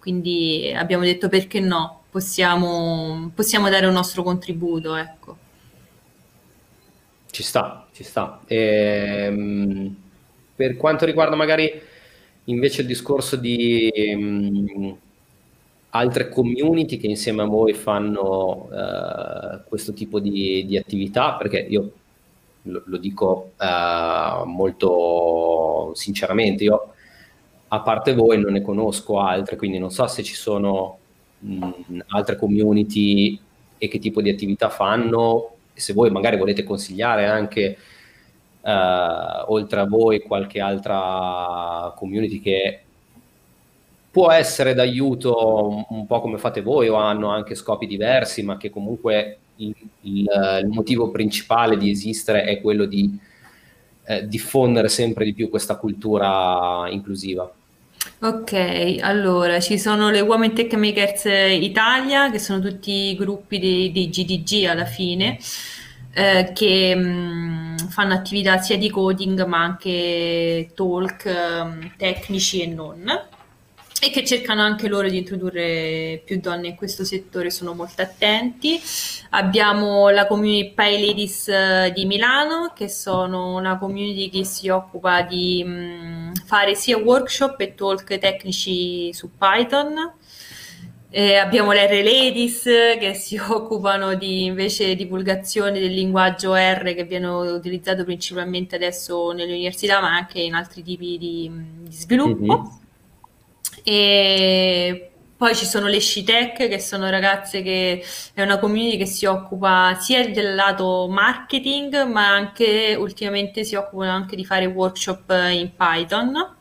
Quindi 0.00 0.72
abbiamo 0.74 1.04
detto 1.04 1.28
perché 1.28 1.60
no, 1.60 2.04
possiamo, 2.10 3.30
possiamo 3.34 3.68
dare 3.68 3.86
un 3.86 3.92
nostro 3.92 4.22
contributo, 4.22 4.96
ecco. 4.96 5.36
Ci 7.30 7.42
sta, 7.42 7.86
ci 7.92 8.02
sta. 8.02 8.40
E, 8.46 8.56
ehm, 8.56 9.96
per 10.56 10.76
quanto 10.76 11.04
riguarda 11.04 11.36
magari 11.36 11.70
invece 12.44 12.80
il 12.80 12.86
discorso 12.86 13.36
di 13.36 13.90
um, 14.14 14.96
altre 15.90 16.30
community 16.30 16.96
che 16.96 17.06
insieme 17.06 17.42
a 17.42 17.46
voi 17.46 17.74
fanno 17.74 18.68
uh, 18.70 19.68
questo 19.68 19.92
tipo 19.92 20.18
di, 20.18 20.64
di, 20.66 20.78
attività, 20.78 21.34
perché 21.34 21.58
io 21.58 21.92
lo, 22.62 22.82
lo 22.86 22.96
dico 22.96 23.52
uh, 23.58 24.44
molto 24.46 25.92
sinceramente, 25.94 26.64
io 26.64 26.94
a 27.72 27.80
parte 27.80 28.14
voi 28.14 28.40
non 28.40 28.52
ne 28.52 28.62
conosco 28.62 29.20
altre, 29.20 29.56
quindi 29.56 29.78
non 29.78 29.90
so 29.90 30.06
se 30.08 30.22
ci 30.22 30.34
sono 30.34 30.98
mh, 31.38 32.00
altre 32.08 32.36
community 32.36 33.38
e 33.78 33.88
che 33.88 33.98
tipo 33.98 34.20
di 34.20 34.28
attività 34.28 34.68
fanno, 34.68 35.54
se 35.72 35.92
voi 35.92 36.10
magari 36.10 36.36
volete 36.36 36.64
consigliare 36.64 37.26
anche 37.26 37.78
eh, 38.62 39.44
oltre 39.46 39.80
a 39.80 39.86
voi 39.86 40.20
qualche 40.20 40.60
altra 40.60 41.94
community 41.96 42.40
che 42.40 42.80
può 44.10 44.32
essere 44.32 44.74
d'aiuto 44.74 45.68
un, 45.68 45.84
un 45.88 46.06
po' 46.06 46.20
come 46.20 46.38
fate 46.38 46.62
voi 46.62 46.88
o 46.88 46.96
hanno 46.96 47.28
anche 47.28 47.54
scopi 47.54 47.86
diversi, 47.86 48.42
ma 48.42 48.56
che 48.56 48.68
comunque 48.68 49.38
il, 49.56 49.74
il, 50.02 50.26
il 50.62 50.68
motivo 50.68 51.10
principale 51.10 51.76
di 51.76 51.88
esistere 51.88 52.42
è 52.44 52.60
quello 52.60 52.86
di 52.86 53.16
eh, 54.06 54.26
diffondere 54.26 54.88
sempre 54.88 55.24
di 55.24 55.34
più 55.34 55.48
questa 55.48 55.76
cultura 55.76 56.88
inclusiva. 56.90 57.50
Ok, 58.22 58.98
allora 59.00 59.60
ci 59.60 59.78
sono 59.78 60.10
le 60.10 60.20
Women 60.20 60.54
Tech 60.54 60.72
Makers 60.74 61.24
Italia, 61.24 62.30
che 62.30 62.38
sono 62.38 62.60
tutti 62.60 63.14
gruppi 63.16 63.58
dei, 63.58 63.92
dei 63.92 64.08
GDG 64.10 64.66
alla 64.66 64.84
fine, 64.84 65.38
eh, 66.12 66.52
che 66.54 66.94
mh, 66.94 67.00
mm, 67.00 67.76
fanno 67.88 68.14
attività 68.14 68.58
sia 68.58 68.76
di 68.76 68.90
coding 68.90 69.44
ma 69.46 69.62
anche 69.62 70.70
talk 70.74 71.28
mm, 71.28 71.82
tecnici 71.96 72.62
e 72.62 72.66
non 72.66 73.28
e 74.02 74.10
che 74.10 74.24
cercano 74.24 74.62
anche 74.62 74.88
loro 74.88 75.08
di 75.10 75.18
introdurre 75.18 76.22
più 76.24 76.40
donne 76.40 76.68
in 76.68 76.74
questo 76.74 77.04
settore, 77.04 77.50
sono 77.50 77.74
molto 77.74 78.00
attenti. 78.00 78.80
Abbiamo 79.30 80.08
la 80.08 80.26
community 80.26 80.72
Pie 80.74 81.06
Ladies 81.06 81.48
eh, 81.48 81.92
di 81.94 82.06
Milano, 82.06 82.72
che 82.74 82.88
sono 82.88 83.54
una 83.54 83.76
community 83.76 84.30
che 84.30 84.44
si 84.44 84.70
occupa 84.70 85.20
di 85.20 85.62
mh, 85.62 85.70
mm, 85.70 86.29
fare 86.50 86.74
sia 86.74 86.98
workshop 86.98 87.60
e 87.60 87.76
talk 87.76 88.18
tecnici 88.18 89.14
su 89.14 89.30
Python. 89.38 90.14
E 91.08 91.36
abbiamo 91.36 91.70
le 91.70 91.86
R 91.86 92.02
Ladies 92.02 92.62
che 92.98 93.14
si 93.14 93.38
occupano 93.38 94.14
di 94.14 94.46
invece 94.46 94.96
divulgazione 94.96 95.78
del 95.78 95.92
linguaggio 95.92 96.54
R 96.54 96.92
che 96.94 97.04
viene 97.04 97.28
utilizzato 97.28 98.02
principalmente 98.02 98.74
adesso 98.74 99.30
nelle 99.30 99.52
università 99.52 100.00
ma 100.00 100.12
anche 100.12 100.40
in 100.40 100.54
altri 100.54 100.82
tipi 100.82 101.18
di, 101.18 101.50
di 101.82 101.92
sviluppo. 101.92 102.58
Mm-hmm. 102.58 102.78
E 103.84 105.09
poi 105.40 105.54
ci 105.56 105.64
sono 105.64 105.86
le 105.86 106.00
Scitech, 106.00 106.68
che 106.68 106.78
sono 106.78 107.08
ragazze 107.08 107.62
che 107.62 108.04
è 108.34 108.42
una 108.42 108.58
community 108.58 108.98
che 108.98 109.06
si 109.06 109.24
occupa 109.24 109.96
sia 109.98 110.28
del 110.28 110.54
lato 110.54 111.08
marketing, 111.08 112.02
ma 112.02 112.28
anche 112.28 112.94
ultimamente 112.94 113.64
si 113.64 113.74
occupano 113.74 114.10
anche 114.10 114.36
di 114.36 114.44
fare 114.44 114.66
workshop 114.66 115.32
in 115.50 115.70
Python 115.74 116.56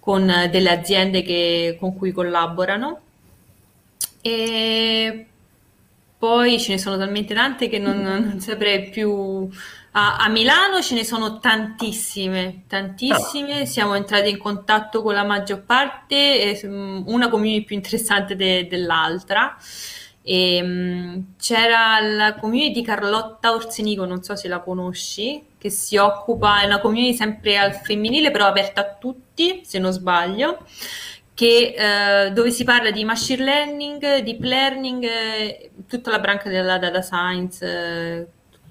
con 0.00 0.48
delle 0.50 0.70
aziende 0.70 1.22
che, 1.22 1.76
con 1.78 1.96
cui 1.96 2.10
collaborano. 2.10 3.02
E 4.20 5.26
poi 6.18 6.58
ce 6.58 6.72
ne 6.72 6.78
sono 6.78 6.98
talmente 6.98 7.34
tante 7.34 7.68
che 7.68 7.78
non, 7.78 8.00
non 8.00 8.40
saprei 8.40 8.88
più 8.88 9.48
a, 9.98 10.16
a, 10.18 10.28
Milano 10.28 10.82
ce 10.82 10.94
ne 10.94 11.04
sono 11.04 11.38
tantissime, 11.38 12.64
tantissime, 12.68 13.62
oh. 13.62 13.64
siamo 13.64 13.94
entrati 13.94 14.28
in 14.28 14.36
contatto 14.36 15.00
con 15.00 15.14
la 15.14 15.24
maggior 15.24 15.62
parte, 15.62 16.60
eh, 16.60 16.66
una 16.66 17.30
community 17.30 17.64
più 17.64 17.76
interessante 17.76 18.36
de, 18.36 18.66
dell'altra. 18.68 19.56
E, 20.22 20.60
um, 20.62 21.34
c'era 21.38 21.98
la 22.00 22.34
community 22.34 22.72
di 22.72 22.82
Carlotta 22.82 23.54
Orsenico, 23.54 24.04
non 24.04 24.22
so 24.22 24.36
se 24.36 24.48
la 24.48 24.58
conosci, 24.60 25.42
che 25.56 25.70
si 25.70 25.96
occupa, 25.96 26.60
è 26.60 26.66
una 26.66 26.80
community 26.80 27.14
sempre 27.14 27.56
al 27.56 27.74
femminile, 27.74 28.30
però 28.30 28.46
aperta 28.46 28.82
a 28.82 28.96
tutti, 29.00 29.62
se 29.64 29.78
non 29.78 29.92
sbaglio, 29.92 30.66
che, 31.32 31.74
eh, 32.26 32.32
dove 32.32 32.50
si 32.50 32.64
parla 32.64 32.90
di 32.90 33.02
machine 33.04 33.44
learning, 33.44 34.18
deep 34.18 34.42
learning, 34.42 35.04
eh, 35.04 35.70
tutta 35.88 36.10
la 36.10 36.18
branca 36.18 36.50
della 36.50 36.76
data 36.76 37.00
science, 37.00 37.64
eh, 37.64 38.26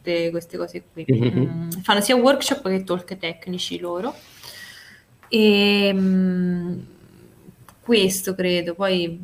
tutte 0.05 0.29
queste 0.29 0.57
cose 0.57 0.83
qui. 0.93 1.05
Mm-hmm. 1.11 1.33
Mm, 1.55 1.69
fanno 1.81 2.01
sia 2.01 2.15
workshop 2.15 2.67
che 2.69 2.83
talk 2.83 3.17
tecnici 3.17 3.79
loro. 3.79 4.13
E 5.27 5.91
mm, 5.93 6.79
questo 7.81 8.35
credo, 8.35 8.75
poi 8.75 9.19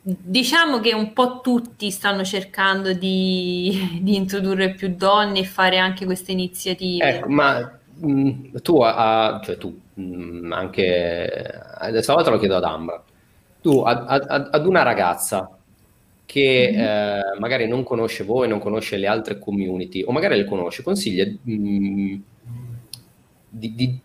diciamo 0.00 0.80
che 0.80 0.94
un 0.94 1.12
po' 1.12 1.40
tutti 1.40 1.90
stanno 1.90 2.24
cercando 2.24 2.92
di, 2.92 3.98
di 4.02 4.16
introdurre 4.16 4.74
più 4.74 4.94
donne 4.96 5.40
e 5.40 5.44
fare 5.44 5.78
anche 5.78 6.04
queste 6.04 6.32
iniziative. 6.32 7.04
Ecco, 7.04 7.28
ma 7.28 7.78
mh, 7.94 8.10
mm, 8.10 8.54
tu, 8.62 8.80
a, 8.82 9.40
cioè 9.44 9.56
tu, 9.56 9.78
mh, 9.94 10.52
anche 10.52 11.60
adesso 11.78 12.14
lo 12.14 12.38
chiedo 12.38 12.56
ad 12.56 12.64
Ambra, 12.64 13.02
tu 13.60 13.80
ad, 13.80 14.04
ad, 14.06 14.48
ad 14.52 14.66
una 14.66 14.82
ragazza 14.82 15.57
che 16.28 16.70
mm-hmm. 16.70 16.84
eh, 16.84 17.20
magari 17.38 17.66
non 17.66 17.82
conosce 17.82 18.22
voi, 18.22 18.48
non 18.48 18.58
conosce 18.58 18.98
le 18.98 19.06
altre 19.06 19.38
community, 19.38 20.02
o 20.02 20.12
magari 20.12 20.36
le 20.36 20.44
conosce, 20.44 20.82
consiglia 20.82 21.24
mh, 21.24 21.52
mm, 21.54 22.14
di, 23.48 23.74
di, 23.74 23.98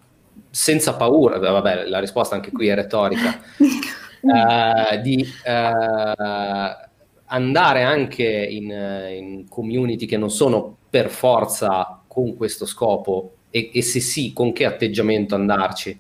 senza 0.49 0.95
paura, 0.95 1.38
vabbè, 1.38 1.86
la 1.86 1.99
risposta 1.99 2.36
anche 2.36 2.53
qui 2.53 2.69
è 2.69 2.76
retorica, 2.76 3.41
eh, 3.59 5.01
di 5.01 5.21
eh, 5.43 6.78
andare 7.26 7.84
anche 7.84 8.24
in, 8.24 8.69
in, 8.69 9.45
community 9.49 10.05
che 10.05 10.15
non 10.15 10.30
sono 10.32 10.78
per 10.89 11.09
forza 11.09 12.03
con 12.07 12.38
questo 12.38 12.65
scopo 12.65 13.34
e, 13.49 13.69
e 13.74 13.82
se 13.82 13.99
sì, 13.99 14.32
con 14.32 14.53
che 14.53 14.63
atteggiamento 14.63 15.36
andarci. 15.36 15.99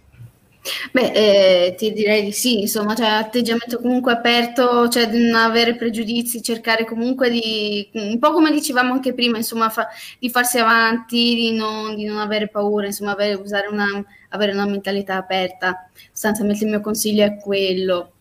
Beh, 0.93 1.11
eh, 1.11 1.75
ti 1.75 1.91
direi 1.91 2.23
di 2.23 2.31
sì, 2.31 2.61
insomma, 2.61 2.95
cioè 2.95 3.07
atteggiamento 3.07 3.79
comunque 3.81 4.13
aperto, 4.13 4.87
cioè 4.87 5.09
di 5.09 5.19
non 5.19 5.35
avere 5.35 5.75
pregiudizi, 5.75 6.41
cercare 6.41 6.85
comunque 6.85 7.29
di, 7.29 7.89
un 7.93 8.17
po' 8.17 8.31
come 8.31 8.49
dicevamo 8.51 8.93
anche 8.93 9.13
prima, 9.13 9.35
insomma, 9.37 9.69
fa, 9.69 9.89
di 10.19 10.29
farsi 10.29 10.59
avanti, 10.59 11.35
di 11.35 11.51
non, 11.51 11.95
di 11.95 12.05
non 12.05 12.17
avere 12.19 12.47
paura, 12.47 12.85
insomma, 12.85 13.11
avere, 13.11 13.33
usare 13.33 13.67
una, 13.67 13.87
avere 14.29 14.53
una 14.53 14.65
mentalità 14.65 15.17
aperta. 15.17 15.89
Sostanzialmente 16.11 16.63
il 16.63 16.69
mio 16.69 16.81
consiglio 16.81 17.25
è 17.25 17.37
quello. 17.37 18.11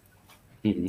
Mm-hmm. 0.66 0.86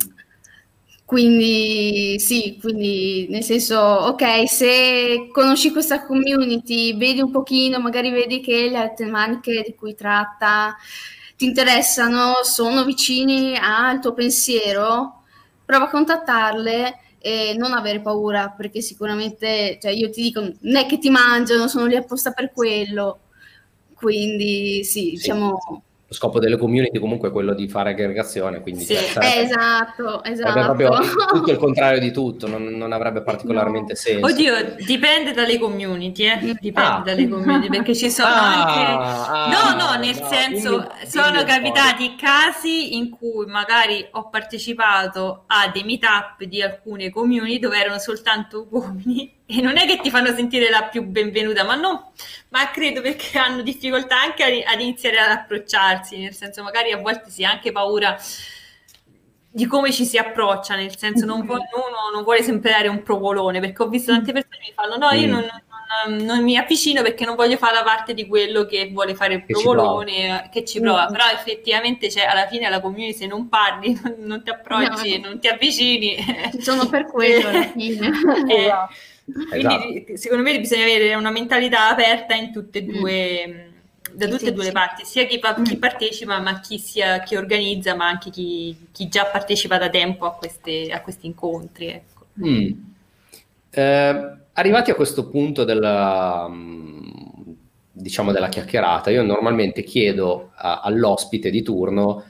Quindi 1.04 2.18
sì, 2.18 2.58
quindi 2.60 3.26
nel 3.28 3.44
senso, 3.44 3.78
ok, 3.78 4.48
se 4.48 5.28
conosci 5.30 5.70
questa 5.70 6.04
community, 6.04 6.96
vedi 6.96 7.20
un 7.20 7.30
pochino, 7.30 7.78
magari 7.78 8.10
vedi 8.10 8.40
che 8.40 8.68
le 8.70 8.92
tematiche 8.96 9.62
di 9.64 9.74
cui 9.74 9.94
tratta 9.94 10.74
ti 11.36 11.44
interessano, 11.46 12.42
sono 12.42 12.84
vicini 12.84 13.56
al 13.56 14.00
tuo 14.00 14.12
pensiero, 14.12 15.22
prova 15.64 15.86
a 15.86 15.90
contattarle 15.90 16.98
e 17.18 17.54
non 17.56 17.72
avere 17.72 18.00
paura, 18.00 18.50
perché 18.50 18.80
sicuramente, 18.80 19.78
cioè 19.80 19.90
io 19.92 20.10
ti 20.10 20.22
dico, 20.22 20.40
non 20.40 20.76
è 20.76 20.86
che 20.86 20.98
ti 20.98 21.10
mangiano, 21.10 21.68
sono 21.68 21.86
lì 21.86 21.96
apposta 21.96 22.32
per 22.32 22.52
quello. 22.52 23.20
Quindi 23.94 24.84
sì, 24.84 25.00
sì. 25.00 25.10
diciamo 25.12 25.82
lo 26.14 26.20
scopo 26.20 26.38
delle 26.38 26.56
community 26.56 26.98
comunque 26.98 27.28
è 27.28 27.32
quello 27.32 27.52
di 27.52 27.68
fare 27.68 27.90
aggregazione, 27.90 28.60
quindi 28.60 28.84
sì, 28.84 28.94
cioè, 28.94 29.38
esatto, 29.38 30.22
esatto. 30.22 30.58
È 30.58 30.62
proprio 30.62 30.98
tutto 31.32 31.50
il 31.50 31.58
contrario 31.58 31.98
di 31.98 32.12
tutto, 32.12 32.46
non, 32.46 32.62
non 32.64 32.92
avrebbe 32.92 33.22
particolarmente 33.22 33.92
no. 33.92 33.98
senso. 33.98 34.26
Oddio, 34.26 34.76
dipende 34.86 35.32
dalle 35.32 35.58
community, 35.58 36.24
eh? 36.24 36.56
dipende 36.60 36.80
ah. 36.80 37.02
dalle 37.04 37.28
community, 37.28 37.68
perché 37.68 37.94
ci 37.94 38.10
sono 38.10 38.28
ah, 38.28 38.66
anche... 38.66 38.80
Ah, 38.80 39.74
no, 39.74 39.84
no, 39.84 39.98
nel 39.98 40.18
no, 40.18 40.28
senso, 40.28 40.76
quindi, 40.76 41.10
sono 41.10 41.42
quindi 41.42 41.50
capitati 41.50 42.14
casi 42.16 42.96
in 42.96 43.10
cui 43.10 43.46
magari 43.46 44.06
ho 44.12 44.28
partecipato 44.28 45.44
a 45.46 45.70
dei 45.72 45.82
meetup 45.82 46.44
di 46.44 46.62
alcune 46.62 47.10
community 47.10 47.58
dove 47.58 47.78
erano 47.78 47.98
soltanto 47.98 48.66
uomini 48.70 49.42
e 49.46 49.60
non 49.60 49.76
è 49.76 49.86
che 49.86 49.98
ti 50.00 50.10
fanno 50.10 50.34
sentire 50.34 50.70
la 50.70 50.84
più 50.84 51.02
benvenuta, 51.02 51.64
ma 51.64 51.74
no, 51.74 52.12
ma 52.48 52.70
credo 52.70 53.02
perché 53.02 53.38
hanno 53.38 53.60
difficoltà 53.62 54.20
anche 54.20 54.64
ad 54.64 54.80
iniziare 54.80 55.18
ad 55.18 55.30
approcciarsi, 55.30 56.18
nel 56.18 56.34
senso 56.34 56.62
magari 56.62 56.92
a 56.92 56.98
volte 56.98 57.30
si 57.30 57.44
ha 57.44 57.50
anche 57.50 57.70
paura 57.70 58.16
di 59.50 59.66
come 59.66 59.92
ci 59.92 60.04
si 60.04 60.18
approccia, 60.18 60.74
nel 60.74 60.96
senso 60.96 61.26
non 61.26 61.44
vuole, 61.44 61.68
uno 61.74 62.10
non 62.12 62.24
vuole 62.24 62.42
sembrare 62.42 62.88
un 62.88 63.02
provolone, 63.02 63.60
perché 63.60 63.82
ho 63.82 63.88
visto 63.88 64.10
tante 64.12 64.32
persone 64.32 64.56
che 64.58 64.66
mi 64.66 64.72
fanno 64.74 64.96
no, 64.96 65.10
io 65.10 65.28
mm. 65.28 65.30
non, 65.30 65.46
non, 66.06 66.24
non, 66.24 66.42
mi 66.42 66.56
avvicino 66.56 67.02
perché 67.02 67.24
non 67.24 67.36
voglio 67.36 67.56
fare 67.56 67.74
la 67.74 67.84
parte 67.84 68.14
di 68.14 68.26
quello 68.26 68.64
che 68.64 68.90
vuole 68.92 69.14
fare 69.14 69.34
il 69.34 69.44
provolone, 69.44 70.48
che 70.50 70.64
ci 70.64 70.80
prova, 70.80 71.08
mm. 71.08 71.12
però 71.12 71.24
effettivamente 71.32 72.10
cioè, 72.10 72.24
alla 72.24 72.48
fine 72.48 72.64
alla 72.64 72.80
community 72.80 73.12
se 73.12 73.26
non 73.26 73.48
parli, 73.48 73.96
non, 74.02 74.14
non 74.20 74.42
ti 74.42 74.50
approcci, 74.50 75.20
no. 75.20 75.28
non 75.28 75.38
ti 75.38 75.46
avvicini. 75.46 76.16
Sono 76.58 76.88
per 76.88 77.04
quello 77.12 77.48
alla 77.50 77.68
fine. 77.68 78.10
eh, 78.48 78.56
esatto. 78.64 78.94
Quindi 79.24 79.56
esatto. 79.56 80.16
secondo 80.16 80.42
me 80.42 80.58
bisogna 80.60 80.82
avere 80.82 81.14
una 81.14 81.30
mentalità 81.30 81.88
aperta 81.88 82.34
in 82.34 82.52
tutte 82.52 82.80
e 82.80 82.82
mm. 82.82 82.88
due, 82.88 83.46
mm. 83.46 84.16
da 84.16 84.28
tutte 84.28 84.46
e 84.46 84.52
due 84.52 84.64
le 84.64 84.72
parti, 84.72 85.04
sia 85.04 85.24
chi, 85.24 85.38
chi, 85.38 85.76
mm. 85.76 85.78
partecipa, 85.78 86.40
ma 86.40 86.60
chi, 86.60 86.78
sia, 86.78 87.20
chi 87.20 87.36
organizza, 87.36 87.94
ma 87.94 88.06
anche 88.06 88.30
chi, 88.30 88.76
chi, 88.92 89.08
già 89.08 89.24
partecipa 89.24 89.78
da 89.78 89.88
tempo 89.88 90.26
a, 90.26 90.32
queste, 90.32 90.90
a 90.90 91.00
questi 91.00 91.26
incontri. 91.26 91.86
Ecco. 91.86 92.26
Mm. 92.44 92.70
Eh, 93.70 94.36
arrivati 94.52 94.90
a 94.90 94.94
questo 94.94 95.28
punto 95.28 95.64
della, 95.64 96.50
diciamo 97.90 98.30
della 98.30 98.48
chiacchierata, 98.48 99.10
io 99.10 99.22
normalmente 99.22 99.82
chiedo 99.82 100.50
a, 100.54 100.80
all'ospite 100.80 101.50
di 101.50 101.62
turno 101.62 102.24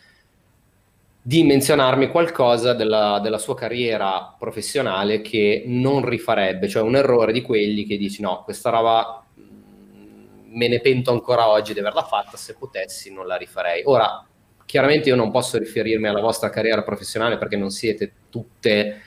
di 1.27 1.43
menzionarmi 1.43 2.09
qualcosa 2.09 2.75
della, 2.75 3.19
della, 3.19 3.39
sua 3.39 3.55
carriera 3.55 4.37
professionale 4.39 5.23
che 5.23 5.63
non 5.65 6.07
rifarebbe, 6.07 6.69
cioè 6.69 6.83
un 6.83 6.97
errore 6.97 7.33
di 7.33 7.41
quelli 7.41 7.87
che 7.87 7.97
dici 7.97 8.21
no, 8.21 8.43
questa 8.45 8.69
roba 8.69 9.25
me 9.35 10.69
ne 10.69 10.81
pento 10.81 11.13
ancora 11.13 11.49
oggi 11.49 11.73
di 11.73 11.79
averla 11.79 12.03
fatta, 12.03 12.37
se 12.37 12.57
potessi 12.59 13.11
non 13.11 13.27
la 13.27 13.37
rifarei. 13.37 13.85
Ora, 13.87 14.23
chiaramente 14.67 15.09
io 15.09 15.17
non 15.17 15.31
posso 15.31 15.57
riferirmi 15.57 16.07
alla 16.07 16.21
vostra 16.21 16.51
carriera 16.51 16.83
professionale 16.83 17.39
perché 17.39 17.57
non 17.57 17.71
siete 17.71 18.13
tutte 18.29 19.01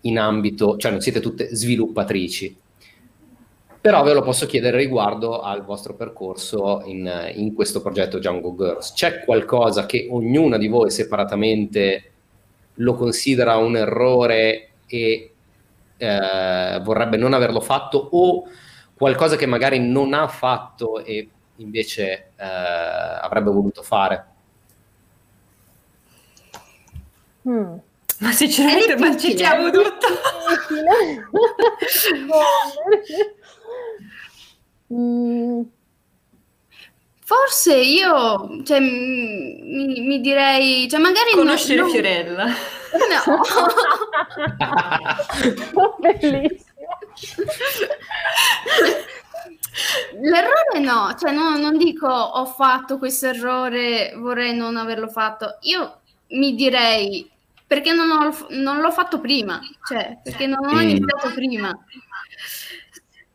in 0.00 0.18
ambito, 0.18 0.78
cioè 0.78 0.90
non 0.90 1.02
siete 1.02 1.20
tutte 1.20 1.54
sviluppatrici, 1.54 2.56
però 3.88 4.02
ve 4.02 4.12
lo 4.12 4.20
posso 4.20 4.44
chiedere 4.44 4.76
riguardo 4.76 5.40
al 5.40 5.64
vostro 5.64 5.94
percorso 5.94 6.82
in, 6.84 7.10
in 7.36 7.54
questo 7.54 7.80
progetto 7.80 8.18
Django 8.18 8.54
Girls. 8.54 8.92
C'è 8.92 9.24
qualcosa 9.24 9.86
che 9.86 10.08
ognuna 10.10 10.58
di 10.58 10.68
voi 10.68 10.90
separatamente 10.90 12.10
lo 12.74 12.92
considera 12.92 13.56
un 13.56 13.78
errore 13.78 14.72
e 14.86 15.32
eh, 15.96 16.80
vorrebbe 16.82 17.16
non 17.16 17.32
averlo 17.32 17.60
fatto 17.60 18.08
o 18.10 18.44
qualcosa 18.94 19.36
che 19.36 19.46
magari 19.46 19.78
non 19.78 20.12
ha 20.12 20.28
fatto 20.28 21.02
e 21.02 21.26
invece 21.56 22.32
eh, 22.36 22.44
avrebbe 22.44 23.50
voluto 23.50 23.82
fare? 23.82 24.26
Hmm. 27.44 27.76
Ma 28.18 28.32
sinceramente, 28.32 28.98
ma 28.98 29.16
ci 29.16 29.32
chiamo 29.32 29.70
tutto. 29.70 30.08
mm. 34.92 35.60
Forse 37.28 37.76
io, 37.76 38.62
cioè, 38.64 38.80
mi, 38.80 40.00
mi, 40.00 40.20
direi, 40.20 40.88
cioè 40.88 40.98
magari... 40.98 41.32
Conoscere 41.32 41.80
non, 41.80 41.90
Fiorella. 41.90 42.46
No. 42.46 43.46
Bellissimo. 45.98 46.68
L'errore 50.20 50.78
no, 50.80 51.14
cioè 51.18 51.32
no, 51.32 51.56
non 51.58 51.76
dico 51.76 52.08
ho 52.08 52.46
fatto 52.46 52.98
questo 52.98 53.26
errore, 53.26 54.14
vorrei 54.16 54.54
non 54.54 54.76
averlo 54.76 55.08
fatto. 55.08 55.58
Io 55.62 56.00
mi 56.28 56.54
direi 56.54 57.28
perché 57.66 57.92
non, 57.92 58.10
ho, 58.10 58.46
non 58.50 58.80
l'ho 58.80 58.90
fatto 58.90 59.20
prima, 59.20 59.60
cioè 59.86 60.18
perché 60.22 60.46
non 60.46 60.64
ho 60.64 60.80
iniziato 60.80 61.32
prima. 61.34 61.76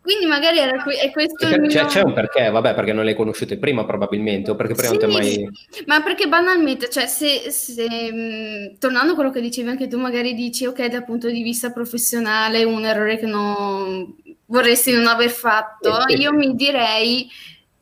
Quindi 0.03 0.25
magari 0.25 0.59
era 0.59 0.83
que- 0.83 0.97
è 0.97 1.11
questo 1.11 1.47
perché, 1.47 1.59
mio... 1.59 1.69
c'è, 1.69 1.85
c'è, 1.85 2.01
un 2.01 2.11
perché, 2.11 2.49
vabbè, 2.49 2.73
perché 2.73 2.91
non 2.91 3.05
le 3.05 3.15
conosciute 3.15 3.57
prima 3.57 3.85
probabilmente, 3.85 4.51
o 4.51 4.55
perché 4.55 4.73
prima 4.73 4.91
sì, 4.91 4.97
non 4.97 5.09
ti 5.09 5.15
mai... 5.15 5.49
Ma 5.85 6.01
perché 6.01 6.27
banalmente, 6.27 6.89
cioè 6.89 7.07
se, 7.07 7.49
se 7.49 8.11
mh, 8.11 8.79
tornando 8.79 9.13
a 9.13 9.15
quello 9.15 9.31
che 9.31 9.39
dicevi 9.39 9.69
anche 9.69 9.87
tu, 9.87 9.97
magari 9.97 10.33
dici, 10.33 10.65
ok, 10.65 10.87
dal 10.87 11.05
punto 11.05 11.29
di 11.29 11.41
vista 11.41 11.71
professionale 11.71 12.65
un 12.65 12.83
errore 12.83 13.17
che 13.17 13.27
non 13.27 14.13
vorresti 14.47 14.91
non 14.91 15.07
aver 15.07 15.29
fatto, 15.29 16.03
io 16.09 16.33
mi 16.33 16.53
direi 16.53 17.25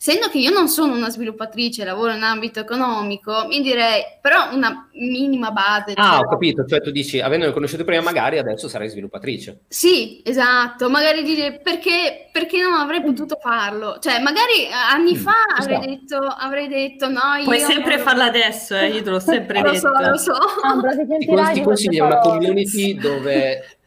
essendo 0.01 0.29
che 0.29 0.39
io 0.39 0.49
non 0.49 0.67
sono 0.67 0.95
una 0.95 1.11
sviluppatrice, 1.11 1.85
lavoro 1.85 2.13
in 2.13 2.23
ambito 2.23 2.59
economico, 2.59 3.45
mi 3.47 3.61
direi 3.61 4.01
però 4.19 4.51
una 4.51 4.89
minima 4.93 5.51
base. 5.51 5.93
Ah, 5.93 6.13
cioè... 6.13 6.25
ho 6.25 6.27
capito, 6.27 6.65
cioè 6.65 6.81
tu 6.81 6.89
dici, 6.89 7.19
avendolo 7.19 7.53
conosciuto 7.53 7.83
prima, 7.83 8.01
magari 8.01 8.39
adesso 8.39 8.67
sarai 8.67 8.89
sviluppatrice. 8.89 9.59
Sì, 9.67 10.23
esatto, 10.25 10.89
magari 10.89 11.21
dire 11.21 11.59
perché, 11.61 12.29
perché 12.31 12.59
non 12.59 12.73
avrei 12.73 13.03
potuto 13.03 13.37
farlo, 13.39 13.99
cioè 13.99 14.19
magari 14.19 14.65
eh, 14.65 14.73
anni 14.73 15.13
mm, 15.13 15.17
fa 15.17 15.35
avrei, 15.55 15.79
detto, 15.85 16.17
avrei 16.17 16.67
detto 16.67 17.07
no, 17.07 17.35
io... 17.37 17.43
Puoi 17.43 17.59
sempre 17.59 17.97
non... 17.97 18.03
farlo 18.03 18.23
adesso, 18.23 18.75
eh, 18.75 18.87
io 18.87 19.03
te 19.03 19.09
l'ho 19.11 19.19
sempre 19.21 19.61
lo 19.61 19.69
detto. 19.69 19.87
Lo 19.87 19.97
so, 19.97 20.09
lo 20.09 20.17
so. 20.17 20.33
Ah, 20.63 21.53
ti, 21.53 21.59
ti 21.59 21.61
consiglio 21.61 22.05
una 22.05 22.17
community 22.17 22.95
dove 22.95 23.80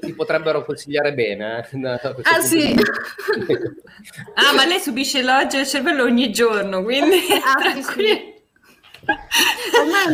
ti 0.00 0.14
potrebbero 0.14 0.64
consigliare 0.64 1.12
bene. 1.12 1.66
Eh, 1.70 2.00
ah 2.22 2.40
sì. 2.40 2.74
ah, 4.34 4.52
ma 4.54 4.64
lei 4.64 4.78
subisce 4.78 5.22
l'oggio 5.22 5.56
del 5.56 5.66
cervello 5.66 6.04
ogni 6.04 6.30
giorno, 6.30 6.82
quindi 6.82 7.16
ah, 7.42 7.72
sì, 7.74 7.82
sì. 7.82 8.34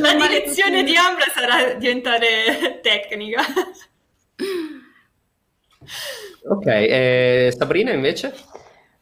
La 0.01 0.15
direzione 0.15 0.83
di 0.83 0.95
Ambra 0.97 1.25
sarà 1.33 1.75
diventare 1.75 2.81
tecnica. 2.83 3.43
Ok, 6.45 6.67
eh, 6.67 7.55
Sabrina 7.57 7.93
invece? 7.93 8.35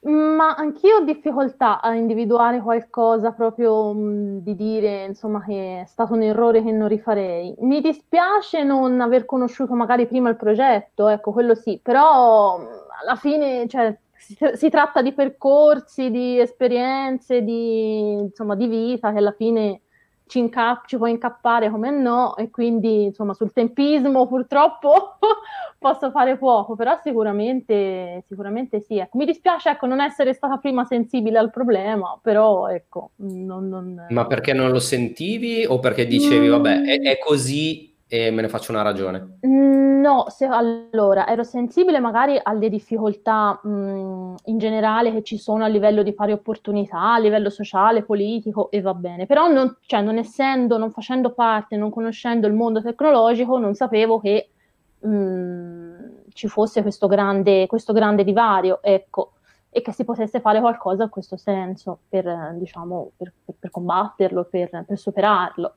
Ma 0.02 0.54
anch'io 0.54 0.96
ho 0.96 1.04
difficoltà 1.04 1.80
a 1.82 1.94
individuare 1.94 2.62
qualcosa 2.62 3.32
proprio 3.32 3.92
di 3.94 4.54
dire, 4.54 5.04
insomma, 5.04 5.44
che 5.44 5.82
è 5.82 5.84
stato 5.84 6.14
un 6.14 6.22
errore 6.22 6.62
che 6.62 6.72
non 6.72 6.88
rifarei. 6.88 7.54
Mi 7.58 7.82
dispiace 7.82 8.64
non 8.64 8.98
aver 9.02 9.26
conosciuto 9.26 9.74
magari 9.74 10.06
prima 10.06 10.30
il 10.30 10.36
progetto, 10.36 11.08
ecco, 11.08 11.32
quello 11.32 11.54
sì, 11.54 11.78
però 11.82 12.56
alla 13.02 13.16
fine, 13.16 13.68
cioè, 13.68 13.94
si, 14.16 14.36
si 14.54 14.70
tratta 14.70 15.02
di 15.02 15.12
percorsi, 15.12 16.10
di 16.10 16.40
esperienze, 16.40 17.42
di, 17.42 18.12
insomma, 18.12 18.54
di 18.54 18.68
vita 18.68 19.12
che 19.12 19.18
alla 19.18 19.32
fine 19.32 19.82
ci, 20.30 20.38
inca- 20.38 20.80
ci 20.86 20.96
può 20.96 21.06
incappare 21.06 21.68
come 21.70 21.90
no 21.90 22.36
e 22.36 22.50
quindi 22.50 23.06
insomma 23.06 23.34
sul 23.34 23.52
tempismo 23.52 24.28
purtroppo 24.28 25.18
posso 25.76 26.12
fare 26.12 26.38
poco, 26.38 26.76
però 26.76 26.98
sicuramente, 27.02 28.22
sicuramente 28.28 28.80
sì. 28.80 28.98
Ecco, 28.98 29.18
mi 29.18 29.24
dispiace 29.24 29.70
ecco, 29.70 29.86
non 29.86 30.00
essere 30.00 30.32
stata 30.32 30.58
prima 30.58 30.84
sensibile 30.84 31.38
al 31.38 31.50
problema, 31.50 32.16
però 32.22 32.68
ecco... 32.68 33.10
Non, 33.16 33.68
non... 33.68 34.06
Ma 34.10 34.26
perché 34.26 34.52
non 34.52 34.70
lo 34.70 34.78
sentivi 34.78 35.66
o 35.66 35.80
perché 35.80 36.06
dicevi 36.06 36.46
mm. 36.46 36.50
vabbè 36.50 36.82
è, 36.82 37.00
è 37.00 37.18
così 37.18 37.89
e 38.12 38.32
me 38.32 38.42
ne 38.42 38.48
faccio 38.48 38.72
una 38.72 38.82
ragione? 38.82 39.38
No, 39.42 40.26
se, 40.30 40.44
allora 40.44 41.28
ero 41.28 41.44
sensibile 41.44 42.00
magari 42.00 42.40
alle 42.42 42.68
difficoltà 42.68 43.60
mh, 43.62 44.34
in 44.46 44.58
generale 44.58 45.12
che 45.12 45.22
ci 45.22 45.38
sono 45.38 45.62
a 45.62 45.68
livello 45.68 46.02
di 46.02 46.12
pari 46.12 46.32
opportunità, 46.32 47.12
a 47.14 47.18
livello 47.20 47.50
sociale, 47.50 48.02
politico 48.02 48.68
e 48.72 48.80
va 48.80 48.94
bene, 48.94 49.26
però 49.26 49.46
non, 49.46 49.76
cioè, 49.82 50.02
non 50.02 50.18
essendo, 50.18 50.76
non 50.76 50.90
facendo 50.90 51.30
parte, 51.30 51.76
non 51.76 51.90
conoscendo 51.90 52.48
il 52.48 52.52
mondo 52.54 52.82
tecnologico, 52.82 53.58
non 53.58 53.74
sapevo 53.74 54.18
che 54.18 54.50
mh, 54.98 56.30
ci 56.32 56.48
fosse 56.48 56.82
questo 56.82 57.06
grande, 57.06 57.68
questo 57.68 57.92
grande 57.92 58.24
divario, 58.24 58.80
ecco, 58.82 59.34
e 59.70 59.82
che 59.82 59.92
si 59.92 60.02
potesse 60.02 60.40
fare 60.40 60.58
qualcosa 60.58 61.04
in 61.04 61.10
questo 61.10 61.36
senso 61.36 62.00
per, 62.08 62.56
diciamo, 62.58 63.12
per, 63.16 63.32
per, 63.44 63.54
per 63.56 63.70
combatterlo, 63.70 64.48
per 64.50 64.84
superarlo. 64.98 65.74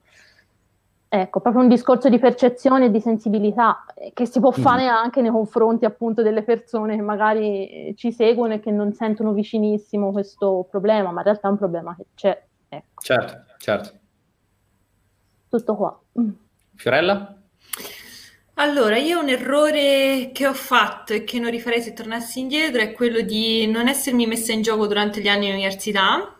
Ecco, 1.16 1.42
proprio 1.42 1.62
un 1.62 1.70
discorso 1.70 2.10
di 2.10 2.18
percezione 2.18 2.86
e 2.86 2.90
di 2.90 3.00
sensibilità 3.00 3.86
eh, 3.94 4.14
che 4.16 4.26
si 4.26 4.40
può 4.40 4.50
mm. 4.50 4.60
fare 4.64 4.88
anche 4.88 5.22
nei 5.22 5.30
confronti 5.30 5.86
appunto 5.86 6.24
delle 6.24 6.42
persone 6.42 6.96
che 6.96 7.04
magari 7.04 7.70
eh, 7.70 7.94
ci 7.96 8.12
seguono 8.12 8.56
e 8.56 8.60
che 8.60 8.72
non 8.72 8.94
sentono 8.94 9.32
vicinissimo 9.32 10.12
questo 10.12 10.68
problema, 10.72 11.12
ma 11.12 11.20
in 11.20 11.26
realtà 11.26 11.50
è 11.50 11.52
un 11.52 11.58
problema 11.60 11.96
che 11.96 12.06
c'è. 12.16 12.44
Ecco. 12.68 13.04
Certo, 13.04 13.44
certo. 13.60 13.92
Tutto 15.50 15.76
qua. 15.76 16.02
Mm. 16.20 16.32
Fiorella? 16.74 17.38
Allora, 18.56 18.98
io 18.98 19.20
un 19.20 19.30
errore 19.30 20.32
che 20.34 20.48
ho 20.48 20.54
fatto 20.54 21.14
e 21.14 21.24
che 21.24 21.38
non 21.38 21.52
rifarei 21.52 21.84
se 21.84 21.94
tornassi 21.94 22.40
indietro 22.40 22.82
è 22.82 22.92
quello 22.92 23.22
di 23.22 23.68
non 23.68 23.88
essermi 23.88 24.26
messa 24.26 24.52
in 24.52 24.64
gioco 24.64 24.88
durante 24.88 25.22
gli 25.22 25.28
anni 25.28 25.46
di 25.46 25.52
università 25.52 26.38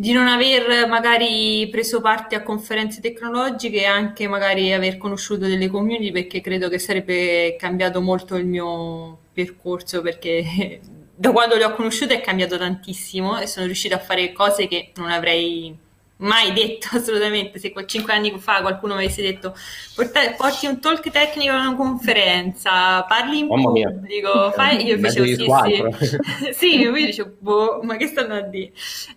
di 0.00 0.12
non 0.12 0.28
aver 0.28 0.88
magari 0.88 1.68
preso 1.70 2.00
parte 2.00 2.34
a 2.34 2.42
conferenze 2.42 3.02
tecnologiche 3.02 3.80
e 3.80 3.84
anche 3.84 4.26
magari 4.28 4.72
aver 4.72 4.96
conosciuto 4.96 5.46
delle 5.46 5.68
community 5.68 6.10
perché 6.10 6.40
credo 6.40 6.70
che 6.70 6.78
sarebbe 6.78 7.54
cambiato 7.58 8.00
molto 8.00 8.36
il 8.36 8.46
mio 8.46 9.18
percorso 9.30 10.00
perché 10.00 10.80
da 11.14 11.32
quando 11.32 11.56
le 11.56 11.64
ho 11.64 11.74
conosciute 11.74 12.14
è 12.14 12.20
cambiato 12.22 12.56
tantissimo 12.56 13.38
e 13.38 13.46
sono 13.46 13.66
riuscita 13.66 13.96
a 13.96 13.98
fare 13.98 14.32
cose 14.32 14.66
che 14.68 14.92
non 14.96 15.10
avrei 15.10 15.76
mai 16.20 16.52
detto 16.52 16.88
assolutamente. 16.96 17.58
Se 17.58 17.72
cinque 17.86 18.12
anni 18.12 18.32
fa 18.38 18.60
qualcuno 18.60 18.94
mi 18.94 19.04
avesse 19.04 19.22
detto 19.22 19.54
porta, 19.94 20.20
porti 20.32 20.66
un 20.66 20.80
talk 20.80 21.10
tecnico 21.10 21.52
a 21.52 21.68
una 21.68 21.76
conferenza, 21.76 23.02
parli 23.02 23.40
in 23.40 23.46
Mamma 23.46 23.70
pubblico, 23.70 24.50
fai... 24.52 24.84
io 24.84 24.98
facevo 24.98 25.26
sì, 25.26 26.06
sì. 26.06 26.52
sì, 26.52 26.78
io 26.78 26.92
dicevo, 26.92 27.36
boh, 27.38 27.80
ma 27.82 27.96
che 27.96 28.06
stanno 28.06 28.34
a 28.34 28.40
dire? 28.40 28.72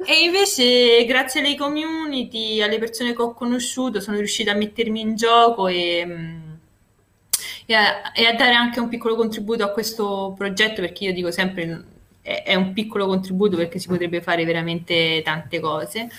E 0.06 0.24
invece, 0.24 1.06
grazie 1.06 1.42
alle 1.42 1.56
community, 1.56 2.62
alle 2.62 2.80
persone 2.80 3.14
che 3.16 3.22
ho 3.22 3.34
conosciuto, 3.34 4.00
sono 4.00 4.18
riuscita 4.18 4.52
a 4.52 4.56
mettermi 4.56 5.00
in 5.00 5.16
gioco 5.16 5.68
e. 5.68 6.04
Mm, 6.06 6.52
e 7.66 7.74
a, 7.76 8.12
e 8.14 8.26
a 8.26 8.34
dare 8.34 8.54
anche 8.56 8.82
un 8.82 8.90
piccolo 8.90 9.16
contributo 9.16 9.64
a 9.64 9.70
questo 9.70 10.34
progetto 10.38 10.82
perché 10.82 11.06
io 11.06 11.14
dico 11.14 11.32
sempre 11.32 11.86
è, 12.22 12.44
è 12.46 12.56
un 12.56 12.74
piccolo 12.74 13.06
contributo 13.06 13.56
perché 13.56 13.80
si 13.80 13.88
potrebbe 13.88 14.22
fare 14.22 14.44
veramente 14.44 15.22
tante 15.24 15.62
cose 15.62 16.10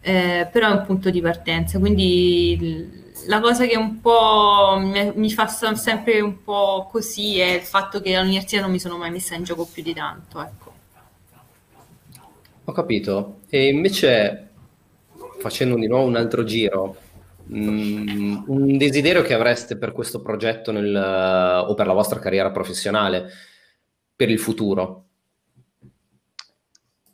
eh, 0.00 0.48
però 0.50 0.68
è 0.68 0.72
un 0.72 0.84
punto 0.84 1.10
di 1.10 1.20
partenza, 1.20 1.78
quindi 1.78 3.06
la 3.26 3.40
cosa 3.40 3.66
che 3.66 3.76
un 3.76 4.00
po' 4.00 4.76
mi, 4.78 5.12
mi, 5.14 5.30
fa 5.30 5.46
sempre 5.48 6.20
un 6.20 6.42
po' 6.42 6.88
così 6.90 7.38
è 7.38 7.54
il 7.54 7.62
fatto 7.62 8.00
che 8.00 8.14
all'università 8.14 8.62
non 8.62 8.70
mi 8.70 8.78
sono 8.78 8.96
mai 8.96 9.10
messa 9.10 9.34
in 9.34 9.44
gioco 9.44 9.66
più 9.66 9.82
di 9.82 9.94
tanto, 9.94 10.40
ecco. 10.40 10.72
Ho 12.64 12.72
capito. 12.72 13.40
E 13.48 13.68
invece, 13.68 14.50
facendo 15.38 15.76
di 15.76 15.86
nuovo 15.86 16.06
un 16.06 16.16
altro 16.16 16.44
giro, 16.44 16.96
mh, 17.44 17.60
mm, 17.60 18.42
un 18.46 18.76
desiderio 18.76 19.22
che 19.22 19.34
avreste 19.34 19.76
per 19.76 19.92
questo 19.92 20.20
progetto 20.20 20.70
nel, 20.70 20.94
o 21.66 21.74
per 21.74 21.86
la 21.86 21.94
vostra 21.94 22.18
carriera 22.18 22.50
professionale, 22.50 23.30
per 24.14 24.30
il 24.30 24.38
futuro? 24.38 25.04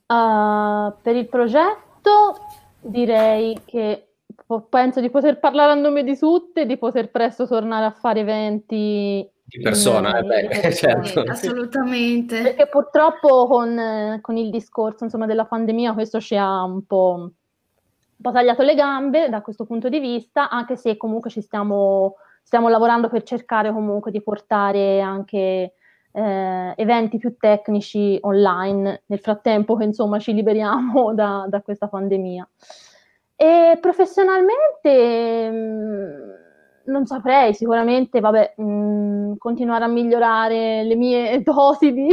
Uh, 0.07 0.93
per 1.03 1.17
il 1.17 1.27
progetto 1.29 2.44
direi 2.85 3.59
che 3.65 4.09
penso 4.69 5.01
di 5.01 5.11
poter 5.11 5.39
parlare 5.39 5.73
a 5.73 5.75
nome 5.75 6.05
di 6.05 6.17
tutte, 6.19 6.67
di 6.67 6.77
poter 6.77 7.11
presto 7.11 7.47
tornare 7.47 7.87
a 7.87 7.91
fare 7.91 8.21
eventi 8.21 9.29
di 9.47 9.61
persona, 9.61 10.19
in, 10.19 10.31
eh 10.33 10.47
beh, 10.47 10.73
certo. 10.73 11.21
assolutamente. 11.21 12.41
Perché 12.41 12.67
purtroppo 12.67 13.47
con, 13.47 14.19
con, 14.21 14.37
il 14.37 14.51
discorso 14.51 15.05
insomma, 15.05 15.27
della 15.27 15.45
pandemia 15.45 15.93
questo 15.93 16.21
ci 16.21 16.35
ha 16.37 16.63
un 16.63 16.87
po', 16.87 17.15
un 17.19 17.31
po', 18.21 18.33
tagliato 18.33 18.63
le 18.63 18.75
gambe 18.75 19.29
da 19.29 19.43
questo 19.43 19.65
punto 19.65 19.89
di 19.89 20.01
vista, 20.01 20.49
anche 20.49 20.77
se 20.77 20.97
comunque 20.97 21.31
ci 21.31 21.43
stiamo, 21.43 22.17
stiamo 22.43 22.69
lavorando 22.69 23.09
per 23.09 23.23
cercare 23.23 23.71
comunque 23.71 24.11
di 24.11 24.23
portare 24.23 25.01
anche 25.01 25.75
eh, 26.17 26.75
eventi 26.77 27.19
più 27.19 27.37
tecnici 27.37 28.17
online 28.21 29.03
nel 29.07 29.19
frattempo 29.19 29.75
che 29.77 29.85
insomma 29.85 30.21
ci 30.21 30.33
liberiamo 30.33 31.13
da, 31.15 31.47
da 31.49 31.61
questa 31.61 31.89
pandemia. 31.89 32.49
E 33.37 33.77
professionalmente 33.81 35.51
mh, 35.51 35.57
mm, 35.57 36.31
non 36.87 37.05
saprei, 37.07 37.53
sicuramente 37.53 38.21
vabbè, 38.21 38.55
mh, 38.57 38.63
mm, 38.65 39.33
continuare 39.39 39.85
a 39.85 39.89
migliorare 39.89 40.85
le 40.85 40.95
mie 40.95 41.43
dosi 41.43 41.93
di 41.93 42.09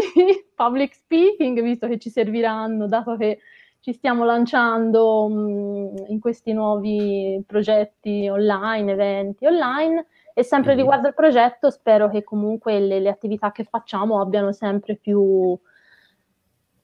public 0.55 0.95
speaking, 0.95 1.61
visto 1.61 1.87
che 1.87 1.99
ci 1.99 2.09
serviranno, 2.09 2.87
dato 2.87 3.15
che 3.17 3.39
ci 3.81 3.93
stiamo 3.93 4.25
lanciando 4.25 5.27
mh, 5.29 5.33
mm, 5.35 5.95
in 6.07 6.19
questi 6.19 6.53
nuovi 6.53 7.43
progetti 7.45 8.27
online, 8.27 8.91
eventi 8.91 9.45
online. 9.45 10.05
E 10.33 10.43
sempre 10.43 10.71
mm-hmm. 10.71 10.79
riguardo 10.79 11.07
al 11.07 11.13
progetto, 11.13 11.69
spero 11.69 12.09
che 12.09 12.23
comunque 12.23 12.79
le, 12.79 12.99
le 12.99 13.09
attività 13.09 13.51
che 13.51 13.63
facciamo 13.63 14.21
abbiano 14.21 14.51
sempre 14.51 14.95
più 14.95 15.57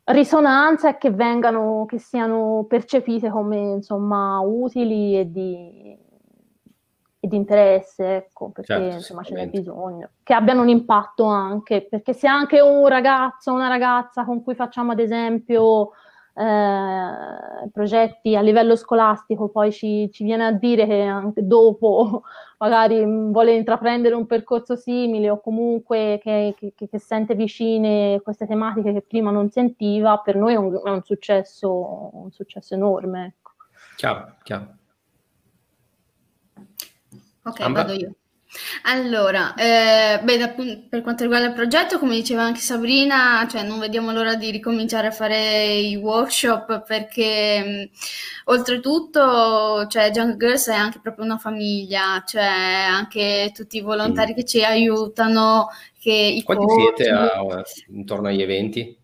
risonanza 0.06 0.90
e 0.90 0.98
che 0.98 1.12
vengano, 1.12 1.86
che 1.86 2.00
siano 2.00 2.66
percepite 2.68 3.30
come 3.30 3.58
insomma 3.58 4.40
utili 4.40 5.20
e 5.20 5.30
di, 5.30 5.98
e 7.20 7.28
di 7.28 7.36
interesse, 7.36 8.16
ecco, 8.16 8.50
perché 8.50 8.74
certo, 8.74 8.96
insomma 8.96 9.24
ce 9.24 9.34
n'è 9.34 9.48
bisogno, 9.48 10.12
che 10.24 10.34
abbiano 10.34 10.62
un 10.62 10.70
impatto 10.70 11.26
anche, 11.26 11.88
perché 11.90 12.14
se 12.14 12.28
anche 12.28 12.62
un 12.62 12.88
ragazzo 12.88 13.52
o 13.52 13.56
una 13.56 13.68
ragazza 13.68 14.24
con 14.24 14.44
cui 14.44 14.56
facciamo 14.56 14.94
ad 14.94 15.00
esempio 15.00 15.92
eh, 16.38 17.70
progetti 17.72 18.36
a 18.36 18.42
livello 18.42 18.76
scolastico 18.76 19.50
poi 19.50 19.72
ci, 19.72 20.08
ci, 20.12 20.24
viene 20.24 20.46
a 20.46 20.52
dire 20.52 20.86
che 20.86 21.02
anche 21.02 21.48
dopo 21.48 22.22
magari 22.60 23.04
vuole 23.04 23.56
intraprendere 23.56 24.14
un 24.14 24.28
percorso 24.28 24.76
simile 24.76 25.32
o 25.32 25.42
comunque 25.42 26.20
che, 26.22 26.54
che, 26.56 26.74
che, 26.76 27.00
sente 27.00 27.34
vicine 27.34 28.22
queste 28.22 28.46
tematiche 28.46 28.94
che 28.94 29.02
prima 29.02 29.32
non 29.32 29.50
sentiva, 29.50 30.20
per 30.20 30.36
noi 30.36 30.54
è 30.54 30.58
un, 30.58 30.80
è 30.84 30.90
un, 30.90 31.02
successo, 31.04 32.12
un 32.14 32.32
successo 32.32 32.76
enorme. 32.76 33.26
Ecco. 33.26 33.52
Chiaro, 33.96 34.36
chiaro. 34.44 34.76
Ok, 37.44 37.60
Ambra. 37.62 37.82
vado 37.82 37.94
io. 37.94 38.16
Allora, 38.84 39.54
eh, 39.56 40.20
beh, 40.24 40.38
da, 40.38 40.54
per 40.90 41.02
quanto 41.02 41.24
riguarda 41.24 41.48
il 41.48 41.54
progetto, 41.54 42.00
come 42.00 42.16
diceva 42.16 42.44
anche 42.44 42.60
Sabrina, 42.60 43.48
cioè 43.50 43.64
non 43.64 43.80
vediamo 43.80 44.12
l'ora 44.12 44.36
di 44.36 44.52
ricominciare 44.52 45.08
a 45.08 45.12
fare 45.12 45.76
i 45.76 45.96
workshop 45.96 46.84
perché 46.86 47.90
mh, 47.90 48.52
oltretutto, 48.52 49.88
cioè, 49.88 50.12
Young 50.14 50.38
Girls 50.38 50.70
è 50.70 50.76
anche 50.76 51.00
proprio 51.02 51.26
una 51.26 51.38
famiglia, 51.38 52.24
cioè 52.26 52.44
anche 52.44 53.52
tutti 53.54 53.78
i 53.78 53.82
volontari 53.82 54.34
mm. 54.34 54.36
che 54.36 54.46
ci 54.46 54.64
aiutano, 54.64 55.70
che 56.00 56.12
i 56.12 56.44
Quanti 56.44 56.66
coach, 56.66 56.96
siete 56.96 57.10
a, 57.10 57.64
intorno 57.90 58.28
agli 58.28 58.42
eventi? 58.42 58.98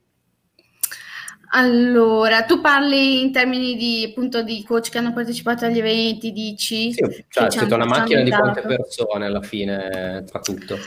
Allora, 1.56 2.44
tu 2.44 2.62
parli 2.62 3.22
in 3.22 3.32
termini 3.32 3.76
di, 3.76 4.08
appunto, 4.10 4.42
di 4.42 4.64
coach 4.64 4.90
che 4.90 4.98
hanno 4.98 5.14
partecipato 5.14 5.66
agli 5.66 5.78
eventi, 5.78 6.32
dici? 6.32 6.92
Sì, 6.94 7.26
cioè 7.30 7.52
siete 7.52 7.74
una 7.74 7.86
macchina 7.86 8.22
di 8.22 8.32
quante 8.32 8.62
persone 8.62 9.28
alla 9.28 9.42
fine, 9.42 10.24
tra 10.28 10.40
tutto? 10.40 10.78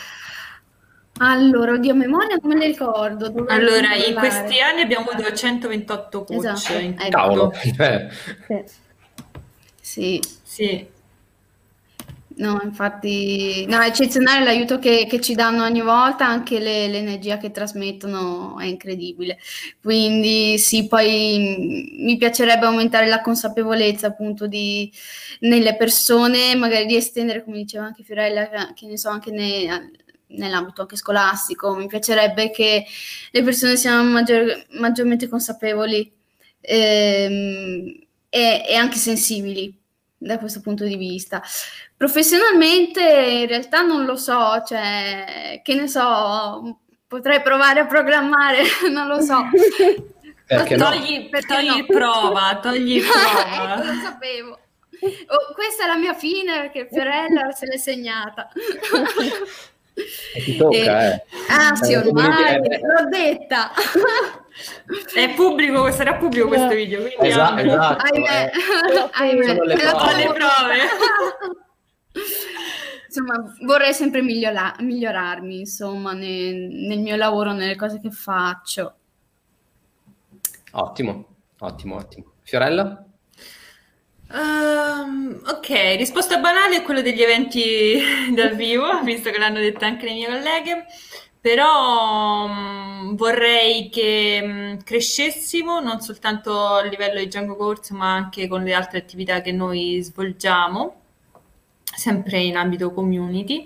Allora, 1.18 1.72
oddio, 1.72 1.94
memoria 1.94 2.36
non 2.40 2.52
me 2.52 2.58
ne 2.58 2.66
ricordo. 2.66 3.28
Dove 3.28 3.52
allora, 3.52 3.94
in 3.94 4.14
questi 4.14 4.60
anni 4.60 4.82
abbiamo 4.82 5.08
avuto 5.08 5.32
128 5.32 6.24
coach. 6.24 6.44
Esatto. 6.44 6.78
In 6.78 6.96
ecco. 6.98 7.08
Cavolo. 7.10 7.52
Sì. 9.86 10.20
Sì. 10.42 10.86
No, 12.38 12.60
infatti, 12.62 13.64
no, 13.66 13.80
è 13.80 13.86
eccezionale 13.86 14.44
l'aiuto 14.44 14.78
che, 14.78 15.06
che, 15.08 15.20
ci 15.22 15.34
danno 15.34 15.64
ogni 15.64 15.80
volta, 15.80 16.26
anche 16.26 16.58
le, 16.58 16.86
l'energia 16.86 17.38
che 17.38 17.50
trasmettono 17.50 18.58
è 18.58 18.66
incredibile. 18.66 19.38
Quindi 19.80 20.58
sì, 20.58 20.86
poi 20.86 21.94
mi 21.98 22.18
piacerebbe 22.18 22.66
aumentare 22.66 23.06
la 23.06 23.22
consapevolezza 23.22 24.08
appunto 24.08 24.46
di, 24.46 24.92
nelle 25.40 25.76
persone, 25.76 26.54
magari 26.56 26.84
di 26.84 26.96
estendere, 26.96 27.42
come 27.42 27.56
diceva 27.56 27.86
anche 27.86 28.02
Fiorella, 28.02 28.72
che 28.74 28.86
ne 28.86 28.98
so, 28.98 29.08
anche 29.08 29.30
ne, 29.30 29.90
nell'ambito 30.28 30.82
anche 30.82 30.96
scolastico. 30.96 31.74
Mi 31.74 31.86
piacerebbe 31.86 32.50
che 32.50 32.84
le 33.30 33.42
persone 33.42 33.76
siano 33.76 34.04
maggior, 34.10 34.66
maggiormente 34.72 35.26
consapevoli 35.28 36.12
ehm, 36.60 37.98
e, 38.28 38.64
e 38.68 38.74
anche 38.74 38.98
sensibili 38.98 39.74
da 40.18 40.38
questo 40.38 40.60
punto 40.60 40.84
di 40.84 40.96
vista. 40.96 41.42
Professionalmente 41.96 43.00
in 43.00 43.46
realtà 43.46 43.80
non 43.80 44.04
lo 44.04 44.16
so, 44.16 44.62
cioè, 44.66 45.60
che 45.62 45.74
ne 45.74 45.88
so, 45.88 46.80
potrei 47.06 47.40
provare 47.40 47.80
a 47.80 47.86
programmare, 47.86 48.62
non 48.92 49.06
lo 49.06 49.20
so. 49.20 49.42
Perché 50.46 50.76
togli, 50.76 51.22
no? 51.22 51.28
perché 51.28 51.54
togli 51.54 51.78
no? 51.78 51.86
prova, 51.86 52.58
togli 52.62 53.02
prova. 53.02 53.74
ecco, 53.74 53.84
lo 53.84 54.00
sapevo. 54.00 54.58
Oh, 55.00 55.52
questa 55.54 55.84
è 55.84 55.86
la 55.88 55.96
mia 55.96 56.14
fine 56.14 56.60
perché 56.60 56.88
Fiorella 56.88 57.50
se 57.50 57.66
l'è 57.66 57.76
segnata. 57.76 58.48
Ti 60.44 60.56
tocca, 60.56 60.76
e... 60.76 60.84
eh. 60.86 61.24
Ah 61.48 61.74
sì, 61.74 61.94
eh, 61.94 61.96
ormai, 61.96 62.58
l'ho 62.58 63.08
detta. 63.08 63.72
È 65.12 65.34
pubblico, 65.34 65.90
sarà 65.90 66.14
pubblico 66.14 66.46
questo 66.46 66.68
video. 66.68 67.00
Quindi 67.00 67.26
esatto, 67.26 67.60
esatto. 67.60 68.04
Ahimè, 68.04 68.52
eh. 68.52 69.08
ahimè. 69.10 69.46
Sono 69.46 69.64
le 69.64 70.32
prove. 70.32 71.64
Insomma, 73.16 73.54
vorrei 73.62 73.94
sempre 73.94 74.20
migliora- 74.20 74.76
migliorarmi, 74.80 75.60
insomma, 75.60 76.12
nel, 76.12 76.54
nel 76.54 76.98
mio 76.98 77.16
lavoro, 77.16 77.52
nelle 77.54 77.74
cose 77.74 77.98
che 77.98 78.10
faccio. 78.10 78.94
Ottimo, 80.72 81.24
ottimo, 81.60 81.96
ottimo. 81.96 82.32
Fiorella? 82.42 83.04
Um, 84.28 85.40
ok, 85.46 85.68
risposta 85.96 86.38
banale 86.38 86.76
è 86.76 86.82
quello 86.82 87.00
degli 87.00 87.22
eventi 87.22 87.98
dal 88.34 88.54
vivo, 88.54 89.00
visto 89.02 89.30
che 89.30 89.38
l'hanno 89.38 89.60
detto 89.60 89.86
anche 89.86 90.04
le 90.04 90.12
mie 90.12 90.26
colleghe, 90.26 90.84
però 91.40 92.44
um, 92.44 93.16
vorrei 93.16 93.88
che 93.88 94.40
um, 94.42 94.82
crescessimo 94.82 95.80
non 95.80 96.02
soltanto 96.02 96.66
a 96.66 96.82
livello 96.82 97.18
di 97.18 97.28
Django 97.28 97.56
Course, 97.56 97.94
ma 97.94 98.12
anche 98.12 98.46
con 98.46 98.62
le 98.62 98.74
altre 98.74 98.98
attività 98.98 99.40
che 99.40 99.52
noi 99.52 100.02
svolgiamo 100.02 101.04
sempre 101.96 102.40
in 102.40 102.56
ambito 102.56 102.92
community. 102.92 103.64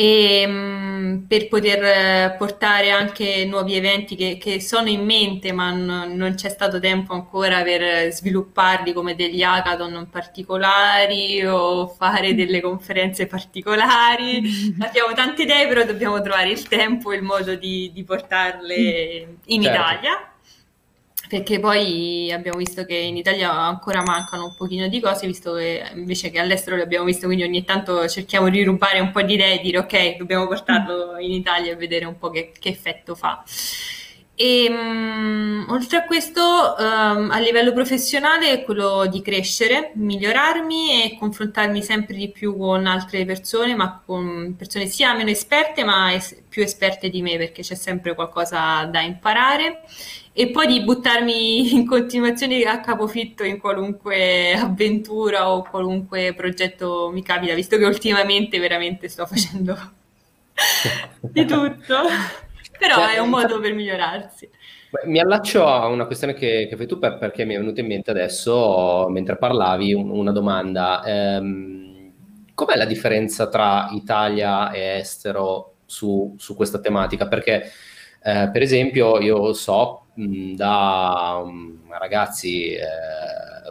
E 0.00 0.46
mh, 0.46 0.50
mm, 0.52 1.16
per 1.26 1.48
poter 1.48 2.36
portare 2.36 2.90
anche 2.90 3.44
nuovi 3.46 3.74
eventi 3.74 4.14
che, 4.14 4.38
che 4.38 4.60
sono 4.60 4.88
in 4.88 5.04
mente 5.04 5.50
ma 5.50 5.72
n- 5.72 6.12
non 6.14 6.34
c'è 6.34 6.48
stato 6.50 6.78
tempo 6.78 7.14
ancora 7.14 7.62
per 7.62 8.12
svilupparli 8.12 8.92
come 8.92 9.16
degli 9.16 9.42
hackathon 9.42 10.08
particolari 10.08 11.44
o 11.44 11.88
fare 11.88 12.36
delle 12.36 12.60
conferenze 12.60 13.26
particolari. 13.26 14.76
Abbiamo 14.78 15.14
tante 15.14 15.42
idee 15.42 15.66
però 15.66 15.84
dobbiamo 15.84 16.20
trovare 16.20 16.50
il 16.50 16.62
tempo 16.68 17.10
e 17.10 17.16
il 17.16 17.22
modo 17.22 17.56
di, 17.56 17.90
di 17.92 18.04
portarle 18.04 19.38
in 19.46 19.62
certo. 19.62 19.78
Italia 19.80 20.27
perché 21.28 21.60
poi 21.60 22.32
abbiamo 22.32 22.58
visto 22.58 22.84
che 22.84 22.94
in 22.94 23.16
Italia 23.16 23.52
ancora 23.52 24.02
mancano 24.02 24.46
un 24.46 24.54
pochino 24.56 24.88
di 24.88 25.00
cose, 25.00 25.26
visto 25.26 25.54
che 25.54 25.84
invece 25.94 26.30
che 26.30 26.38
all'estero 26.38 26.76
le 26.76 26.82
abbiamo 26.82 27.04
visto, 27.04 27.26
quindi 27.26 27.44
ogni 27.44 27.64
tanto 27.64 28.08
cerchiamo 28.08 28.48
di 28.48 28.64
rubare 28.64 29.00
un 29.00 29.10
po' 29.10 29.22
di 29.22 29.34
idee 29.34 29.60
e 29.60 29.62
dire 29.62 29.78
ok, 29.78 30.16
dobbiamo 30.16 30.46
portarlo 30.46 31.18
in 31.18 31.32
Italia 31.32 31.72
e 31.72 31.76
vedere 31.76 32.06
un 32.06 32.18
po' 32.18 32.30
che, 32.30 32.52
che 32.58 32.70
effetto 32.70 33.14
fa. 33.14 33.44
E 34.40 34.68
um, 34.70 35.66
oltre 35.68 35.96
a 35.98 36.04
questo, 36.04 36.40
um, 36.78 37.28
a 37.28 37.40
livello 37.40 37.72
professionale 37.72 38.52
è 38.52 38.62
quello 38.62 39.06
di 39.06 39.20
crescere, 39.20 39.90
migliorarmi 39.94 41.02
e 41.02 41.18
confrontarmi 41.18 41.82
sempre 41.82 42.14
di 42.14 42.30
più 42.30 42.56
con 42.56 42.86
altre 42.86 43.24
persone, 43.24 43.74
ma 43.74 44.00
con 44.06 44.54
persone 44.56 44.86
sia 44.86 45.12
meno 45.14 45.30
esperte, 45.30 45.82
ma 45.82 46.14
es- 46.14 46.40
più 46.48 46.62
esperte 46.62 47.10
di 47.10 47.20
me, 47.20 47.36
perché 47.36 47.62
c'è 47.62 47.74
sempre 47.74 48.14
qualcosa 48.14 48.84
da 48.84 49.00
imparare 49.00 49.82
e 50.40 50.50
poi 50.50 50.68
di 50.68 50.84
buttarmi 50.84 51.74
in 51.74 51.84
continuazione 51.84 52.62
a 52.62 52.78
capofitto 52.78 53.42
in 53.42 53.58
qualunque 53.58 54.52
avventura 54.52 55.50
o 55.50 55.68
qualunque 55.68 56.32
progetto 56.32 57.10
mi 57.12 57.24
capita, 57.24 57.54
visto 57.54 57.76
che 57.76 57.84
ultimamente 57.84 58.60
veramente 58.60 59.08
sto 59.08 59.26
facendo 59.26 59.76
di 61.20 61.44
tutto. 61.44 61.96
Però 62.78 62.94
cioè, 62.94 63.14
è 63.14 63.18
un 63.18 63.30
modo 63.30 63.58
per 63.58 63.74
migliorarsi. 63.74 64.48
Mi 65.06 65.18
allaccio 65.18 65.66
a 65.66 65.88
una 65.88 66.06
questione 66.06 66.34
che, 66.34 66.68
che 66.70 66.76
fai 66.76 66.86
tu 66.86 67.00
per, 67.00 67.18
perché 67.18 67.44
mi 67.44 67.54
è 67.54 67.58
venuta 67.58 67.80
in 67.80 67.88
mente 67.88 68.12
adesso, 68.12 69.08
mentre 69.10 69.36
parlavi, 69.36 69.92
un, 69.92 70.08
una 70.08 70.30
domanda. 70.30 71.02
Ehm, 71.04 72.12
com'è 72.54 72.76
la 72.76 72.84
differenza 72.84 73.48
tra 73.48 73.88
Italia 73.90 74.70
e 74.70 74.98
estero 74.98 75.74
su, 75.84 76.36
su 76.38 76.54
questa 76.54 76.78
tematica? 76.78 77.26
Perché, 77.26 77.72
eh, 78.22 78.50
per 78.52 78.62
esempio, 78.62 79.18
io 79.20 79.52
so 79.52 80.06
mh, 80.14 80.54
da 80.54 81.40
um, 81.44 81.80
ragazzi 81.90 82.72
eh, 82.72 82.80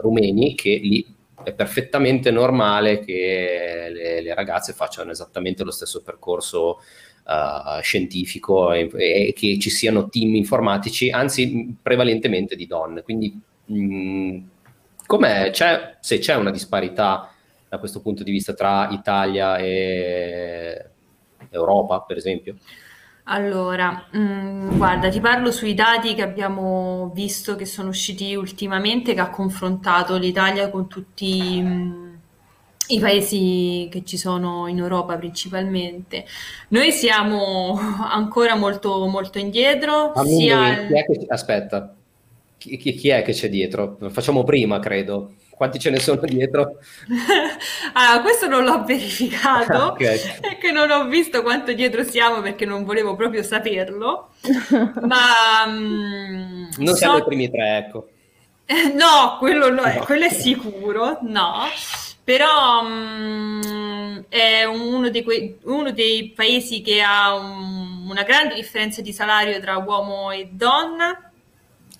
rumeni 0.00 0.54
che 0.54 0.78
lì 0.82 1.16
è 1.42 1.52
perfettamente 1.52 2.30
normale 2.30 2.98
che 3.00 3.88
le, 3.92 4.22
le 4.22 4.34
ragazze 4.34 4.72
facciano 4.72 5.10
esattamente 5.10 5.64
lo 5.64 5.70
stesso 5.70 6.02
percorso 6.02 6.80
uh, 7.24 7.80
scientifico 7.80 8.72
e, 8.72 8.90
e, 8.94 9.32
che 9.34 9.58
ci 9.58 9.70
siano 9.70 10.08
team 10.08 10.34
informatici, 10.34 11.10
anzi 11.10 11.76
prevalentemente 11.80 12.56
di 12.56 12.66
donne. 12.66 13.02
Quindi 13.02 13.40
mh, 13.66 14.38
se 16.00 16.18
c'è 16.18 16.34
una 16.34 16.50
disparità 16.50 17.32
da 17.68 17.78
questo 17.78 18.00
punto 18.00 18.22
di 18.24 18.30
vista 18.30 18.54
tra 18.54 18.88
Italia 18.90 19.58
e 19.58 20.90
Europa, 21.50 22.00
per 22.02 22.16
esempio? 22.16 22.56
Allora, 23.30 24.06
mh, 24.10 24.76
guarda, 24.78 25.10
ti 25.10 25.20
parlo 25.20 25.50
sui 25.50 25.74
dati 25.74 26.14
che 26.14 26.22
abbiamo 26.22 27.10
visto 27.14 27.56
che 27.56 27.66
sono 27.66 27.90
usciti 27.90 28.34
ultimamente, 28.34 29.12
che 29.12 29.20
ha 29.20 29.28
confrontato 29.28 30.16
l'Italia 30.16 30.70
con 30.70 30.88
tutti 30.88 31.60
mh, 31.60 32.18
i 32.88 32.98
paesi 32.98 33.88
che 33.90 34.02
ci 34.04 34.16
sono 34.16 34.66
in 34.66 34.78
Europa 34.78 35.16
principalmente. 35.16 36.24
Noi 36.68 36.90
siamo 36.90 37.78
ancora 38.10 38.54
molto, 38.54 39.06
molto 39.06 39.38
indietro. 39.38 40.12
Sia... 40.24 40.86
Chi 40.86 40.94
che... 40.94 41.26
Aspetta, 41.28 41.94
chi, 42.56 42.78
chi, 42.78 42.94
chi, 42.94 43.08
è 43.10 43.20
che 43.20 43.32
c'è 43.32 43.50
dietro? 43.50 43.96
Lo 43.98 44.08
facciamo 44.08 44.42
prima, 44.42 44.78
credo. 44.78 45.34
Quanti 45.58 45.80
ce 45.80 45.90
ne 45.90 45.98
sono 45.98 46.20
dietro? 46.22 46.78
ah, 47.94 48.20
questo 48.22 48.46
non 48.46 48.62
l'ho 48.62 48.84
verificato 48.84 49.86
okay. 49.92 50.18
che 50.60 50.70
non 50.70 50.88
ho 50.88 51.08
visto 51.08 51.42
quanto 51.42 51.72
dietro 51.72 52.04
siamo 52.04 52.40
perché 52.40 52.64
non 52.64 52.84
volevo 52.84 53.16
proprio 53.16 53.42
saperlo. 53.42 54.30
Ma 55.02 55.64
um, 55.66 56.68
non 56.76 56.94
siamo 56.94 57.16
so... 57.16 57.22
i 57.22 57.24
primi 57.24 57.50
tre, 57.50 57.76
ecco. 57.78 58.08
no, 58.94 59.36
quello, 59.40 59.68
no, 59.68 59.82
no. 59.82 60.04
quello 60.04 60.26
è 60.26 60.30
sicuro, 60.30 61.18
no 61.22 61.66
però 62.28 62.82
um, 62.82 64.22
è 64.28 64.62
uno, 64.64 65.10
quei, 65.24 65.56
uno, 65.62 65.90
dei 65.92 66.30
paesi 66.36 66.82
che 66.82 67.00
ha 67.00 67.34
un, 67.34 68.06
una 68.06 68.22
grande 68.22 68.54
differenza 68.54 69.00
di 69.00 69.14
salario 69.14 69.58
tra 69.60 69.78
uomo 69.78 70.30
e 70.30 70.50
donna, 70.52 71.27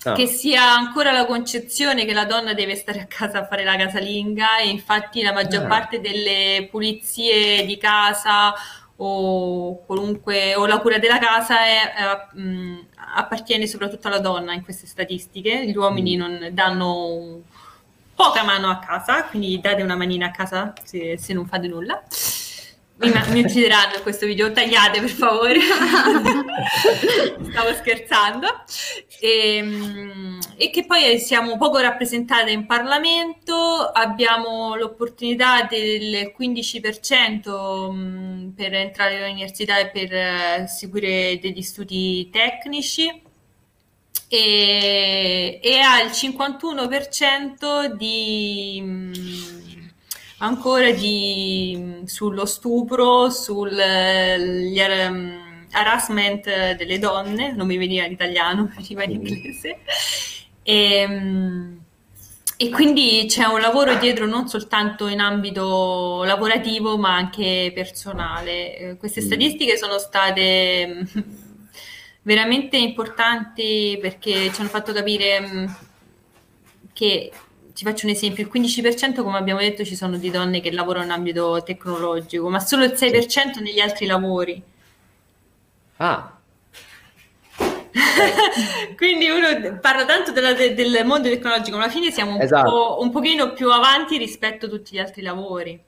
ah. 0.03 0.13
che 0.13 0.27
sia 0.27 0.73
ancora 0.73 1.11
la 1.11 1.25
concezione 1.25 2.05
che 2.05 2.13
la 2.13 2.25
donna 2.25 2.53
deve 2.53 2.75
stare 2.75 3.01
a 3.01 3.05
casa 3.05 3.39
a 3.39 3.45
fare 3.45 3.63
la 3.63 3.75
casalinga 3.75 4.59
e 4.59 4.69
infatti 4.69 5.21
la 5.21 5.33
maggior 5.33 5.63
ah. 5.63 5.67
parte 5.67 6.01
delle 6.01 6.67
pulizie 6.69 7.65
di 7.65 7.77
casa 7.77 8.53
o 9.01 9.83
qualunque 9.85 10.55
o 10.55 10.65
la 10.65 10.79
cura 10.79 10.97
della 10.97 11.19
casa 11.19 11.65
è, 11.65 11.93
è, 11.93 12.37
mh, 12.37 12.87
appartiene 13.15 13.65
soprattutto 13.65 14.07
alla 14.07 14.19
donna 14.19 14.53
in 14.53 14.63
queste 14.63 14.87
statistiche, 14.87 15.65
gli 15.65 15.75
uomini 15.75 16.17
mm. 16.17 16.19
non 16.19 16.49
danno 16.51 17.41
poca 18.13 18.43
mano 18.43 18.69
a 18.69 18.79
casa, 18.79 19.23
quindi 19.23 19.61
date 19.61 19.81
una 19.81 19.95
manina 19.95 20.27
a 20.27 20.31
casa 20.31 20.73
se, 20.83 21.17
se 21.17 21.33
non 21.33 21.45
fate 21.45 21.67
nulla. 21.67 22.03
Mi, 22.99 23.11
mi 23.29 23.43
uccideranno 23.43 24.01
questo 24.01 24.25
video, 24.25 24.51
tagliate 24.51 24.99
per 24.99 25.09
favore. 25.09 25.59
Stavo 27.49 27.73
scherzando. 27.73 28.47
E, 29.21 29.55
ehm, 29.55 30.39
e, 30.57 30.69
che 30.69 30.85
poi 30.85 31.17
siamo 31.19 31.57
poco 31.57 31.77
rappresentate 31.79 32.51
in 32.51 32.65
Parlamento, 32.65 33.55
abbiamo 33.93 34.75
l'opportunità 34.75 35.63
del 35.63 36.33
15% 36.37 37.91
mm, 37.91 38.49
per 38.49 38.73
entrare 38.73 39.23
all'università 39.23 39.77
e 39.77 39.87
per 39.87 40.13
eh, 40.13 40.65
seguire 40.67 41.39
degli 41.39 41.61
studi 41.61 42.29
tecnici 42.29 43.27
e, 44.27 45.59
e 45.63 45.79
ha 45.79 46.01
il 46.01 46.11
51% 46.11 47.93
di 47.95 48.79
mm, 48.83 49.58
ancora 50.39 50.91
di, 50.91 52.01
sullo 52.05 52.45
stupro, 52.45 53.29
sul 53.29 53.71
um, 53.71 55.67
harassment 55.71 56.75
delle 56.75 56.99
donne, 56.99 57.53
non 57.53 57.67
mi 57.67 57.77
veniva 57.77 58.05
in 58.05 58.11
italiano, 58.11 58.71
veniva 58.75 59.03
in 59.03 59.11
inglese. 59.11 59.79
E, 60.63 61.07
mm, 61.07 61.77
e 62.61 62.69
quindi 62.69 63.25
c'è 63.27 63.45
un 63.45 63.61
lavoro 63.61 63.95
dietro 63.95 64.25
non 64.25 64.49
soltanto 64.49 65.07
in 65.07 65.21
ambito 65.21 66.23
lavorativo 66.25 66.97
ma 66.97 67.15
anche 67.15 67.71
personale. 67.73 68.77
Eh, 68.77 68.97
queste 68.97 69.21
mm. 69.21 69.25
statistiche 69.25 69.77
sono 69.77 69.97
state 69.97 71.05
veramente 72.23 72.77
importanti 72.77 73.97
perché 74.01 74.51
ci 74.51 74.59
hanno 74.59 74.69
fatto 74.69 74.91
capire 74.91 75.39
mh, 75.39 75.59
mm, 75.59 75.65
che, 76.91 77.31
ti 77.79 77.85
faccio 77.85 78.07
un 78.07 78.11
esempio, 78.11 78.43
il 78.43 78.51
15% 78.53 79.23
come 79.23 79.37
abbiamo 79.37 79.61
detto 79.61 79.85
ci 79.85 79.95
sono 79.95 80.17
di 80.17 80.29
donne 80.29 80.59
che 80.59 80.69
lavorano 80.69 81.05
in 81.05 81.11
ambito 81.11 81.63
tecnologico, 81.63 82.49
ma 82.49 82.59
solo 82.59 82.83
il 82.83 82.91
6% 82.91 83.61
negli 83.61 83.79
altri 83.79 84.05
lavori. 84.05 84.61
Ah. 85.95 86.37
Quindi 88.97 89.29
uno 89.29 89.79
parla 89.79 90.03
tanto 90.03 90.33
della, 90.33 90.51
de, 90.51 90.73
del 90.73 91.05
mondo 91.05 91.29
tecnologico, 91.29 91.77
ma 91.77 91.83
alla 91.83 91.91
fine 91.91 92.11
siamo 92.11 92.35
un, 92.35 92.41
esatto. 92.41 92.69
po', 92.69 92.97
un 92.99 93.11
pochino 93.11 93.53
più 93.53 93.71
avanti 93.71 94.17
rispetto 94.17 94.65
a 94.65 94.69
tutti 94.69 94.95
gli 94.95 94.99
altri 94.99 95.21
lavori. 95.21 95.81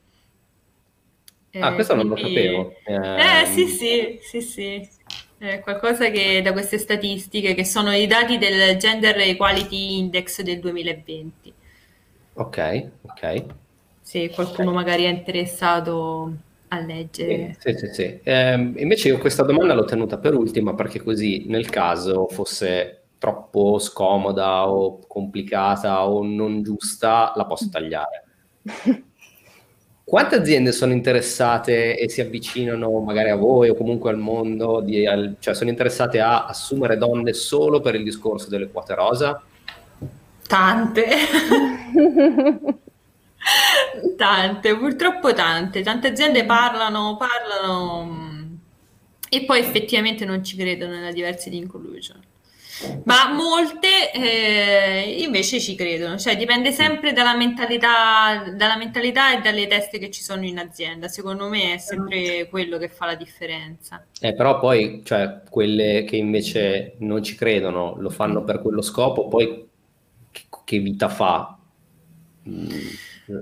Ah, 1.60 1.74
questo 1.74 1.94
quindi... 1.96 2.14
non 2.14 2.22
lo 2.22 2.26
sapevo. 2.26 2.74
Eh, 2.86 3.42
eh 3.42 3.46
sì, 3.48 3.68
sì, 3.68 4.20
sì, 4.22 4.42
sì. 4.42 4.90
È 5.38 5.60
qualcosa 5.60 6.10
che 6.10 6.42
da 6.42 6.54
queste 6.54 6.78
statistiche, 6.78 7.54
che 7.54 7.66
sono 7.66 7.92
i 7.94 8.08
dati 8.08 8.38
del 8.38 8.78
Gender 8.78 9.18
Equality 9.18 9.98
Index 9.98 10.40
del 10.42 10.62
2020. 10.62 11.60
Ok, 12.34 12.90
ok. 13.02 13.46
Se 14.02 14.30
qualcuno 14.30 14.72
okay. 14.72 14.84
magari 14.84 15.04
è 15.04 15.10
interessato 15.10 16.34
a 16.70 16.80
leggere. 16.80 17.56
Sì, 17.60 17.74
sì, 17.78 17.88
sì. 17.88 18.20
Eh, 18.24 18.54
invece 18.54 19.10
io 19.10 19.18
questa 19.18 19.44
domanda 19.44 19.74
l'ho 19.74 19.86
tenuta 19.86 20.18
per 20.18 20.34
ultima 20.34 20.74
perché 20.74 21.02
così 21.02 21.46
nel 21.48 21.70
caso 21.70 22.28
fosse 22.28 23.02
troppo 23.18 23.78
scomoda 23.78 24.68
o 24.68 25.00
complicata 25.08 26.08
o 26.08 26.24
non 26.24 26.64
giusta, 26.64 27.34
la 27.36 27.46
posso 27.46 27.70
tagliare. 27.72 28.26
Quante 30.04 30.36
aziende 30.36 30.72
sono 30.72 30.92
interessate 30.92 31.98
e 31.98 32.10
si 32.10 32.20
avvicinano 32.20 33.00
magari 33.00 33.30
a 33.30 33.36
voi 33.36 33.70
o 33.70 33.76
comunque 33.76 34.10
al 34.10 34.18
mondo, 34.18 34.82
di, 34.82 35.06
al, 35.06 35.36
cioè 35.40 35.54
sono 35.54 35.70
interessate 35.70 36.20
a 36.20 36.46
assumere 36.46 36.98
donne 36.98 37.34
solo 37.34 37.80
per 37.80 37.96
il 37.96 38.04
discorso 38.04 38.50
delle 38.50 38.70
quote 38.70 38.96
rosa? 38.96 39.42
Tante. 40.52 41.08
tante, 44.18 44.76
purtroppo 44.76 45.34
tante. 45.34 45.82
Tante 45.82 46.10
aziende 46.10 46.44
parlano, 46.44 47.16
parlano 47.16 48.60
e 49.30 49.46
poi 49.46 49.60
effettivamente 49.60 50.26
non 50.26 50.44
ci 50.44 50.58
credono 50.58 50.92
nella 50.92 51.14
diversity 51.14 51.56
inclusion 51.56 52.20
ma 53.04 53.34
molte 53.34 54.12
eh, 54.12 55.24
invece 55.24 55.60
ci 55.60 55.76
credono, 55.76 56.18
cioè 56.18 56.36
dipende 56.36 56.72
sempre 56.72 57.14
dalla 57.14 57.36
mentalità, 57.36 58.52
dalla 58.56 58.78
mentalità 58.78 59.38
e 59.38 59.42
dalle 59.42 59.68
teste 59.68 60.00
che 60.00 60.10
ci 60.10 60.22
sono 60.22 60.46
in 60.46 60.58
azienda. 60.58 61.08
Secondo 61.08 61.48
me 61.48 61.76
è 61.76 61.78
sempre 61.78 62.48
quello 62.50 62.78
che 62.78 62.90
fa 62.90 63.06
la 63.06 63.16
differenza. 63.16 64.06
Eh, 64.20 64.34
però 64.34 64.60
poi, 64.60 65.02
cioè, 65.04 65.42
quelle 65.50 66.04
che 66.06 66.16
invece 66.16 66.96
non 67.00 67.24
ci 67.24 67.36
credono, 67.36 67.96
lo 68.00 68.10
fanno 68.10 68.44
per 68.44 68.62
quello 68.62 68.82
scopo, 68.82 69.28
poi 69.28 69.70
che, 70.72 70.80
vita 70.80 71.10
fa? 71.10 71.58
Mm, 72.50 72.70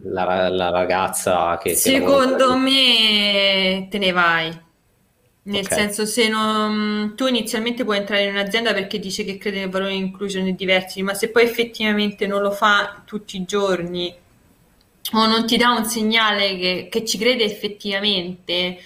la, 0.03 0.49
la 0.49 0.69
ragazza 0.69 1.57
che... 1.57 1.75
Secondo 1.75 2.57
me 2.57 3.87
te 3.89 3.97
ne 3.97 4.11
vai 4.11 4.67
nel 5.49 5.63
okay. 5.65 5.77
senso, 5.77 6.05
se 6.05 6.27
non, 6.27 7.13
tu 7.15 7.25
inizialmente 7.25 7.83
puoi 7.83 7.97
entrare 7.97 8.25
in 8.25 8.35
un'azienda 8.35 8.71
perché 8.73 8.99
dice 8.99 9.23
che 9.23 9.37
crede 9.37 9.59
nel 9.61 9.69
valore 9.69 9.93
di 9.93 9.97
inclusione 9.97 10.53
diversi, 10.53 11.01
ma 11.01 11.15
se 11.15 11.29
poi 11.29 11.43
effettivamente 11.43 12.27
non 12.27 12.41
lo 12.41 12.51
fa 12.51 13.01
tutti 13.03 13.37
i 13.37 13.45
giorni 13.45 14.13
o 15.13 15.25
non 15.25 15.47
ti 15.47 15.57
dà 15.57 15.71
un 15.71 15.85
segnale 15.85 16.55
che, 16.57 16.87
che 16.91 17.03
ci 17.03 17.17
crede 17.17 17.45
effettivamente, 17.45 18.77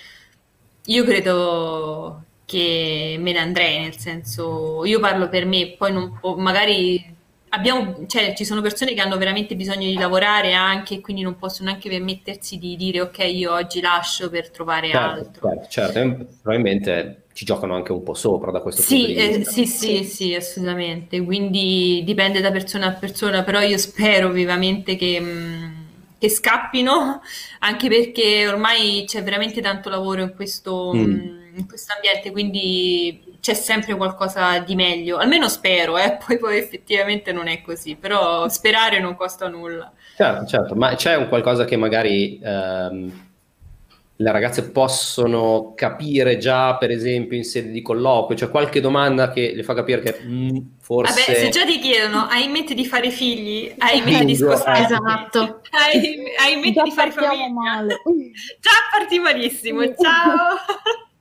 io 0.86 1.04
credo 1.04 2.24
che 2.46 3.18
me 3.20 3.34
ne 3.34 3.40
andrei, 3.40 3.82
nel 3.82 3.98
senso, 3.98 4.86
io 4.86 5.02
parlo 5.02 5.28
per 5.28 5.46
me, 5.46 5.76
poi 5.78 5.92
non, 5.92 6.18
magari 6.38 7.13
abbiamo, 7.54 8.06
cioè, 8.08 8.34
ci 8.36 8.46
sono 8.46 8.62
persone 8.62 8.94
che 8.94 9.02
hanno 9.02 9.18
veramente 9.18 9.56
bisogno 9.56 9.88
di 9.88 9.96
lavorare 9.96 10.54
anche 10.54 10.96
e 10.96 11.02
quindi 11.02 11.22
non 11.22 11.38
possono 11.38 11.70
neanche 11.70 11.90
permettersi 11.90 12.58
di 12.58 12.76
dire 12.76 13.02
ok 13.02 13.18
io 13.20 13.54
oggi 13.54 13.80
lascio 13.80 14.30
per 14.30 14.50
trovare 14.50 14.90
certo, 14.90 15.08
altro. 15.08 15.50
Certo, 15.70 15.70
certo, 15.70 16.26
probabilmente 16.42 17.24
ci 17.34 17.46
giocano 17.46 17.76
anche 17.76 17.92
un 17.92 18.04
po' 18.04 18.14
sopra 18.14 18.52
da 18.52 18.60
questo 18.60 18.82
sì, 18.82 19.06
punto 19.06 19.22
di 19.22 19.38
vista. 19.38 19.50
Eh, 19.50 19.54
sì, 19.54 19.66
sì, 19.66 20.04
sì, 20.04 20.36
assolutamente. 20.36 21.22
Quindi 21.22 22.02
dipende 22.04 22.42
da 22.42 22.52
persona 22.52 22.88
a 22.88 22.92
persona, 22.92 23.44
però 23.44 23.60
io 23.62 23.78
spero 23.78 24.30
vivamente 24.30 24.96
che, 24.96 25.20
mm, 25.20 25.74
che 26.18 26.30
scappino, 26.30 27.22
anche 27.60 27.88
perché 27.88 28.48
ormai 28.48 29.04
c'è 29.06 29.24
veramente 29.24 29.62
tanto 29.62 29.90
lavoro 29.90 30.22
in 30.22 30.34
questo, 30.36 30.92
mm. 30.94 31.56
in 31.56 31.68
questo 31.68 31.94
ambiente, 31.94 32.32
quindi 32.32 33.33
c'è 33.44 33.54
sempre 33.54 33.94
qualcosa 33.96 34.60
di 34.60 34.74
meglio. 34.74 35.18
Almeno 35.18 35.50
spero, 35.50 35.98
eh? 35.98 36.18
poi, 36.26 36.38
poi 36.38 36.58
effettivamente 36.58 37.34
non 37.34 37.50
è 37.50 37.62
così, 37.62 37.96
però 37.96 38.48
sperare 38.48 39.00
non 39.00 39.18
costa 39.18 39.50
nulla. 39.50 39.92
Certo, 40.16 40.46
certo, 40.46 40.76
ma 40.76 40.96
c'è 40.96 41.16
un 41.16 41.28
qualcosa 41.28 41.66
che 41.66 41.76
magari... 41.76 42.40
Ehm 42.42 43.32
le 44.16 44.32
ragazze 44.32 44.70
possono 44.70 45.74
capire 45.76 46.38
già, 46.38 46.78
per 46.78 46.92
esempio, 46.92 47.36
in 47.36 47.44
sede 47.44 47.72
di 47.72 47.82
colloquio? 47.82 48.38
C'è 48.38 48.50
qualche 48.50 48.80
domanda 48.80 49.32
che 49.32 49.54
le 49.56 49.64
fa 49.64 49.74
capire 49.74 50.02
che 50.02 50.20
mm, 50.24 50.58
forse... 50.80 51.26
Vabbè, 51.26 51.40
se 51.40 51.50
già 51.50 51.66
ti 51.66 51.80
chiedono, 51.80 52.28
hai 52.30 52.46
in 52.46 52.52
mente 52.52 52.76
di 52.76 52.86
fare 52.86 53.10
figli? 53.10 53.74
Hai 53.76 53.98
in 53.98 54.04
mente 54.04 54.26
di 54.26 54.36
spostarti? 54.36 54.94
Esatto. 54.94 55.62
Hai, 55.72 56.24
hai 56.40 56.54
in 56.54 56.60
mente 56.60 56.74
già 56.74 56.84
di 56.84 56.92
fare 56.92 57.12
famiglia? 57.12 57.50
male. 57.50 58.02
Già 58.62 58.72
parti 58.92 59.18
malissimo, 59.20 59.82
ciao! 59.82 60.58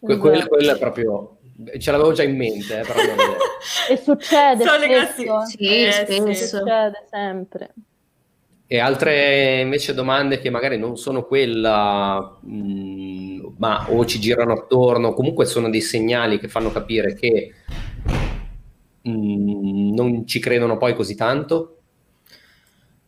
Que- 0.00 0.16
quello, 0.16 0.46
quello 0.46 0.72
è 0.74 0.78
proprio... 0.78 1.38
Ce 1.78 1.90
l'avevo 1.90 2.12
già 2.12 2.22
in 2.22 2.36
mente, 2.36 2.78
eh, 2.80 2.82
però 2.82 2.94
non 3.04 3.18
è... 3.18 3.36
E 3.92 3.96
succede 3.96 4.64
Sono 4.64 4.82
spesso, 4.84 5.22
classiche- 5.24 5.46
Sì, 5.46 5.66
Eh, 5.84 5.92
spesso. 5.92 6.58
succede 6.58 7.06
sempre. 7.10 7.74
E 8.70 8.78
altre 8.78 9.60
invece 9.62 9.94
domande 9.94 10.38
che 10.38 10.50
magari 10.50 10.76
non 10.78 10.96
sono 10.98 11.24
quella, 11.24 12.38
mh, 12.42 13.54
ma 13.56 13.86
o 13.90 14.04
ci 14.04 14.20
girano 14.20 14.52
attorno, 14.52 15.14
comunque 15.14 15.46
sono 15.46 15.70
dei 15.70 15.80
segnali 15.80 16.38
che 16.38 16.48
fanno 16.48 16.70
capire 16.70 17.14
che 17.14 17.54
mh, 19.02 19.94
non 19.94 20.26
ci 20.26 20.38
credono 20.38 20.76
poi 20.76 20.94
così 20.94 21.14
tanto? 21.16 21.78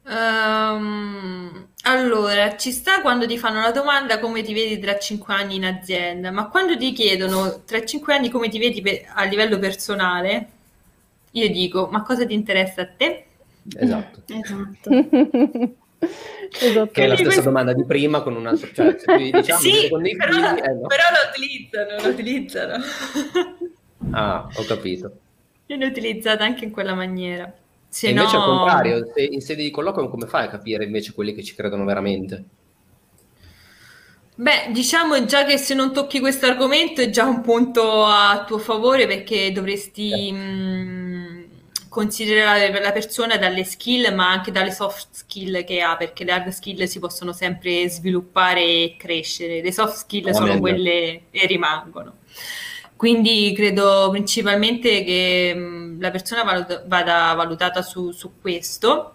Ehm, 0.07 1.69
allora, 1.91 2.57
ci 2.57 2.73
sta 2.73 3.01
quando 3.01 3.27
ti 3.27 3.39
fanno 3.39 3.61
la 3.61 3.71
domanda 3.73 4.19
come 4.19 4.43
ti 4.43 4.53
vedi 4.55 4.79
tra 4.79 4.99
cinque 4.99 5.35
anni 5.35 5.57
in 5.57 5.65
azienda, 5.65 6.31
ma 6.31 6.49
quando 6.49 6.77
ti 6.77 6.93
chiedono 6.93 7.63
tra 7.65 7.85
cinque 7.85 8.15
anni 8.15 8.29
come 8.31 8.49
ti 8.49 8.59
vedi 8.59 8.81
pe- 8.81 9.07
a 9.13 9.25
livello 9.25 9.59
personale, 9.59 10.49
io 11.33 11.49
dico, 11.51 11.89
ma 11.91 12.03
cosa 12.03 12.27
ti 12.27 12.35
interessa 12.35 12.83
a 12.83 12.89
te? 12.97 13.25
Esatto. 13.77 14.23
Esatto. 14.27 14.91
esatto. 16.61 16.91
Che 16.93 17.05
è 17.05 17.07
la 17.07 17.15
stessa 17.15 17.31
questo- 17.31 17.43
domanda 17.43 17.73
di 17.73 17.85
prima 17.85 18.23
con 18.23 18.35
un 18.37 18.47
altro... 18.47 18.71
Cioè, 18.73 18.97
se 18.99 19.05
tu 19.05 19.13
gli 19.15 19.31
dici, 19.31 19.53
mi 19.53 19.59
sì, 19.59 19.89
però, 19.89 20.33
figli, 20.33 20.41
la, 20.41 20.57
eh, 20.57 20.73
no. 20.75 20.87
però 20.87 21.03
lo 21.13 21.29
utilizzano, 21.31 22.03
lo 22.03 22.09
utilizzano. 22.09 22.83
Ah, 24.13 24.49
ho 24.53 24.65
capito. 24.65 25.13
Viene 25.67 25.87
utilizzata 25.87 26.43
anche 26.45 26.65
in 26.65 26.71
quella 26.71 26.95
maniera. 26.95 27.53
Se 27.91 28.07
e 28.07 28.11
invece 28.11 28.37
no... 28.37 28.43
al 28.43 28.45
contrario, 28.45 29.05
se 29.13 29.23
in 29.25 29.41
sede 29.41 29.63
di 29.65 29.71
colloquio 29.71 30.09
come 30.09 30.27
fai 30.27 30.47
a 30.47 30.49
capire 30.49 30.85
invece 30.85 31.13
quelli 31.13 31.35
che 31.35 31.43
ci 31.43 31.55
credono 31.57 31.85
veramente? 31.85 32.45
Beh, 34.37 34.71
diciamo 34.73 35.23
già 35.27 35.45
che 35.45 35.59
se 35.59 35.75
non 35.75 35.93
tocchi 35.93 36.19
questo 36.19 36.47
argomento 36.47 37.03
è 37.03 37.11
già 37.11 37.25
un 37.25 37.43
punto 37.43 38.05
a 38.07 38.45
tuo 38.47 38.59
favore 38.59 39.07
perché 39.07 39.53
dovresti 39.53 40.33
mh, 40.33 41.45
considerare 41.91 42.71
la 42.81 42.93
persona 42.93 43.37
dalle 43.37 43.65
skill 43.65 44.15
ma 44.15 44.31
anche 44.31 44.51
dalle 44.51 44.71
soft 44.71 45.09
skill 45.11 45.63
che 45.65 45.83
ha 45.83 45.97
perché 45.97 46.25
le 46.25 46.33
hard 46.33 46.49
skill 46.49 46.85
si 46.85 46.99
possono 47.01 47.35
sempre 47.35 47.87
sviluppare 47.91 48.63
e 48.63 48.95
crescere, 48.97 49.61
le 49.61 49.73
soft 49.73 49.97
skill 49.97 50.31
sono 50.31 50.53
Amen. 50.53 50.61
quelle 50.61 51.23
e 51.31 51.47
rimangono. 51.47 52.19
Quindi 53.01 53.55
credo 53.57 54.09
principalmente 54.11 55.03
che 55.05 55.55
mh, 55.55 56.01
la 56.03 56.11
persona 56.11 56.43
valuta- 56.45 56.85
vada 56.87 57.33
valutata 57.33 57.81
su, 57.81 58.11
su 58.11 58.33
questo 58.43 59.15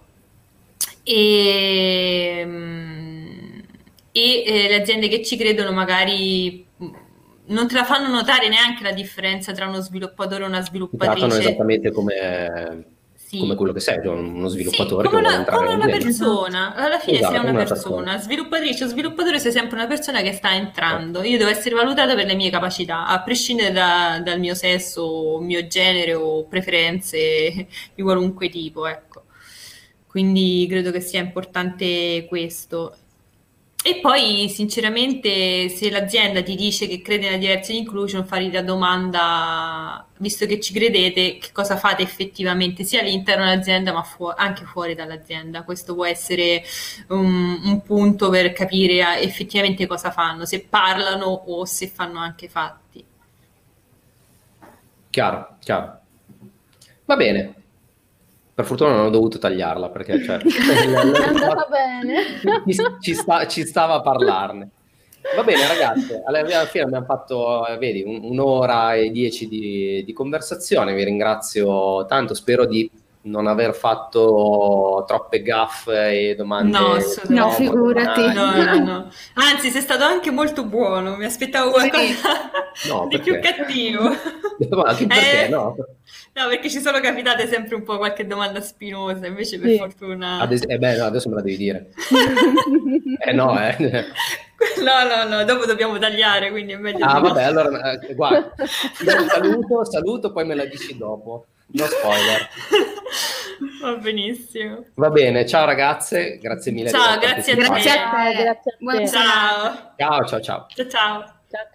e, 1.03 2.43
mh, 2.43 3.63
e, 4.11 4.43
eh, 4.43 4.67
le 4.69 4.75
aziende 4.81 5.07
che 5.07 5.23
ci 5.23 5.37
credono 5.37 5.71
magari 5.71 6.65
non 7.47 7.67
te 7.67 7.75
la 7.75 7.83
fanno 7.83 8.07
notare 8.07 8.49
neanche 8.49 8.81
la 8.81 8.91
differenza 8.91 9.51
tra 9.51 9.67
uno 9.67 9.79
sviluppatore 9.81 10.43
e 10.45 10.47
una 10.47 10.61
Ti 10.63 10.71
trattano 10.97 11.29
sviluppatrice. 11.29 11.37
esattamente 11.37 11.91
come, 11.91 12.85
Sì. 13.27 13.39
come 13.39 13.55
quello 13.55 13.73
che 13.73 13.79
sei, 13.79 13.95
cioè 14.03 14.13
uno 14.13 14.47
sviluppatore 14.49 15.07
Sì, 15.07 15.13
come 15.15 15.27
una, 15.27 15.43
come 15.45 15.73
una 15.73 15.85
persona, 15.87 16.75
alla 16.75 16.99
fine 16.99 17.17
Esatto, 17.17 17.33
sei 17.33 17.41
una 17.41 17.49
una 17.49 17.63
persona, 17.63 17.95
persona. 17.95 18.17
sviluppatrice 18.19 18.83
o 18.83 18.87
sviluppatore 18.87 19.39
sei 19.39 19.51
sempre 19.51 19.77
una 19.77 19.87
persona 19.87 20.21
che 20.21 20.31
sta 20.31 20.53
entrando, 20.53 21.23
io 21.23 21.37
devo 21.39 21.49
essere 21.49 21.73
valutata 21.73 22.13
per 22.13 22.25
le 22.27 22.35
mie 22.35 22.51
capacità, 22.51 23.07
a 23.07 23.21
prescindere 23.23 23.71
da- 23.71 24.21
dal 24.23 24.39
mio 24.39 24.53
sesso, 24.53 25.39
mio 25.41 25.65
genere 25.65 26.13
o 26.13 26.45
preferenze 26.45 27.67
di 27.95 28.01
qualunque 28.03 28.49
tipo, 28.49 28.85
ecco. 28.85 29.23
Quindi 30.07 30.65
credo 30.69 30.91
che 30.91 31.01
sia 31.01 31.19
importante 31.19 32.25
questo. 32.29 32.95
E 33.87 33.99
poi, 33.99 34.49
sinceramente, 34.49 35.69
se 35.69 35.91
l'azienda 35.91 36.41
ti 36.41 36.55
dice 36.55 36.87
che 36.87 37.03
crede 37.03 37.25
nella 37.25 37.37
diversity 37.37 37.77
inclusion, 37.77 38.25
fargli 38.25 38.51
la 38.51 38.63
domanda, 38.63 40.03
visto 40.17 40.47
che 40.47 40.59
ci 40.59 40.73
credete, 40.73 41.37
che 41.37 41.51
cosa 41.51 41.77
fate 41.77 42.01
effettivamente, 42.01 42.83
sia 42.83 43.01
all'interno 43.01 43.45
dell'azienda, 43.45 43.93
ma 43.93 44.01
fu- 44.01 44.25
anche 44.35 44.65
fuori 44.65 44.95
dall'azienda. 44.95 45.61
Questo 45.61 45.93
può 45.93 46.03
essere 46.03 46.63
un, 47.09 47.61
un 47.63 47.81
punto 47.83 48.29
per 48.31 48.53
capire 48.53 49.19
eh, 49.19 49.23
effettivamente 49.23 49.85
cosa 49.85 50.09
fanno, 50.09 50.45
se 50.45 50.61
parlano 50.67 51.25
o 51.27 51.63
se 51.65 51.87
fanno 51.87 52.17
anche 52.17 52.49
fatti. 52.49 53.05
Chiaro, 55.11 55.57
chiaro. 55.59 55.99
Va 57.05 57.15
bene. 57.15 57.64
Per 58.55 58.63
fortuna 58.65 58.95
non 58.95 59.05
ho 59.07 59.09
dovuto 59.09 59.37
tagliarla 59.37 59.89
perché 59.89 60.23
cioè, 60.23 60.37
È 60.39 61.27
andata 61.27 61.67
bene. 61.69 62.23
ci, 62.65 62.81
ci 63.01 63.13
sta- 63.13 63.45
ci 63.47 63.65
stava 63.65 63.95
a 63.95 64.01
parlarne. 64.01 64.69
Va 65.35 65.43
bene, 65.43 65.67
ragazze, 65.67 66.21
alla 66.25 66.39
alla 66.39 66.65
fine 66.65 66.83
abbiamo 66.85 67.05
fatto, 67.05 67.67
eh, 67.67 67.77
vedi, 67.77 68.03
un- 68.05 68.23
un'ora 68.23 68.93
e 68.93 69.09
dieci 69.09 69.47
di, 69.49 70.03
di 70.05 70.13
conversazione. 70.13 70.93
Vi 70.93 71.03
ringrazio 71.03 72.05
tanto. 72.05 72.33
Spero 72.33 72.65
di 72.65 72.89
non 73.25 73.47
aver 73.47 73.73
fatto 73.73 75.03
troppe 75.07 75.41
gaffe 75.41 76.29
e 76.29 76.35
domande. 76.35 76.77
No. 76.77 76.97
No, 77.27 77.49
figurati. 77.51 78.33
No, 78.33 78.51
no, 78.55 78.77
no. 78.83 79.09
Anzi, 79.35 79.69
sei 79.69 79.81
stato 79.81 80.03
anche 80.03 80.31
molto 80.31 80.63
buono, 80.63 81.15
mi 81.15 81.25
aspettavo 81.25 81.71
qualcosa 81.71 82.51
No, 82.87 83.07
di 83.09 83.19
più 83.19 83.39
cattivo. 83.39 84.03
Ma 84.69 84.83
anche 84.83 85.07
perché 85.07 85.45
Eh, 85.45 85.49
no? 85.49 85.75
No, 86.33 86.47
perché 86.49 86.69
ci 86.69 86.79
sono 86.81 86.99
capitate 86.99 87.47
sempre 87.47 87.75
un 87.75 87.83
po' 87.83 87.97
qualche 87.97 88.27
domanda 88.27 88.59
spinosa, 88.61 89.25
invece 89.25 89.57
per 89.59 89.69
Sì. 89.71 89.77
fortuna... 89.77 90.39
Ad 90.41 90.51
es- 90.51 90.63
eh 90.67 90.77
beh, 90.77 90.97
no, 90.97 91.05
adesso 91.05 91.29
me 91.29 91.35
la 91.35 91.41
devi 91.41 91.57
dire. 91.57 91.89
Eh 93.25 93.31
no, 93.31 93.57
eh. 93.59 93.75
No, 94.83 95.03
no, 95.07 95.29
no, 95.37 95.43
dopo 95.45 95.65
dobbiamo 95.65 95.97
tagliare, 95.97 96.51
quindi 96.51 96.73
è 96.73 96.77
meglio 96.77 97.05
Ah, 97.05 97.19
vabbè, 97.19 97.43
allora, 97.43 97.91
eh, 97.99 98.13
guarda, 98.13 98.53
saluto, 99.29 99.85
saluto, 99.85 100.31
poi 100.31 100.45
me 100.45 100.53
la 100.55 100.65
dici 100.65 100.95
dopo. 100.97 101.45
No 101.67 101.85
spoiler. 101.85 102.49
Va 103.81 103.95
benissimo. 103.95 104.85
Va 104.95 105.09
bene, 105.09 105.45
ciao 105.45 105.65
ragazze, 105.65 106.37
grazie 106.39 106.71
mille. 106.71 106.89
Ciao, 106.89 107.17
grazie 107.17 107.53
a. 107.53 107.55
Grazie 107.55 107.91
a 107.91 108.11
te. 108.23 108.43
Grazie 108.43 108.77
a 108.79 108.97
te. 108.97 109.07
Ciao. 109.07 109.93
Ciao, 109.97 110.25
ciao, 110.25 110.41
ciao. 110.41 110.65
Ciao, 110.69 110.87
ciao. 110.87 111.19
Ciao, 111.19 111.27
ciao. 111.49 111.67